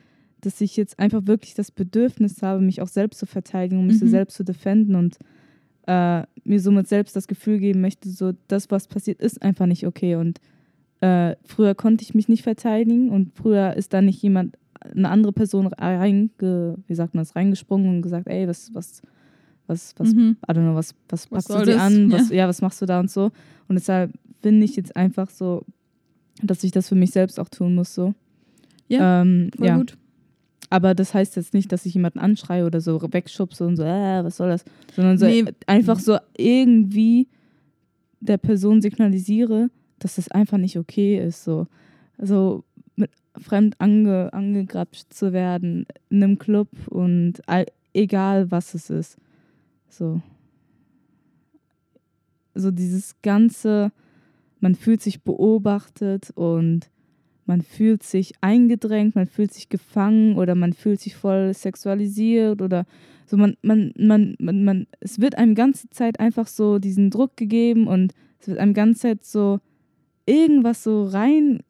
dass 0.42 0.60
ich 0.62 0.76
jetzt 0.76 0.98
einfach 1.00 1.28
wirklich 1.28 1.54
das 1.54 1.72
Bedürfnis 1.72 2.42
habe, 2.42 2.62
mich 2.62 2.82
auch 2.82 2.88
selbst 2.88 3.20
zu 3.20 3.26
verteidigen 3.26 3.80
und 3.80 3.88
mich 3.88 4.00
so 4.00 4.06
Mhm. 4.06 4.10
selbst 4.10 4.36
zu 4.38 4.44
defenden 4.44 4.96
und 4.96 5.18
äh, 5.88 6.24
mir 6.44 6.60
somit 6.60 6.88
selbst 6.88 7.16
das 7.16 7.28
Gefühl 7.28 7.60
geben 7.60 7.82
möchte, 7.82 8.10
so 8.10 8.34
das, 8.48 8.72
was 8.72 8.88
passiert, 8.88 9.22
ist 9.22 9.42
einfach 9.42 9.66
nicht 9.66 9.86
okay. 9.86 10.16
Und 10.16 10.40
äh, 11.02 11.36
früher 11.44 11.76
konnte 11.76 12.04
ich 12.04 12.14
mich 12.14 12.30
nicht 12.30 12.44
verteidigen 12.44 13.10
und 13.10 13.34
früher 13.36 13.74
ist 13.74 13.94
da 13.94 14.02
nicht 14.02 14.22
jemand, 14.22 14.58
eine 14.80 15.10
andere 15.10 15.32
Person 15.34 15.68
reinge, 15.68 16.30
wie 16.88 16.96
sagt 16.96 17.14
man 17.14 17.24
das, 17.24 17.36
reingesprungen 17.36 17.90
und 17.90 18.02
gesagt, 18.02 18.28
ey, 18.28 18.48
was, 18.48 18.74
was, 18.74 19.02
was, 19.68 19.94
was 19.98 20.14
Mhm. 20.14 20.38
I 20.48 20.52
don't 20.52 20.64
know, 20.64 20.76
was, 20.76 20.94
was, 21.10 21.32
Was 21.32 21.48
packst 21.48 21.62
du 21.62 21.66
dir 21.72 21.78
das? 21.78 21.82
an, 21.82 22.12
was, 22.12 22.30
ja. 22.30 22.48
was 22.48 22.62
machst 22.62 22.82
du 22.82 22.86
da 22.86 23.00
und 23.00 23.10
so. 23.10 23.32
Und 23.68 23.76
deshalb 23.76 24.12
finde 24.42 24.66
ich 24.66 24.76
jetzt 24.76 24.96
einfach 24.96 25.30
so, 25.30 25.66
dass 26.42 26.64
ich 26.64 26.72
das 26.72 26.90
für 26.90 26.96
mich 26.96 27.12
selbst 27.12 27.40
auch 27.40 27.50
tun 27.50 27.76
muss. 27.76 27.94
So. 27.94 28.14
Ja, 28.88 29.22
ähm, 29.22 29.52
Voll 29.56 29.68
ja. 29.68 29.78
gut. 29.78 29.98
Aber 30.74 30.96
das 30.96 31.14
heißt 31.14 31.36
jetzt 31.36 31.54
nicht, 31.54 31.72
dass 31.72 31.86
ich 31.86 31.94
jemanden 31.94 32.18
anschreie 32.18 32.66
oder 32.66 32.82
so 32.82 33.00
wegschubse 33.00 33.64
und 33.64 33.76
so, 33.76 33.84
äh, 33.84 34.24
was 34.24 34.38
soll 34.38 34.50
das? 34.50 34.66
Sondern 34.96 35.20
so 35.20 35.28
Nee. 35.28 35.46
einfach 35.68 36.00
so 36.00 36.18
irgendwie 36.36 37.28
der 38.22 38.40
Person 38.40 38.82
signalisiere, 38.82 39.70
dass 40.00 40.16
das 40.16 40.32
einfach 40.32 40.58
nicht 40.58 40.76
okay 40.80 41.24
ist. 41.24 41.44
So, 41.44 41.68
so 42.18 42.64
mit 42.96 43.12
fremd 43.38 43.76
ange, 43.78 44.34
angegrapscht 44.34 45.14
zu 45.14 45.32
werden 45.32 45.86
in 46.10 46.24
einem 46.24 46.40
Club 46.40 46.70
und 46.90 47.48
all, 47.48 47.68
egal 47.94 48.50
was 48.50 48.74
es 48.74 48.90
ist. 48.90 49.18
So. 49.90 50.24
So 52.56 52.72
dieses 52.72 53.22
ganze, 53.22 53.92
man 54.60 54.74
fühlt 54.74 55.04
sich 55.04 55.22
beobachtet 55.22 56.32
und 56.32 56.90
man 57.46 57.62
fühlt 57.62 58.04
sich 58.04 58.34
eingedrängt, 58.42 59.16
man 59.16 59.28
fühlt 59.28 59.54
sich 59.54 59.70
gefangen 59.70 60.38
oder 60.38 60.56
man 60.56 60.74
fühlt 60.74 61.00
sich 61.02 61.16
voll 61.16 61.54
sexualisiert 61.54 62.62
oder 62.62 62.86
so 63.26 63.38
man, 63.38 63.56
man, 63.62 63.94
man, 63.98 64.36
man, 64.40 64.64
man, 64.64 64.88
es 65.00 65.20
wird 65.20 65.38
einem 65.38 65.56
ganze 65.56 65.90
Zeit 65.90 66.20
einfach 66.20 66.48
so 66.48 66.80
diesen 66.80 67.10
Druck 67.10 67.36
gegeben 67.38 67.88
und 67.88 68.14
es 68.40 68.48
wird 68.48 68.60
einem 68.60 68.74
ganze 68.74 69.00
Zeit 69.02 69.26
so 69.26 69.60
irgendwas 70.26 70.84
so 70.84 71.06
rein, 71.06 71.62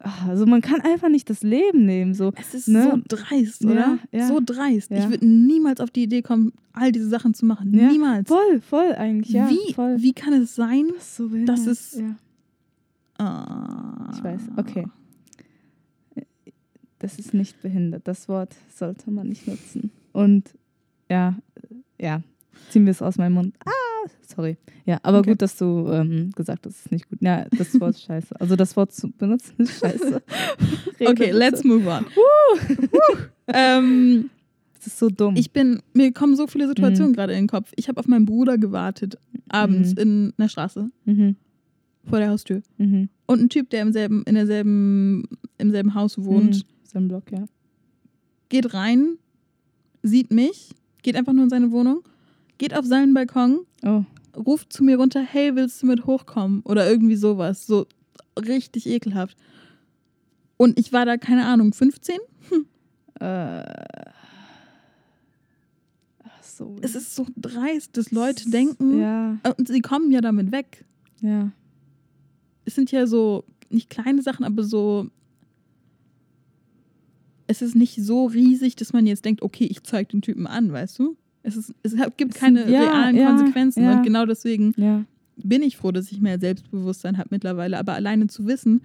ah, 0.00 0.28
also 0.28 0.46
man 0.46 0.60
kann 0.60 0.80
einfach 0.80 1.08
nicht 1.08 1.28
das 1.30 1.42
Leben 1.42 1.86
nehmen, 1.86 2.14
so. 2.14 2.32
Es 2.38 2.54
ist 2.54 2.68
Ne? 2.68 2.88
so 2.90 3.16
dreist, 3.16 3.64
Ja, 3.64 3.70
oder? 3.70 3.98
ja. 4.12 4.28
So 4.28 4.40
dreist. 4.44 4.90
Ja. 4.90 4.98
Ich 4.98 5.08
würde 5.10 5.26
niemals 5.26 5.80
auf 5.80 5.90
die 5.90 6.04
Idee 6.04 6.22
kommen, 6.22 6.52
all 6.72 6.92
diese 6.92 7.08
Sachen 7.08 7.34
zu 7.34 7.46
machen. 7.46 7.72
Ja, 7.74 7.90
Niemals. 7.90 8.28
Voll, 8.28 8.60
voll 8.60 8.92
eigentlich, 8.94 9.32
ja. 9.32 9.48
wie, 9.48 9.72
voll. 9.74 9.96
wie 10.00 10.12
kann 10.12 10.34
es 10.34 10.54
sein? 10.54 10.86
So 11.00 11.28
behindert. 11.28 11.56
Das 11.58 11.66
ist- 11.66 11.98
ja. 11.98 12.16
Ah. 13.18 14.10
Ich 14.14 14.22
weiß, 14.22 14.40
okay. 14.56 14.86
Das 16.98 17.18
ist 17.18 17.34
nicht 17.34 17.60
behindert. 17.62 18.06
Das 18.08 18.28
Wort 18.28 18.54
sollte 18.74 19.10
man 19.10 19.28
nicht 19.28 19.46
nutzen. 19.46 19.90
Und 20.12 20.44
ja, 21.10 21.36
ja, 22.00 22.22
ziehen 22.70 22.84
wir 22.86 22.90
es 22.90 23.02
aus 23.02 23.18
meinem 23.18 23.34
Mund. 23.34 23.54
Ah, 23.64 24.08
sorry. 24.26 24.56
Ja, 24.86 24.98
aber 25.02 25.18
Okay. 25.18 25.30
gut, 25.30 25.42
dass 25.42 25.56
du 25.56 25.88
ähm, 25.90 26.30
gesagt 26.34 26.64
hast, 26.66 26.74
es 26.74 26.80
ist 26.86 26.92
nicht 26.92 27.08
gut. 27.08 27.20
Ja, 27.22 27.46
das 27.56 27.78
Wort 27.80 27.90
ist 27.96 28.02
scheiße. 28.04 28.40
Also 28.40 28.56
das 28.56 28.76
Wort 28.76 28.92
zu 28.92 29.10
benutzen 29.10 29.54
ist 29.58 29.78
scheiße. 29.80 30.22
Okay, 30.98 31.30
let's 31.30 31.62
move 31.62 31.86
on. 31.90 32.06
ähm, 33.48 34.30
Das 34.78 34.86
ist 34.86 34.98
so 34.98 35.08
dumm. 35.10 35.34
ich 35.36 35.50
bin, 35.52 35.80
mir 35.92 36.12
kommen 36.12 36.36
so 36.36 36.46
viele 36.46 36.66
Situationen 36.68 37.12
Mhm. 37.12 37.16
gerade 37.16 37.32
in 37.32 37.40
den 37.40 37.48
Kopf. 37.48 37.72
Ich 37.76 37.88
habe 37.88 37.98
auf 38.00 38.06
meinen 38.08 38.24
Bruder 38.24 38.56
gewartet, 38.58 39.18
abends 39.48 39.90
Mhm. 39.94 39.98
in 40.00 40.32
einer 40.38 40.48
Straße 40.48 40.88
mhm. 41.04 41.36
vor 42.04 42.18
der 42.18 42.30
Haustür. 42.30 42.62
Mhm. 42.78 43.08
Und 43.26 43.40
ein 43.42 43.48
Typ, 43.48 43.70
der 43.70 43.82
im 43.82 43.92
selben, 43.92 44.22
in 44.24 44.34
derselben, 44.36 45.24
im 45.58 45.70
selben 45.70 45.94
Haus 45.94 46.16
wohnt, 46.22 46.64
Mhm. 46.96 47.02
Sein 47.02 47.08
Block, 47.08 47.30
ja. 47.30 47.44
geht 48.48 48.72
rein, 48.74 49.18
sieht 50.02 50.30
mich, 50.30 50.74
geht 51.02 51.16
einfach 51.16 51.32
nur 51.32 51.44
in 51.44 51.50
seine 51.50 51.70
Wohnung, 51.72 52.02
geht 52.58 52.74
auf 52.74 52.84
seinen 52.86 53.12
Balkon, 53.14 53.60
Oh. 53.84 54.04
ruft 54.36 54.72
zu 54.72 54.82
mir 54.84 54.96
runter, 54.96 55.20
hey, 55.20 55.54
willst 55.56 55.82
du 55.82 55.86
mit 55.86 56.06
hochkommen? 56.06 56.62
Oder 56.62 56.88
irgendwie 56.88 57.16
sowas. 57.16 57.66
So 57.66 57.86
richtig 58.38 58.86
ekelhaft. 58.86 59.36
Und 60.56 60.78
ich 60.78 60.92
war 60.92 61.04
da, 61.04 61.16
keine 61.16 61.44
Ahnung, 61.46 61.72
15? 61.74 62.16
Äh. 63.20 63.62
Ach 66.24 66.42
so. 66.42 66.76
Es 66.82 66.94
ist 66.94 67.14
so 67.14 67.26
dreist, 67.36 67.96
dass 67.96 68.10
Leute 68.10 68.48
denken, 68.50 69.00
Ja, 69.00 69.38
und 69.58 69.68
sie 69.68 69.80
kommen 69.80 70.10
ja 70.10 70.20
damit 70.20 70.52
weg. 70.52 70.84
ja. 71.20 71.50
Es 72.68 72.74
sind 72.74 72.90
ja 72.90 73.06
so, 73.06 73.44
nicht 73.70 73.88
kleine 73.90 74.22
Sachen, 74.22 74.44
aber 74.44 74.64
so, 74.64 75.08
es 77.46 77.62
ist 77.62 77.74
nicht 77.76 77.96
so 77.96 78.26
riesig, 78.26 78.76
dass 78.76 78.92
man 78.92 79.06
jetzt 79.06 79.24
denkt, 79.24 79.42
okay, 79.42 79.64
ich 79.64 79.82
zeige 79.82 80.10
den 80.10 80.22
Typen 80.22 80.46
an, 80.46 80.72
weißt 80.72 80.98
du? 80.98 81.16
Es, 81.42 81.56
ist, 81.56 81.74
es 81.82 81.94
gibt 82.16 82.34
keine 82.34 82.68
ja, 82.68 82.80
realen 82.80 83.16
ja, 83.16 83.28
Konsequenzen 83.28 83.84
ja. 83.84 83.96
und 83.96 84.02
genau 84.02 84.26
deswegen 84.26 84.74
bin 85.36 85.62
ich 85.62 85.76
froh, 85.76 85.92
dass 85.92 86.10
ich 86.10 86.20
mehr 86.20 86.40
Selbstbewusstsein 86.40 87.18
habe 87.18 87.28
mittlerweile. 87.30 87.78
Aber 87.78 87.94
alleine 87.94 88.26
zu 88.26 88.46
wissen, 88.46 88.82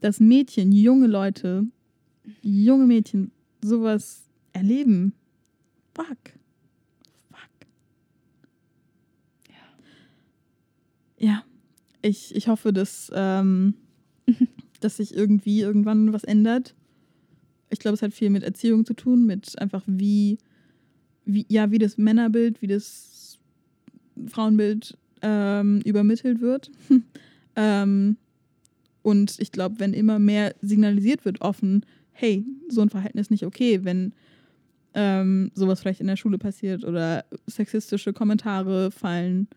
dass 0.00 0.20
Mädchen, 0.20 0.70
junge 0.70 1.06
Leute, 1.06 1.66
junge 2.42 2.86
Mädchen 2.86 3.32
sowas 3.62 4.22
erleben, 4.52 5.14
fuck. 5.94 6.06
Fuck. 7.30 7.66
Ja. 11.18 11.26
Ja. 11.26 11.44
Ich, 12.02 12.34
ich 12.34 12.48
hoffe, 12.48 12.72
dass, 12.72 13.10
ähm, 13.14 13.74
dass 14.80 14.98
sich 14.98 15.14
irgendwie 15.14 15.62
irgendwann 15.62 16.12
was 16.12 16.24
ändert. 16.24 16.74
Ich 17.70 17.78
glaube, 17.78 17.94
es 17.94 18.02
hat 18.02 18.12
viel 18.12 18.30
mit 18.30 18.42
Erziehung 18.42 18.84
zu 18.84 18.94
tun, 18.94 19.26
mit 19.26 19.58
einfach 19.60 19.82
wie, 19.86 20.38
wie, 21.24 21.46
ja, 21.48 21.70
wie 21.70 21.78
das 21.78 21.98
Männerbild, 21.98 22.62
wie 22.62 22.66
das 22.66 23.38
Frauenbild 24.26 24.96
ähm, 25.22 25.80
übermittelt 25.84 26.40
wird. 26.40 26.70
ähm, 27.56 28.16
und 29.02 29.38
ich 29.38 29.52
glaube, 29.52 29.80
wenn 29.80 29.92
immer 29.92 30.18
mehr 30.18 30.54
signalisiert 30.62 31.24
wird, 31.24 31.40
offen, 31.40 31.84
hey, 32.12 32.44
so 32.68 32.80
ein 32.80 32.90
Verhalten 32.90 33.18
ist 33.18 33.30
nicht 33.30 33.44
okay, 33.44 33.84
wenn 33.84 34.12
ähm, 34.94 35.50
sowas 35.54 35.80
vielleicht 35.80 36.00
in 36.00 36.06
der 36.06 36.16
Schule 36.16 36.38
passiert 36.38 36.84
oder 36.84 37.24
sexistische 37.46 38.12
Kommentare 38.12 38.90
fallen. 38.90 39.48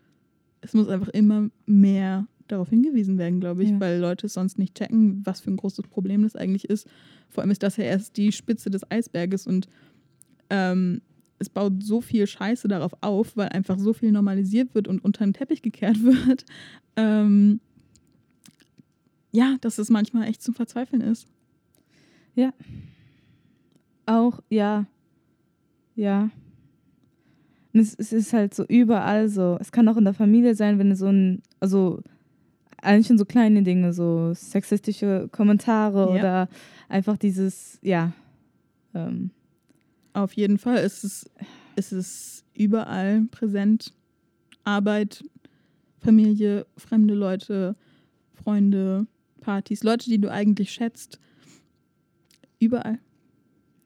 Es 0.60 0.74
muss 0.74 0.88
einfach 0.88 1.08
immer 1.08 1.48
mehr 1.66 2.26
darauf 2.48 2.70
hingewiesen 2.70 3.18
werden, 3.18 3.40
glaube 3.40 3.62
ich, 3.62 3.70
Ja. 3.70 3.80
weil 3.80 3.98
Leute 4.00 4.26
es 4.26 4.34
sonst 4.34 4.58
nicht 4.58 4.74
checken, 4.76 5.20
was 5.24 5.40
für 5.40 5.50
ein 5.50 5.56
großes 5.56 5.86
Problem 5.88 6.22
das 6.22 6.36
eigentlich 6.36 6.64
ist. 6.68 6.88
Vor 7.28 7.42
allem 7.42 7.50
ist 7.50 7.62
das 7.62 7.76
ja 7.76 7.84
erst 7.84 8.16
die 8.16 8.32
Spitze 8.32 8.70
des 8.70 8.90
Eisberges 8.90 9.46
und 9.46 9.68
ähm, 10.50 11.02
es 11.38 11.48
baut 11.48 11.82
so 11.82 12.00
viel 12.00 12.26
Scheiße 12.26 12.66
darauf 12.68 12.92
auf, 13.00 13.36
weil 13.36 13.50
einfach 13.50 13.78
so 13.78 13.92
viel 13.92 14.10
normalisiert 14.10 14.74
wird 14.74 14.88
und 14.88 15.04
unter 15.04 15.24
den 15.24 15.34
Teppich 15.34 15.62
gekehrt 15.62 16.02
wird. 16.02 16.44
Ähm, 16.96 17.60
ja, 19.30 19.56
dass 19.60 19.78
es 19.78 19.90
manchmal 19.90 20.26
echt 20.28 20.42
zum 20.42 20.54
Verzweifeln 20.54 21.02
ist. 21.02 21.26
Auch, 24.06 24.40
ja. 24.48 24.86
Ja. 25.96 26.30
Und 27.74 27.80
es, 27.80 27.94
es 27.94 28.12
ist 28.12 28.32
halt 28.32 28.54
so 28.54 28.64
überall 28.66 29.28
so. 29.28 29.58
Es 29.60 29.70
kann 29.70 29.86
auch 29.88 29.96
in 29.98 30.04
der 30.04 30.14
Familie 30.14 30.54
sein, 30.54 30.78
wenn 30.78 30.90
du 30.90 30.96
so 30.96 31.06
ein, 31.06 31.42
also 31.60 32.00
eigentlich 32.82 33.06
schon 33.08 33.18
so 33.18 33.24
kleine 33.24 33.62
Dinge, 33.62 33.92
so 33.92 34.32
sexistische 34.34 35.28
Kommentare 35.32 36.00
Ja. 36.00 36.06
oder 36.18 36.48
einfach 36.88 37.16
dieses, 37.16 37.78
ja. 37.82 38.12
Ähm, 38.94 39.30
Auf 40.12 40.32
jeden 40.32 40.58
Fall 40.58 40.78
ist 40.78 41.04
es, 41.04 41.30
ist 41.76 41.92
es 41.92 42.44
überall 42.54 43.22
präsent. 43.30 43.94
Arbeit, 44.64 45.24
Familie, 45.98 46.66
fremde 46.76 47.14
Leute, 47.14 47.76
Freunde, 48.32 49.06
Partys, 49.40 49.82
Leute, 49.82 50.06
die 50.10 50.18
du 50.20 50.30
eigentlich 50.30 50.70
schätzt. 50.72 51.18
Überall. 52.58 52.98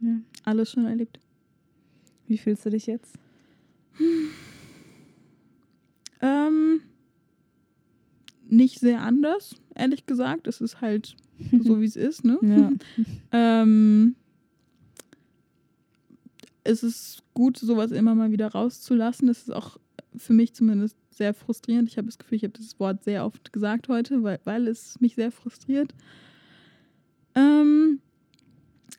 ja. 0.01 0.17
Alles 0.45 0.71
schon 0.73 0.87
erlebt. 0.87 1.21
Wie 2.27 2.39
fühlst 2.39 2.65
du 2.67 2.71
dich 2.71 2.87
jetzt? 2.87 3.15
Ähm, 6.21 6.81
nicht 8.53 8.81
sehr 8.81 9.03
anders, 9.03 9.57
ehrlich 9.75 10.07
gesagt. 10.07 10.47
Es 10.47 10.61
ist 10.61 10.81
halt 10.81 11.17
so, 11.63 11.81
wie 11.81 11.87
es 11.87 11.97
ist, 11.97 12.25
ne? 12.25 12.39
Ja. 12.43 12.73
Ähm, 13.35 14.15
es 16.65 16.83
ist 16.83 17.23
gut, 17.35 17.57
sowas 17.57 17.91
immer 17.91 18.15
mal 18.15 18.31
wieder 18.31 18.49
rauszulassen. 18.49 19.29
Es 19.29 19.43
ist 19.43 19.53
auch 19.53 19.79
für 20.17 20.33
mich 20.33 20.53
zumindest 20.53 20.97
sehr 21.11 21.35
frustrierend. 21.35 21.89
Ich 21.89 21.97
habe 21.97 22.07
das 22.07 22.19
Gefühl, 22.19 22.37
ich 22.37 22.45
habe 22.45 22.53
dieses 22.53 22.79
Wort 22.79 23.03
sehr 23.03 23.25
oft 23.25 23.53
gesagt 23.53 23.89
heute, 23.89 24.23
weil, 24.23 24.39
weil 24.45 24.69
es 24.69 25.01
mich 25.01 25.15
sehr 25.15 25.33
frustriert. 25.33 25.95
Ähm, 27.35 28.01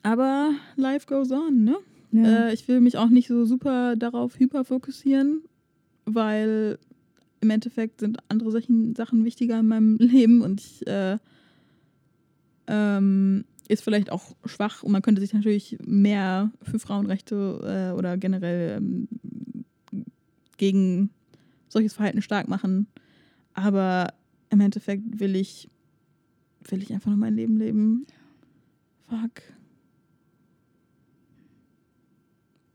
aber 0.01 0.53
life 0.75 1.05
goes 1.07 1.31
on, 1.31 1.63
ne? 1.63 1.77
ja. 2.11 2.47
Äh, 2.47 2.53
ich 2.53 2.67
will 2.67 2.81
mich 2.81 2.97
auch 2.97 3.09
nicht 3.09 3.27
so 3.27 3.45
super 3.45 3.95
darauf 3.95 4.39
hyperfokussieren, 4.39 5.43
weil 6.05 6.79
im 7.43 7.49
Endeffekt 7.49 7.99
sind 7.99 8.17
andere 8.29 8.51
Sachen, 8.51 8.95
Sachen 8.95 9.25
wichtiger 9.25 9.59
in 9.59 9.67
meinem 9.67 9.97
Leben 9.99 10.41
und 10.41 10.61
ich 10.61 10.87
äh, 10.87 11.17
ähm, 12.67 13.43
ist 13.67 13.83
vielleicht 13.83 14.11
auch 14.11 14.35
schwach 14.45 14.81
und 14.81 14.91
man 14.91 15.01
könnte 15.01 15.21
sich 15.21 15.33
natürlich 15.33 15.77
mehr 15.85 16.51
für 16.61 16.79
Frauenrechte 16.79 17.91
äh, 17.91 17.97
oder 17.97 18.17
generell 18.17 18.77
ähm, 18.77 19.07
gegen 20.57 21.09
solches 21.67 21.93
Verhalten 21.93 22.21
stark 22.21 22.47
machen. 22.47 22.87
Aber 23.53 24.13
im 24.49 24.61
Endeffekt 24.61 25.19
will 25.19 25.35
ich, 25.35 25.69
will 26.69 26.81
ich 26.81 26.93
einfach 26.93 27.09
nur 27.09 27.17
mein 27.17 27.35
Leben 27.35 27.57
leben. 27.57 28.05
Fuck. 29.09 29.43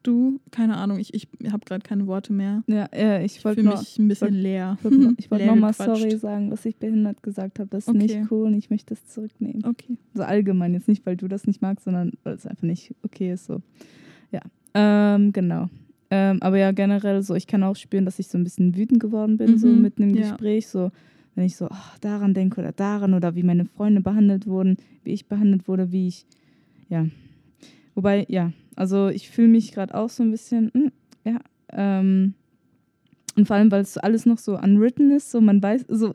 Du, 0.09 0.41
keine 0.51 0.79
Ahnung, 0.79 0.99
ich, 0.99 1.13
ich 1.13 1.29
habe 1.53 1.67
gerade 1.67 1.83
keine 1.83 2.07
Worte 2.07 2.33
mehr. 2.33 2.63
ja, 2.67 2.89
ja, 2.97 3.21
ich 3.21 3.45
wollte 3.45 3.63
mich 3.63 3.99
ein 3.99 4.09
bisschen 4.09 4.29
wollt- 4.33 4.43
leer. 4.43 4.79
ich 5.19 5.31
wollte 5.31 5.45
ich 5.45 5.51
nochmal 5.51 5.75
sorry 5.75 6.17
sagen, 6.17 6.49
dass 6.49 6.65
ich 6.65 6.77
behindert 6.79 7.23
gesagt 7.23 7.59
habe. 7.59 7.69
Das 7.69 7.85
ist 7.85 7.89
Okay. 7.89 7.99
nicht 7.99 8.19
cool 8.31 8.47
und 8.47 8.55
ich 8.55 8.71
möchte 8.71 8.95
das 8.95 9.05
zurücknehmen. 9.07 9.63
Okay. 9.67 9.99
So 10.15 10.23
allgemein, 10.23 10.73
jetzt 10.73 10.89
nicht, 10.89 11.05
weil 11.05 11.19
du 11.19 11.29
das 11.29 11.47
nicht 11.47 11.61
magst, 11.61 11.85
sondern 11.85 12.13
weil 12.25 12.35
es 12.37 12.47
einfach 12.47 12.63
nicht 12.63 12.95
okay 13.03 13.33
ist. 13.33 13.45
So. 13.45 13.61
Ja, 14.33 14.41
ähm, 14.73 15.31
genau. 15.33 15.69
Ähm, 16.11 16.39
aber 16.43 16.57
ja, 16.57 16.73
generell 16.73 17.21
so, 17.23 17.35
ich 17.35 17.47
kann 17.47 17.63
auch 17.63 17.77
spüren, 17.77 18.07
dass 18.07 18.19
ich 18.19 18.29
so 18.29 18.39
ein 18.39 18.45
bisschen 18.45 18.75
wütend 18.79 19.01
geworden 19.01 19.37
bin, 19.37 19.59
so 19.59 19.67
Mhm, 19.69 19.83
mitten 19.83 20.03
im 20.05 20.15
ja. 20.15 20.31
Gespräch. 20.31 20.69
So, 20.69 20.91
wenn 21.35 21.45
ich 21.45 21.57
so 21.57 21.69
ach, 21.71 21.99
daran 21.99 22.33
denke 22.33 22.63
oder 22.63 22.73
daran 22.73 23.13
oder 23.13 23.35
wie 23.35 23.43
meine 23.43 23.67
Freunde 23.67 24.01
behandelt 24.01 24.47
wurden, 24.47 24.79
wie 25.05 25.13
ich 25.13 25.27
behandelt 25.29 25.69
wurde, 25.69 25.93
wie 25.93 26.09
ich, 26.09 26.25
ja. 26.89 27.05
Wobei, 27.95 28.25
ja, 28.31 28.53
also 28.79 29.09
ich 29.09 29.31
fühle 29.31 29.49
mich 29.49 29.73
gerade 29.73 29.95
auch 29.95 30.09
so 30.09 30.23
ein 30.23 30.31
bisschen, 30.31 30.71
hm, 30.73 30.93
ja, 31.25 31.39
ähm, 31.73 32.35
und 33.37 33.47
vor 33.47 33.57
allem, 33.57 33.71
weil 33.71 33.83
es 33.83 33.99
alles 33.99 34.27
noch 34.27 34.39
so 34.39 34.59
unwritten 34.59 35.11
ist, 35.11 35.31
so 35.31 35.41
man 35.41 35.63
weiß, 35.63 35.85
so 35.89 36.15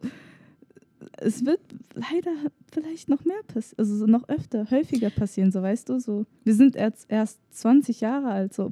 es 1.17 1.45
wird 1.45 1.59
leider 1.93 2.31
vielleicht 2.71 3.09
noch 3.09 3.23
mehr 3.25 3.41
passieren, 3.47 3.79
also 3.79 3.95
so 3.97 4.05
noch 4.05 4.27
öfter, 4.29 4.69
häufiger 4.71 5.09
passieren, 5.09 5.51
so 5.51 5.61
weißt 5.61 5.89
du, 5.89 5.99
so. 5.99 6.25
Wir 6.43 6.55
sind 6.55 6.75
erst, 6.75 7.05
erst 7.09 7.39
20 7.51 8.01
Jahre 8.01 8.27
alt, 8.27 8.53
so. 8.53 8.71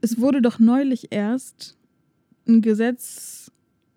Es 0.00 0.20
wurde 0.20 0.42
doch 0.42 0.58
neulich 0.58 1.08
erst 1.10 1.76
ein 2.48 2.62
Gesetz 2.62 3.50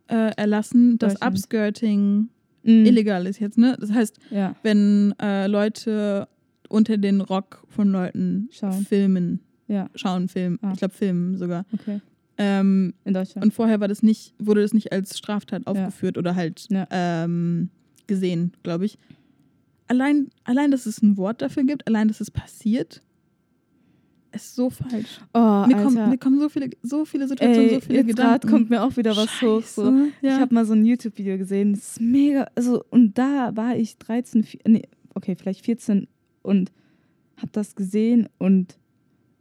äh, 0.07 0.31
erlassen, 0.35 0.97
dass. 0.97 1.21
Upskirting 1.21 2.29
Mm, 2.63 2.85
illegal 2.85 3.25
ist 3.25 3.39
jetzt, 3.39 3.57
ne? 3.57 3.77
Das 3.79 3.91
heißt, 3.91 4.19
Ja, 4.31 4.55
wenn 4.63 5.13
äh, 5.21 5.47
Leute 5.47 6.27
unter 6.69 6.97
den 6.97 7.19
Rock 7.21 7.63
von 7.67 7.89
Leuten 7.91 8.47
Schauen. 8.51 8.85
filmen, 8.85 9.39
ja, 9.67 9.89
schauen, 9.95 10.27
filmen, 10.29 10.57
Ah. 10.61 10.71
ich 10.73 10.79
glaube 10.79 10.93
filmen 10.93 11.37
sogar. 11.37 11.65
okay. 11.73 11.99
Ähm, 12.37 12.93
In 13.03 13.13
Deutschland. 13.13 13.43
und 13.43 13.53
vorher 13.53 13.81
war 13.81 13.89
das 13.89 14.01
nicht, 14.01 14.33
wurde 14.39 14.61
das 14.61 14.73
nicht 14.73 14.93
als 14.93 15.17
Straftat 15.17 15.67
aufgeführt 15.67 16.17
oder 16.17 16.35
halt 16.35 16.67
Ja. 16.69 16.87
ähm, 16.89 17.69
gesehen, 18.07 18.53
glaube 18.63 18.85
ich. 18.85 18.97
allein, 19.87 20.29
allein, 20.45 20.69
dass 20.71 20.85
es 20.85 21.01
ein 21.01 21.17
Wort 21.17 21.41
dafür 21.41 21.63
gibt, 21.63 21.87
allein, 21.87 22.07
dass 22.07 22.21
es 22.21 22.29
passiert, 22.31 23.01
ist 24.31 24.55
so 24.55 24.69
falsch. 24.69 25.19
Oh, 25.33 25.65
Mir 25.67 25.75
kommen, 25.83 26.09
mir 26.11 26.17
kommen 26.19 26.39
so 26.39 26.47
viele, 26.49 26.69
so 26.83 27.03
viele 27.05 27.27
Situationen, 27.27 27.69
Ey, 27.69 27.75
so 27.75 27.81
viele 27.81 27.97
jetzt 27.99 28.07
Gedanken. 28.07 28.47
kommt 28.49 28.69
mir 28.69 28.83
auch 28.83 28.95
wieder 28.97 29.17
was 29.17 29.41
hoch. 29.41 29.63
So. 29.63 29.85
Scheiße, 29.85 30.11
Ja. 30.21 30.35
Ich 30.35 30.39
habe 30.41 30.53
mal 30.53 30.65
so 30.65 30.73
ein 30.73 30.85
YouTube-Video 30.85 31.37
gesehen. 31.39 31.73
Das 31.73 31.93
ist 31.93 32.01
mega. 32.01 32.47
Also, 32.53 32.83
und 32.91 33.17
da 33.17 33.55
war 33.55 33.75
ich 33.75 33.97
13, 33.97 34.43
vier- 34.43 34.59
nee, 34.67 34.83
okay, 35.15 35.35
vielleicht 35.35 35.65
14 35.65 36.07
und 36.41 36.71
habe 37.41 37.51
das 37.51 37.75
gesehen 37.75 38.27
und, 38.37 38.77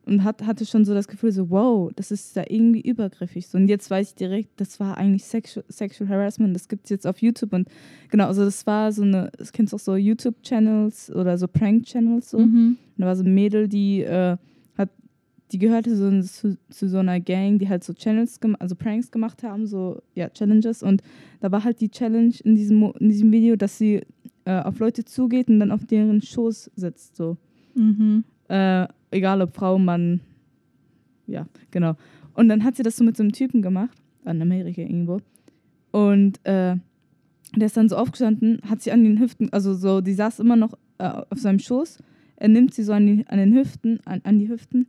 und 0.07 0.25
hat, 0.25 0.47
hatte 0.47 0.65
schon 0.65 0.85
so 0.85 0.95
das 0.95 1.09
Gefühl, 1.09 1.33
so, 1.33 1.51
wow, 1.51 1.91
das 1.97 2.11
ist 2.11 2.37
da 2.37 2.45
irgendwie 2.49 2.81
übergriffig. 2.81 3.47
So, 3.47 3.59
und 3.59 3.69
jetzt 3.69 3.91
weiß 3.91 4.11
ich 4.11 4.15
direkt, 4.15 4.61
das 4.61 4.81
war 4.81 4.97
eigentlich 4.97 5.25
Sexual, 5.25 5.65
Sexual 5.69 6.09
Harassment. 6.09 6.55
Das 6.55 6.69
gibt 6.69 6.85
es 6.85 6.91
jetzt 6.91 7.07
auf 7.07 7.21
YouTube. 7.21 7.53
Und 7.53 7.69
genau, 8.11 8.27
also 8.27 8.45
das 8.45 8.67
war 8.67 8.93
so 8.93 9.03
eine, 9.03 9.31
das 9.37 9.53
kennst 9.53 9.73
du 9.73 9.77
auch 9.77 9.81
so 9.81 9.97
YouTube-Channels 9.97 11.11
oder 11.15 11.37
so 11.39 11.49
Prank-Channels 11.49 12.31
so. 12.31 12.39
Mhm. 12.39 12.77
Und 12.97 13.03
da 13.03 13.07
war 13.07 13.17
so 13.17 13.25
ein 13.25 13.35
Mädel, 13.35 13.69
die 13.69 14.03
äh, 14.03 14.37
hat, 14.77 14.91
die 15.53 15.59
gehörte 15.59 15.95
so 15.97 16.23
zu, 16.23 16.57
zu 16.71 16.89
so 16.89 16.99
einer 16.99 17.21
Gang, 17.21 17.59
die 17.59 17.69
halt 17.69 17.85
so 17.85 17.93
Channels, 17.93 18.41
also 18.59 18.75
Pranks 18.75 19.11
gemacht 19.11 19.43
haben, 19.43 19.67
so 19.67 20.01
ja 20.15 20.29
Challenges. 20.31 20.83
Und 20.83 21.03
da 21.41 21.51
war 21.53 21.65
halt 21.65 21.81
die 21.81 21.91
Challenge 21.91 22.35
in 22.45 22.55
diesem, 22.55 22.93
in 22.99 23.09
diesem 23.09 23.33
Video, 23.33 23.57
dass 23.57 23.79
sie 23.79 24.03
äh, 24.49 24.63
auf 24.63 24.79
Leute 24.79 25.05
zugeht 25.05 25.49
und 25.49 25.61
dann 25.61 25.71
auf 25.71 25.85
deren 25.85 26.23
Schoß 26.23 26.71
sitzt, 26.75 27.17
so. 27.17 27.37
Mhm. 27.75 28.25
Äh, 28.49 28.89
egal 29.11 29.43
ob 29.43 29.55
Frau, 29.55 29.79
Mann, 29.79 30.21
ja, 31.27 31.47
genau. 31.71 31.97
Und 32.33 32.49
dann 32.49 32.65
hat 32.65 32.77
sie 32.77 32.83
das 32.83 32.97
so 32.97 33.05
mit 33.05 33.15
so 33.15 33.23
einem 33.23 33.33
Typen 33.33 33.61
gemacht, 33.61 33.99
in 34.25 34.41
Amerika 34.41 34.81
irgendwo. 34.81 35.21
Und 35.91 36.39
äh, 36.47 36.77
der 37.57 37.67
ist 37.67 37.77
dann 37.77 37.91
so 37.91 37.97
aufgestanden, 37.97 38.61
hat 38.69 38.81
sie 38.81 38.91
an 38.91 39.05
den 39.05 39.21
Hüften, 39.21 39.53
also 39.53 39.75
so, 39.75 40.01
die 40.01 40.15
saß 40.15 40.41
immer 40.41 40.57
noch 40.57 40.73
äh, 40.97 41.05
auf 41.05 41.39
seinem 41.39 41.59
Schoß. 41.59 41.99
Er 42.37 42.49
nimmt 42.49 42.73
sie 42.73 42.85
so 42.85 42.95
an, 42.95 43.07
die, 43.07 43.27
an 43.29 43.37
den 43.37 43.53
Hüften, 43.53 44.01
an, 44.07 44.23
an 44.25 44.39
die 44.39 44.49
Hüften. 44.49 44.87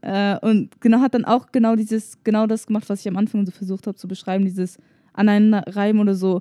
Äh, 0.00 0.38
und 0.40 0.80
genau 0.80 0.98
hat 1.00 1.14
dann 1.14 1.24
auch 1.24 1.52
genau 1.52 1.76
dieses, 1.76 2.18
genau 2.24 2.48
das 2.48 2.66
gemacht, 2.66 2.88
was 2.88 3.00
ich 3.00 3.08
am 3.08 3.16
Anfang 3.16 3.46
so 3.46 3.52
versucht 3.52 3.86
habe 3.86 3.96
zu 3.96 4.08
beschreiben, 4.08 4.44
dieses 4.44 4.78
Aneinanderreiben 5.12 6.00
oder 6.00 6.16
so. 6.16 6.40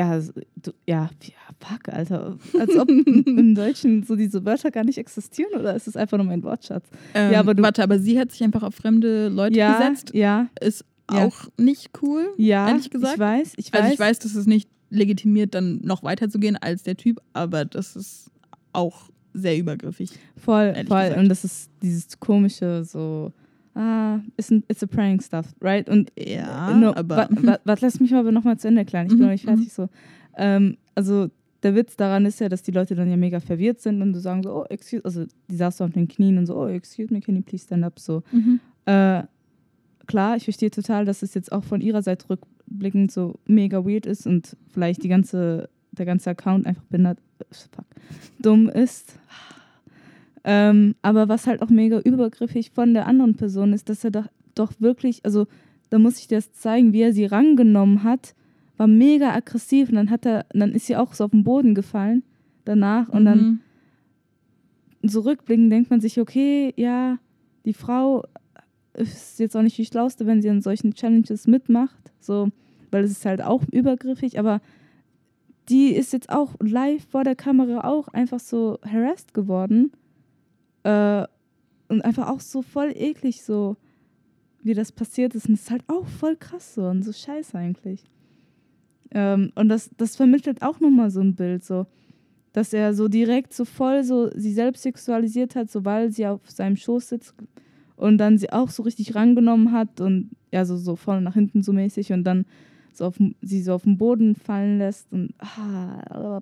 Ja, 0.00 0.18
du, 0.56 0.70
ja, 0.86 1.10
ja, 1.22 1.34
fuck, 1.68 1.88
Alter. 1.92 2.36
Als 2.58 2.76
ob 2.76 2.88
im 2.88 3.54
Deutschen 3.54 4.02
so 4.02 4.16
diese 4.16 4.44
Wörter 4.46 4.70
gar 4.70 4.84
nicht 4.84 4.96
existieren 4.98 5.52
oder 5.60 5.74
ist 5.74 5.86
es 5.88 5.96
einfach 5.96 6.16
nur 6.16 6.26
mein 6.26 6.42
Wortschatz? 6.42 6.86
Ähm, 7.14 7.32
Ja, 7.32 7.40
aber 7.40 7.54
du- 7.54 7.62
warte, 7.62 7.82
aber 7.82 7.98
sie 7.98 8.18
hat 8.18 8.32
sich 8.32 8.42
einfach 8.42 8.62
auf 8.62 8.74
fremde 8.74 9.28
Leute 9.28 9.58
ja, 9.58 9.78
gesetzt. 9.78 10.12
ja, 10.14 10.48
Ist 10.60 10.84
Ja. 11.12 11.26
auch 11.26 11.48
nicht 11.58 11.90
cool. 12.02 12.28
ja, 12.38 12.68
Ehrlich 12.68 12.88
gesagt? 12.90 13.14
ich 13.14 13.20
weiß, 13.20 13.52
ich 13.56 13.72
weiß. 13.72 13.80
Also 13.82 13.92
ich 13.94 13.98
weiß, 14.00 14.18
dass 14.20 14.34
es 14.34 14.46
nicht 14.46 14.68
legitimiert, 14.88 15.54
dann 15.54 15.80
noch 15.82 16.02
weiterzugehen 16.02 16.56
als 16.56 16.82
der 16.82 16.96
Typ, 16.96 17.20
aber 17.34 17.64
das 17.64 17.94
ist 17.96 18.30
auch 18.72 19.10
sehr 19.34 19.58
übergriffig. 19.58 20.10
Voll, 20.36 20.72
voll. 20.74 20.82
gesagt. 20.84 21.16
Und 21.18 21.28
das 21.28 21.44
ist 21.44 21.70
dieses 21.82 22.18
komische, 22.20 22.84
so, 22.84 23.32
ah, 23.74 24.18
it's, 24.36 24.50
a- 24.52 24.62
it's 24.68 24.82
a 24.82 24.86
prank 24.86 25.22
stuff, 25.22 25.46
right? 25.60 25.88
Und 25.88 26.12
Ja, 26.18 26.74
no, 26.74 26.94
aber 26.94 27.16
wa- 27.16 27.28
wa- 27.30 27.58
Warte, 27.64 27.84
lass 27.86 28.00
mich 28.00 28.14
aber 28.14 28.32
nochmal 28.32 28.58
zu 28.58 28.68
Ende 28.68 28.80
erklären. 28.80 29.06
Ich 29.06 29.10
bin 29.12 29.18
Mhm, 29.18 29.24
noch 29.24 29.30
nicht 29.32 29.44
fertig 29.44 29.72
so. 29.72 29.88
Ähm, 30.36 30.76
also, 30.94 31.28
der 31.62 31.74
Witz 31.74 31.96
daran 31.96 32.24
ist 32.26 32.40
ja, 32.40 32.48
dass 32.48 32.62
die 32.62 32.70
Leute 32.70 32.94
dann 32.94 33.10
ja 33.10 33.16
mega 33.16 33.38
verwirrt 33.40 33.80
sind 33.80 34.00
und 34.00 34.14
so 34.14 34.20
sagen 34.20 34.42
so, 34.42 34.54
oh, 34.54 34.64
excuse, 34.70 35.04
also 35.04 35.26
die 35.50 35.56
saß 35.56 35.76
so 35.78 35.84
auf 35.84 35.90
den 35.92 36.08
Knien 36.08 36.38
und 36.38 36.46
so, 36.46 36.56
oh, 36.56 36.66
excuse 36.68 37.12
me, 37.12 37.20
can 37.20 37.36
you 37.36 37.42
please 37.42 37.64
stand 37.64 37.84
up? 37.84 37.98
So. 37.98 38.22
mhm. 38.32 38.60
Äh, 38.86 39.24
klar, 40.06 40.36
ich 40.36 40.44
verstehe 40.44 40.70
total, 40.70 41.04
dass 41.04 41.22
es 41.22 41.34
jetzt 41.34 41.52
auch 41.52 41.62
von 41.64 41.80
ihrer 41.82 42.02
Seite 42.02 42.28
rückblickend 42.30 43.12
so 43.12 43.38
mega 43.46 43.84
weird 43.84 44.06
ist 44.06 44.26
und 44.26 44.56
vielleicht 44.72 45.02
die 45.04 45.08
ganze, 45.08 45.68
der 45.92 46.06
ganze 46.06 46.30
Account 46.30 46.66
einfach 46.66 46.82
behindert, 46.84 47.18
äh, 47.40 47.44
fuck, 47.54 47.84
dumm 48.40 48.68
ist. 48.70 49.18
Ähm, 50.44 50.94
aber 51.02 51.28
was 51.28 51.46
halt 51.46 51.60
auch 51.62 51.68
mega 51.68 51.98
übergriffig 52.00 52.70
von 52.70 52.94
der 52.94 53.06
anderen 53.06 53.34
Person 53.34 53.72
ist, 53.72 53.88
dass 53.88 54.04
er 54.04 54.10
doch, 54.10 54.26
doch 54.54 54.72
wirklich, 54.78 55.24
also 55.24 55.46
da 55.90 55.98
muss 55.98 56.18
ich 56.18 56.28
dir 56.28 56.38
das 56.38 56.52
zeigen, 56.52 56.92
wie 56.92 57.02
er 57.02 57.12
sie 57.12 57.26
rangenommen 57.26 58.04
hat, 58.04 58.34
war 58.76 58.86
mega 58.86 59.34
aggressiv 59.34 59.90
und 59.90 59.96
dann 59.96 60.10
hat 60.10 60.24
er, 60.24 60.46
dann 60.54 60.72
ist 60.72 60.86
sie 60.86 60.96
auch 60.96 61.12
so 61.12 61.24
auf 61.24 61.32
den 61.32 61.44
Boden 61.44 61.74
gefallen 61.74 62.22
danach 62.64 63.08
und 63.10 63.24
dann 63.26 63.38
Mhm. 63.38 63.60
so 65.02 65.20
rückblickend 65.20 65.70
denkt 65.72 65.90
man 65.90 66.00
sich, 66.00 66.18
okay, 66.20 66.72
ja, 66.76 67.18
die 67.64 67.74
Frau 67.74 68.24
ist 68.94 69.38
jetzt 69.38 69.56
auch 69.56 69.62
nicht 69.62 69.76
die 69.78 69.84
Schlauste, 69.84 70.26
wenn 70.26 70.40
sie 70.42 70.50
an 70.50 70.62
solchen 70.62 70.94
Challenges 70.94 71.46
mitmacht, 71.46 72.12
so, 72.20 72.48
weil 72.90 73.04
es 73.04 73.10
ist 73.10 73.24
halt 73.26 73.42
auch 73.42 73.62
übergriffig, 73.70 74.38
aber 74.38 74.60
die 75.68 75.94
ist 75.94 76.12
jetzt 76.12 76.30
auch 76.30 76.54
live 76.60 77.06
vor 77.08 77.24
der 77.24 77.36
Kamera 77.36 77.86
auch 77.88 78.08
einfach 78.08 78.40
so 78.40 78.78
harassed 78.84 79.34
geworden 79.34 79.92
äh, 80.82 81.26
und 81.88 82.02
einfach 82.02 82.28
auch 82.28 82.40
so 82.40 82.62
voll 82.62 82.92
eklig, 82.94 83.42
so 83.42 83.76
wie 84.62 84.74
das 84.74 84.92
passiert 84.92 85.34
ist 85.34 85.48
und 85.48 85.54
es 85.54 85.62
ist 85.62 85.70
halt 85.70 85.84
auch 85.88 86.06
voll 86.06 86.36
krass 86.36 86.74
so 86.74 86.84
und 86.84 87.02
so 87.02 87.12
scheiße 87.12 87.56
eigentlich. 87.56 88.04
Ähm, 89.12 89.52
und 89.54 89.68
das, 89.68 89.90
das 89.96 90.16
vermittelt 90.16 90.62
auch 90.62 90.80
nochmal 90.80 91.10
so 91.10 91.20
ein 91.20 91.34
Bild, 91.34 91.64
so 91.64 91.86
dass 92.52 92.72
er 92.72 92.94
so 92.94 93.08
direkt 93.08 93.52
so 93.52 93.64
voll 93.64 94.02
so 94.04 94.30
sie 94.34 94.52
selbst 94.52 94.82
sexualisiert 94.82 95.54
hat, 95.54 95.70
so 95.70 95.84
weil 95.84 96.10
sie 96.10 96.26
auf 96.26 96.50
seinem 96.50 96.76
Schoß 96.76 97.08
sitzt 97.08 97.34
und 97.96 98.18
dann 98.18 98.38
sie 98.38 98.52
auch 98.52 98.70
so 98.70 98.82
richtig 98.82 99.14
rangenommen 99.14 99.72
hat 99.72 100.00
und 100.00 100.30
ja, 100.52 100.64
so, 100.64 100.76
so 100.76 100.96
vorne 100.96 101.22
nach 101.22 101.34
hinten 101.34 101.62
so 101.62 101.72
mäßig 101.72 102.12
und 102.12 102.24
dann 102.24 102.44
so 102.96 103.06
auf, 103.06 103.18
sie 103.40 103.62
so 103.62 103.74
auf 103.74 103.82
den 103.84 103.98
Boden 103.98 104.34
fallen 104.34 104.78
lässt 104.78 105.12
und 105.12 105.34
ah, 105.38 106.40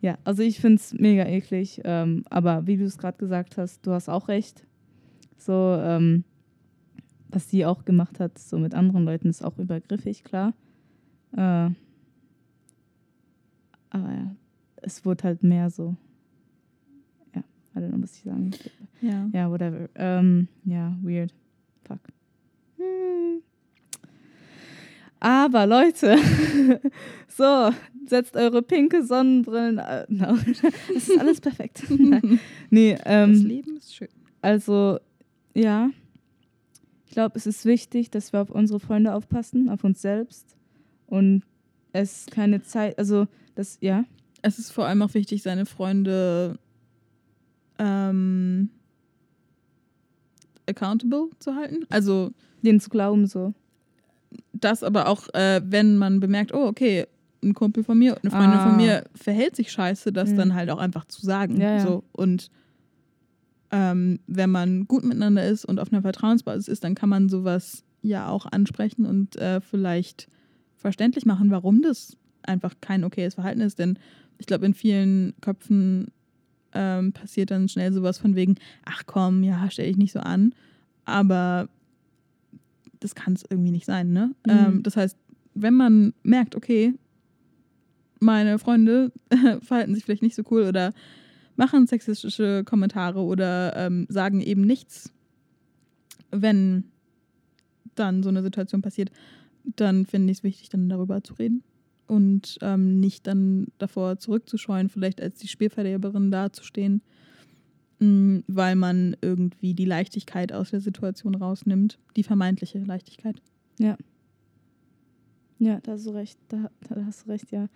ja, 0.00 0.18
also 0.24 0.42
ich 0.42 0.60
finde 0.60 0.76
es 0.76 0.94
mega 0.94 1.24
eklig, 1.24 1.80
ähm, 1.84 2.24
aber 2.30 2.66
wie 2.66 2.76
du 2.76 2.84
es 2.84 2.98
gerade 2.98 3.18
gesagt 3.18 3.56
hast, 3.56 3.86
du 3.86 3.92
hast 3.92 4.08
auch 4.08 4.28
recht, 4.28 4.66
so 5.36 5.76
ähm, 5.80 6.24
was 7.28 7.50
sie 7.50 7.66
auch 7.66 7.84
gemacht 7.84 8.20
hat, 8.20 8.38
so 8.38 8.58
mit 8.58 8.74
anderen 8.74 9.04
Leuten 9.04 9.28
ist 9.28 9.44
auch 9.44 9.58
übergriffig, 9.58 10.24
klar. 10.24 10.54
Äh, 11.32 11.70
aber 13.90 14.12
ja, 14.12 14.36
es 14.82 15.04
wurde 15.04 15.24
halt 15.24 15.42
mehr 15.42 15.70
so. 15.70 15.96
Ja, 17.34 17.42
don't 17.74 17.88
know, 17.88 18.02
was 18.02 18.16
ich 18.16 18.22
sagen. 18.22 18.50
Ja. 19.00 19.28
Ja, 19.32 19.50
whatever. 19.50 19.88
Ähm, 19.94 20.48
ja, 20.64 20.96
weird. 21.02 21.34
Fuck. 21.84 22.00
Hm. 22.76 23.42
Aber 25.24 25.64
Leute, 25.66 26.18
so, 27.28 27.70
setzt 28.04 28.36
eure 28.36 28.60
pinke 28.60 29.02
Sonnenbrillen. 29.02 29.78
Äh, 29.78 30.04
no. 30.10 30.36
es 30.94 31.08
ist 31.08 31.18
alles 31.18 31.40
perfekt. 31.40 31.82
Nee, 32.70 32.92
Das 32.96 33.02
ähm, 33.06 33.32
Leben 33.32 33.76
ist 33.78 33.94
schön. 33.94 34.08
also, 34.42 34.98
ja. 35.54 35.88
Ich 37.06 37.12
glaube, 37.12 37.38
es 37.38 37.46
ist 37.46 37.64
wichtig, 37.64 38.10
dass 38.10 38.34
wir 38.34 38.42
auf 38.42 38.50
unsere 38.50 38.80
Freunde 38.80 39.14
aufpassen, 39.14 39.70
auf 39.70 39.82
uns 39.82 40.02
selbst. 40.02 40.58
Und 41.06 41.42
es 41.94 42.26
keine 42.26 42.62
Zeit, 42.62 42.98
also, 42.98 43.26
das, 43.54 43.78
ja. 43.80 44.04
Es 44.42 44.58
ist 44.58 44.72
vor 44.72 44.84
allem 44.84 45.00
auch 45.00 45.14
wichtig, 45.14 45.42
seine 45.42 45.64
Freunde 45.64 46.58
ähm, 47.78 48.68
accountable 50.68 51.30
zu 51.38 51.54
halten. 51.54 51.86
Also 51.88 52.30
denen 52.60 52.80
zu 52.80 52.90
glauben, 52.90 53.26
so. 53.26 53.54
Das 54.52 54.82
aber 54.82 55.08
auch, 55.08 55.28
äh, 55.34 55.60
wenn 55.64 55.96
man 55.96 56.20
bemerkt, 56.20 56.52
oh, 56.54 56.66
okay, 56.66 57.06
ein 57.42 57.54
Kumpel 57.54 57.84
von 57.84 57.98
mir, 57.98 58.16
eine 58.22 58.30
Freundin 58.30 58.60
Ah. 58.60 58.62
von 58.62 58.76
mir 58.76 59.04
verhält 59.14 59.54
sich 59.56 59.70
scheiße, 59.70 60.12
das 60.12 60.30
Mhm. 60.30 60.36
dann 60.36 60.54
halt 60.54 60.70
auch 60.70 60.78
einfach 60.78 61.04
zu 61.04 61.20
sagen. 61.24 61.60
Ja, 61.60 61.74
ja. 61.74 61.80
So. 61.80 62.04
Und 62.12 62.48
ähm, 63.70 64.20
wenn 64.26 64.50
man 64.50 64.86
gut 64.86 65.04
miteinander 65.04 65.46
ist 65.46 65.64
und 65.64 65.80
auf 65.80 65.92
einer 65.92 66.02
Vertrauensbasis 66.02 66.68
ist, 66.68 66.84
dann 66.84 66.94
kann 66.94 67.08
man 67.08 67.28
sowas 67.28 67.82
ja 68.02 68.28
auch 68.28 68.46
ansprechen 68.46 69.06
und 69.06 69.36
äh, 69.36 69.60
vielleicht 69.60 70.28
verständlich 70.76 71.26
machen, 71.26 71.50
warum 71.50 71.82
das 71.82 72.16
einfach 72.42 72.74
kein 72.80 73.04
okayes 73.04 73.34
Verhalten 73.34 73.60
ist. 73.62 73.78
Denn 73.78 73.98
ich 74.38 74.46
glaube, 74.46 74.66
in 74.66 74.74
vielen 74.74 75.34
Köpfen 75.40 76.08
ähm, 76.72 77.12
passiert 77.12 77.50
dann 77.50 77.68
schnell 77.68 77.92
sowas 77.92 78.18
von 78.18 78.34
wegen, 78.36 78.56
ach 78.84 79.02
komm, 79.06 79.42
ja, 79.42 79.68
stell 79.70 79.86
dich 79.88 79.96
nicht 79.96 80.12
so 80.12 80.20
an. 80.20 80.54
Aber 81.04 81.68
das 83.04 83.14
kann 83.14 83.34
es 83.34 83.44
irgendwie 83.48 83.70
nicht 83.70 83.84
sein, 83.84 84.12
ne? 84.12 84.34
Mhm. 84.46 84.50
Ähm, 84.50 84.82
das 84.82 84.96
heißt, 84.96 85.18
wenn 85.54 85.74
man 85.74 86.14
merkt, 86.22 86.56
okay, 86.56 86.94
meine 88.18 88.58
Freunde 88.58 89.12
verhalten 89.60 89.94
sich 89.94 90.04
vielleicht 90.04 90.22
nicht 90.22 90.34
so 90.34 90.42
cool 90.50 90.62
oder 90.62 90.94
machen 91.56 91.86
sexistische 91.86 92.64
Kommentare 92.64 93.20
oder 93.20 93.76
ähm, 93.76 94.06
sagen 94.08 94.40
eben 94.40 94.62
nichts, 94.62 95.12
wenn 96.30 96.84
dann 97.94 98.22
so 98.22 98.30
eine 98.30 98.42
Situation 98.42 98.80
passiert, 98.80 99.10
dann 99.76 100.06
finde 100.06 100.32
ich 100.32 100.38
es 100.38 100.44
wichtig, 100.44 100.70
dann 100.70 100.88
darüber 100.88 101.22
zu 101.22 101.34
reden 101.34 101.62
und 102.06 102.58
ähm, 102.62 102.98
nicht 103.00 103.26
dann 103.26 103.66
davor 103.76 104.18
zurückzuscheuen, 104.18 104.88
vielleicht 104.88 105.20
als 105.20 105.38
die 105.38 105.48
Spielverderberin 105.48 106.30
dazustehen, 106.30 107.02
weil 108.46 108.76
man 108.76 109.16
irgendwie 109.20 109.74
die 109.74 109.84
Leichtigkeit 109.84 110.52
aus 110.52 110.70
der 110.70 110.80
Situation 110.80 111.34
rausnimmt, 111.34 111.98
die 112.16 112.22
vermeintliche 112.22 112.78
Leichtigkeit. 112.78 113.40
Ja, 115.58 115.80
da 115.80 115.92
hast 115.92 116.06
du 116.06 116.10
recht, 116.10 116.38
da, 116.48 116.70
da 116.88 117.04
hast 117.06 117.26
du 117.26 117.30
recht, 117.30 117.50
ja. 117.52 117.68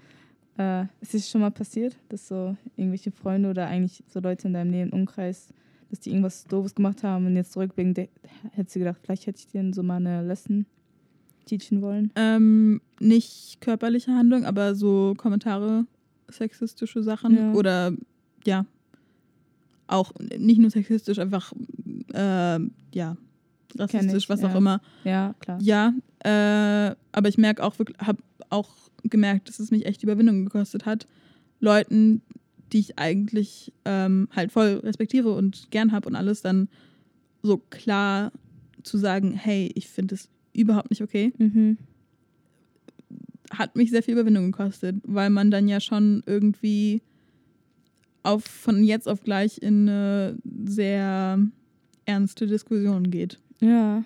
Äh, 0.58 0.86
ist 1.00 1.14
es 1.14 1.30
schon 1.30 1.40
mal 1.40 1.50
passiert, 1.52 1.96
dass 2.08 2.26
so 2.28 2.56
irgendwelche 2.76 3.12
Freunde 3.12 3.48
oder 3.50 3.66
eigentlich 3.68 4.02
so 4.08 4.18
Leute 4.20 4.48
in 4.48 4.54
deinem 4.54 4.70
näheren 4.72 4.90
Umkreis, 4.92 5.54
dass 5.88 6.00
die 6.00 6.10
irgendwas 6.10 6.44
Doofes 6.44 6.74
gemacht 6.74 7.02
haben 7.04 7.26
und 7.26 7.36
jetzt 7.36 7.52
zurückblicken, 7.52 8.08
hättest 8.52 8.74
du 8.74 8.80
gedacht, 8.80 8.98
vielleicht 9.02 9.26
hätte 9.26 9.38
ich 9.38 9.46
denen 9.46 9.72
so 9.72 9.82
mal 9.84 9.96
eine 9.96 10.26
Lesson 10.26 10.66
teachen 11.46 11.80
wollen? 11.80 12.10
Ähm, 12.16 12.80
nicht 13.00 13.60
körperliche 13.60 14.12
Handlung, 14.12 14.44
aber 14.44 14.74
so 14.74 15.14
Kommentare, 15.16 15.86
sexistische 16.28 17.02
Sachen 17.02 17.36
Ja. 17.36 17.52
oder 17.52 17.92
ja, 18.44 18.66
auch 19.88 20.12
nicht 20.38 20.60
nur 20.60 20.70
sexistisch, 20.70 21.18
einfach 21.18 21.52
äh, 22.14 22.58
ja, 22.94 23.16
rassistisch, 23.76 24.24
ich, 24.24 24.28
was 24.28 24.42
ja. 24.42 24.50
auch 24.50 24.54
immer. 24.54 24.80
Ja, 25.04 25.34
klar. 25.40 25.58
Ja, 25.60 25.92
äh, 26.20 26.94
aber 27.12 27.28
ich 27.28 27.38
merke 27.38 27.64
auch 27.64 27.78
wirklich, 27.78 27.98
habe 27.98 28.22
auch 28.50 28.70
gemerkt, 29.04 29.48
dass 29.48 29.58
es 29.58 29.70
mich 29.70 29.86
echt 29.86 30.02
Überwindung 30.02 30.44
gekostet 30.44 30.86
hat, 30.86 31.06
Leuten, 31.60 32.22
die 32.72 32.78
ich 32.80 32.98
eigentlich 32.98 33.72
ähm, 33.84 34.28
halt 34.34 34.52
voll 34.52 34.80
respektiere 34.84 35.32
und 35.32 35.70
gern 35.70 35.92
habe 35.92 36.08
und 36.08 36.14
alles, 36.16 36.42
dann 36.42 36.68
so 37.42 37.56
klar 37.56 38.32
zu 38.82 38.98
sagen, 38.98 39.32
hey, 39.32 39.70
ich 39.74 39.88
finde 39.88 40.14
es 40.14 40.28
überhaupt 40.52 40.90
nicht 40.90 41.02
okay, 41.02 41.32
Mhm. 41.38 41.78
hat 43.50 43.76
mich 43.76 43.90
sehr 43.90 44.02
viel 44.02 44.14
Überwindung 44.14 44.52
gekostet, 44.52 44.96
weil 45.04 45.30
man 45.30 45.50
dann 45.50 45.68
ja 45.68 45.80
schon 45.80 46.22
irgendwie 46.26 47.00
auf, 48.22 48.44
von 48.44 48.82
jetzt 48.82 49.08
auf 49.08 49.22
gleich 49.22 49.58
in 49.62 49.88
eine 49.88 50.38
sehr 50.64 51.38
ernste 52.04 52.46
Diskussion 52.46 53.10
geht. 53.10 53.38
Ja. 53.60 54.04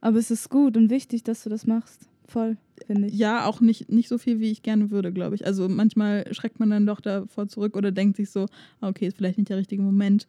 Aber 0.00 0.18
es 0.18 0.30
ist 0.30 0.50
gut 0.50 0.76
und 0.76 0.90
wichtig, 0.90 1.24
dass 1.24 1.42
du 1.42 1.50
das 1.50 1.66
machst. 1.66 2.08
Voll, 2.28 2.56
finde 2.86 3.08
ich. 3.08 3.14
Ja, 3.14 3.46
auch 3.46 3.60
nicht, 3.60 3.90
nicht 3.90 4.08
so 4.08 4.18
viel, 4.18 4.40
wie 4.40 4.50
ich 4.50 4.62
gerne 4.62 4.90
würde, 4.90 5.12
glaube 5.12 5.34
ich. 5.34 5.46
Also 5.46 5.68
manchmal 5.68 6.32
schreckt 6.34 6.60
man 6.60 6.70
dann 6.70 6.86
doch 6.86 7.00
davor 7.00 7.48
zurück 7.48 7.76
oder 7.76 7.92
denkt 7.92 8.16
sich 8.16 8.30
so, 8.30 8.46
ah, 8.80 8.88
okay, 8.88 9.06
ist 9.06 9.16
vielleicht 9.16 9.38
nicht 9.38 9.50
der 9.50 9.56
richtige 9.56 9.82
Moment, 9.82 10.26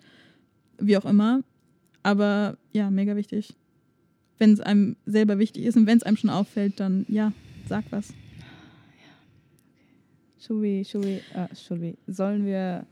wie 0.79 0.97
auch 0.97 1.05
immer. 1.05 1.41
Aber 2.03 2.57
ja, 2.71 2.89
mega 2.89 3.15
wichtig. 3.15 3.55
Wenn 4.37 4.53
es 4.53 4.59
einem 4.59 4.95
selber 5.05 5.39
wichtig 5.39 5.65
ist 5.65 5.75
und 5.75 5.87
wenn 5.87 5.97
es 5.97 6.03
einem 6.03 6.17
schon 6.17 6.29
auffällt, 6.29 6.79
dann 6.79 7.05
ja, 7.09 7.33
sag 7.67 7.85
was. 7.89 8.13
Should 10.39 10.61
we, 10.61 10.83
should 10.85 11.03
we, 11.05 11.21
äh, 11.33 11.47
should 11.55 11.81
we, 11.81 11.95
sollen 12.07 12.45
wir 12.45 12.85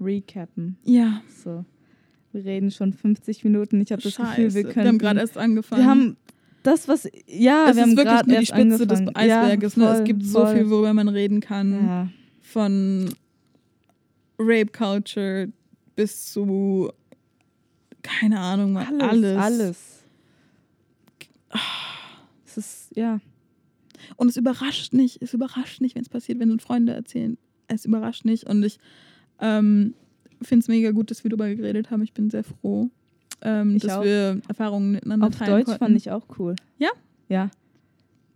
recappen? 0.00 0.76
Ja, 0.84 1.22
So. 1.42 1.64
Wir 2.32 2.44
reden 2.46 2.70
schon 2.70 2.94
50 2.94 3.44
Minuten. 3.44 3.80
Ich 3.82 3.92
habe 3.92 4.00
das 4.00 4.16
Gefühl, 4.16 4.54
wir 4.54 4.64
können. 4.64 4.88
haben 4.88 4.98
gerade 4.98 5.20
erst 5.20 5.36
angefangen. 5.36 5.82
Wir 5.82 5.88
haben 5.90 6.16
das, 6.62 6.88
was. 6.88 7.04
Ja, 7.26 7.68
es 7.68 7.76
wir 7.76 7.82
haben 7.82 7.90
ist 7.90 7.96
wirklich 7.98 8.26
nur 8.26 8.38
die 8.40 8.46
Spitze 8.46 8.86
des 8.86 8.98
angefangen. 9.00 9.16
Eisberges. 9.30 9.76
Ja, 9.76 9.82
ne? 9.82 9.88
voll, 9.88 9.96
Es 9.98 10.04
gibt 10.04 10.24
so 10.24 10.40
voll. 10.46 10.54
viel, 10.56 10.70
worüber 10.70 10.94
man 10.94 11.08
reden 11.08 11.40
kann. 11.40 11.72
Ja. 11.86 12.08
Von 12.40 13.10
Rape 14.38 14.72
Culture 14.72 15.48
bis 15.94 16.32
zu, 16.32 16.90
keine 18.02 18.40
Ahnung, 18.40 18.78
Alles. 18.78 19.02
alles. 19.02 19.36
Alles. 19.38 19.78
Es 22.46 22.56
ist, 22.56 22.96
ja. 22.96 23.20
Und 24.16 24.28
es 24.28 24.36
überrascht 24.36 24.92
nicht, 24.92 25.22
es 25.22 25.34
überrascht 25.34 25.80
nicht, 25.80 25.94
wenn 25.94 26.02
es 26.02 26.08
passiert, 26.08 26.38
wenn 26.38 26.58
Freunde 26.60 26.92
erzählen. 26.92 27.38
Es 27.68 27.84
überrascht 27.84 28.24
nicht. 28.24 28.44
Und 28.48 28.62
ich 28.62 28.78
ähm, 29.40 29.94
finde 30.42 30.62
es 30.62 30.68
mega 30.68 30.90
gut, 30.90 31.10
dass 31.10 31.24
wir 31.24 31.30
darüber 31.30 31.52
geredet 31.54 31.90
haben. 31.90 32.02
Ich 32.02 32.12
bin 32.12 32.30
sehr 32.30 32.44
froh, 32.44 32.90
ähm, 33.40 33.76
Ich 33.76 33.82
dass 33.82 33.92
auch. 33.98 34.04
wir 34.04 34.40
Erfahrungen 34.48 34.92
miteinander 34.92 35.26
Auf 35.28 35.36
teilen 35.36 35.50
Deutsch 35.52 35.64
konnten. 35.66 35.78
fand 35.78 35.96
ich 35.96 36.10
auch 36.10 36.26
cool. 36.38 36.54
Ja? 36.78 36.90
Ja. 37.28 37.50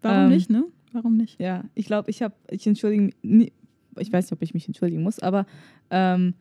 Warum 0.02 0.24
ähm, 0.24 0.28
nicht, 0.30 0.50
ne? 0.50 0.64
Warum 0.92 1.16
nicht? 1.16 1.40
Ja, 1.40 1.64
ich 1.74 1.86
glaube, 1.86 2.10
ich 2.10 2.22
habe, 2.22 2.34
ich 2.50 2.66
entschuldige, 2.66 3.10
mich- 3.22 3.52
ich 3.98 4.12
weiß 4.12 4.26
nicht, 4.26 4.32
ob 4.32 4.42
ich 4.42 4.54
mich 4.54 4.66
entschuldigen 4.66 5.02
muss, 5.02 5.18
aber 5.20 5.46
ähm, 5.90 6.34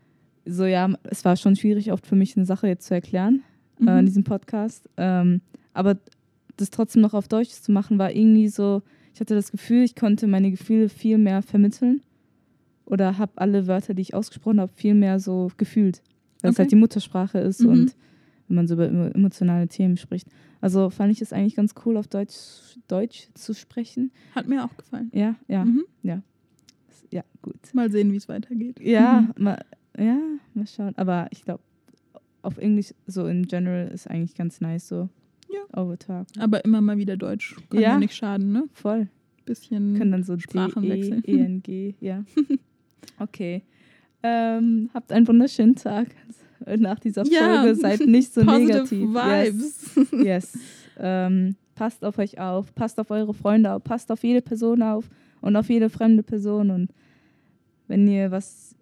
so 0.46 0.66
ja, 0.66 0.94
es 1.04 1.26
war 1.26 1.36
schon 1.36 1.56
schwierig, 1.56 1.92
oft 1.92 2.06
für 2.06 2.16
mich 2.16 2.36
eine 2.38 2.46
Sache 2.46 2.68
jetzt 2.68 2.86
zu 2.88 2.94
erklären 2.94 3.42
äh, 3.80 3.84
in 3.84 3.96
Mhm. 4.02 4.06
diesem 4.06 4.24
Podcast. 4.24 4.88
Ähm, 4.98 5.42
aber 5.74 5.98
das 6.58 6.70
trotzdem 6.70 7.02
noch 7.02 7.14
auf 7.14 7.28
Deutsch 7.28 7.50
zu 7.50 7.72
machen, 7.72 7.98
war 7.98 8.12
irgendwie 8.14 8.48
so, 8.48 8.82
ich 9.16 9.20
hatte 9.22 9.34
das 9.34 9.51
Gefühl, 9.51 9.84
ich 9.84 9.95
konnte 9.95 10.28
meine 10.28 10.51
Gefühle 10.51 10.89
viel 10.89 11.18
mehr 11.18 11.41
vermitteln 11.41 12.01
oder 12.86 13.18
habe 13.18 13.32
alle 13.38 13.66
Wörter, 13.66 13.93
die 13.95 14.01
ich 14.03 14.13
ausgesprochen 14.13 14.59
habe, 14.59 14.72
viel 14.76 14.93
mehr 14.93 15.20
so 15.20 15.49
gefühlt, 15.57 16.03
weil 16.41 16.51
es 16.51 16.55
Okay. 16.55 16.63
halt 16.63 16.72
die 16.72 16.76
Muttersprache 16.76 17.39
ist 17.39 17.61
Mhm. 17.61 17.70
und 17.70 17.95
wenn 18.47 18.55
man 18.57 18.68
so 18.68 18.76
über 18.76 18.86
emo- 18.88 19.11
emotionale 19.16 19.68
Themen 19.68 19.97
spricht. 19.97 20.28
Also 20.61 20.91
fand 20.91 21.11
ich 21.11 21.22
es 21.22 21.34
eigentlich 21.34 21.55
ganz 21.55 21.74
cool, 21.86 21.97
auf 21.97 22.07
Deutsch, 22.07 22.78
Deutsch 22.88 23.30
zu 23.34 23.53
sprechen. 23.55 24.11
Hat 24.36 24.47
mir 24.47 24.63
auch 24.63 24.78
gefallen. 24.78 25.09
Ja, 25.16 25.36
ja, 25.47 25.66
Mhm. 25.66 25.86
ja, 26.03 27.24
gut. 27.41 27.55
Mal 27.74 27.89
sehen, 27.91 28.11
wie 28.11 28.18
es 28.18 28.28
weitergeht. 28.28 28.80
Ja, 28.82 29.22
Mhm. 29.38 29.43
mal, 29.43 29.63
ja, 29.97 30.20
mal 30.53 30.68
schauen. 30.68 30.93
Aber 30.97 31.28
ich 31.32 31.43
glaube, 31.43 31.63
auf 32.41 32.57
Englisch 32.57 32.93
so 33.07 33.26
in 33.28 33.47
general 33.47 33.88
ist 33.88 34.07
eigentlich 34.09 34.36
ganz 34.36 34.59
nice 34.61 34.88
so. 34.88 35.09
Ja. 35.74 35.82
Overtalk. 35.82 36.28
Aber 36.39 36.64
immer 36.66 36.82
mal 36.82 36.97
wieder 36.97 37.18
Deutsch. 37.18 37.56
Kann 37.70 37.80
ja, 37.82 37.89
Ja. 37.91 37.99
nicht 37.99 38.16
schaden, 38.16 38.51
ne? 38.51 38.64
Voll. 38.74 39.08
Bisschen. 39.45 39.95
Können 39.95 40.12
dann 40.12 40.24
so 40.24 40.38
Sprachen 40.39 40.82
D, 40.84 40.88
E, 40.88 40.91
wechseln. 40.91 41.24
E, 41.26 41.39
N, 41.39 41.62
G, 41.64 41.95
ja. 41.99 42.24
Okay. 43.20 43.62
Ähm, 44.24 44.89
habt 44.93 45.12
einen 45.12 45.28
wunderschönen 45.28 45.76
Tag 45.76 46.08
nach 46.78 46.99
dieser 46.99 47.26
Ja. 47.28 47.62
Folge. 47.62 47.76
Seid 47.76 48.01
nicht 48.08 48.34
so 48.34 48.43
Positive 48.43 48.66
negativ. 48.68 49.10
Vibes. 49.10 49.95
Yes. 50.12 50.24
yes. 50.24 50.60
Ähm, 50.97 51.56
passt 51.76 52.03
auf 52.03 52.18
euch 52.18 52.39
auf, 52.39 52.74
passt 52.74 52.99
auf 52.99 53.12
eure 53.12 53.34
Freunde 53.34 53.72
auf, 53.74 53.84
passt 53.84 54.12
auf 54.12 54.24
jede 54.24 54.41
Person 54.41 54.82
auf 54.82 55.08
und 55.41 55.56
auf 55.56 55.70
jede 55.70 55.89
fremde 55.89 56.24
Person. 56.24 56.72
Und 56.72 56.89
wenn 57.88 58.08
ihr 58.08 58.32
was 58.32 58.76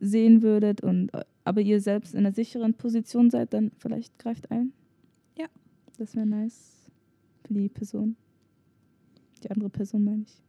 sehen 0.00 0.42
würdet 0.42 0.80
und 0.82 1.10
aber 1.44 1.60
ihr 1.60 1.80
selbst 1.80 2.14
in 2.14 2.20
einer 2.20 2.32
sicheren 2.32 2.74
Position 2.74 3.30
seid, 3.30 3.52
dann 3.54 3.70
vielleicht 3.78 4.18
greift 4.18 4.50
ein. 4.50 4.72
Das 5.98 6.16
wäre 6.16 6.26
nice 6.26 6.90
für 7.46 7.54
die 7.54 7.68
Person. 7.68 8.16
Die 9.42 9.50
andere 9.50 9.70
Person 9.70 10.04
meine 10.04 10.22
ich. 10.22 10.42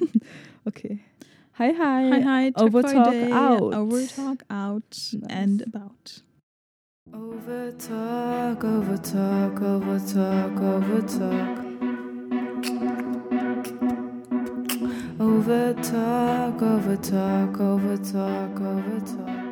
okay. 0.64 1.00
Hi, 1.58 1.72
hi. 1.72 2.10
Hi, 2.10 2.22
hi. 2.22 2.52
Talk 2.52 2.68
Overtalk 2.74 3.06
Friday. 3.06 3.32
out. 3.32 3.74
Overtalk 3.74 4.42
out 4.48 5.12
Nice. 5.12 5.30
and 5.30 5.62
about. 5.66 6.22
Overtalk, 7.12 8.64
overtalk, 8.64 9.60
overtalk, 9.60 10.60
overtalk. 10.60 11.58
Overtalk, 15.18 16.62
overtalk, 16.62 17.60
overtalk, 17.60 18.60
overtalk. 18.60 19.51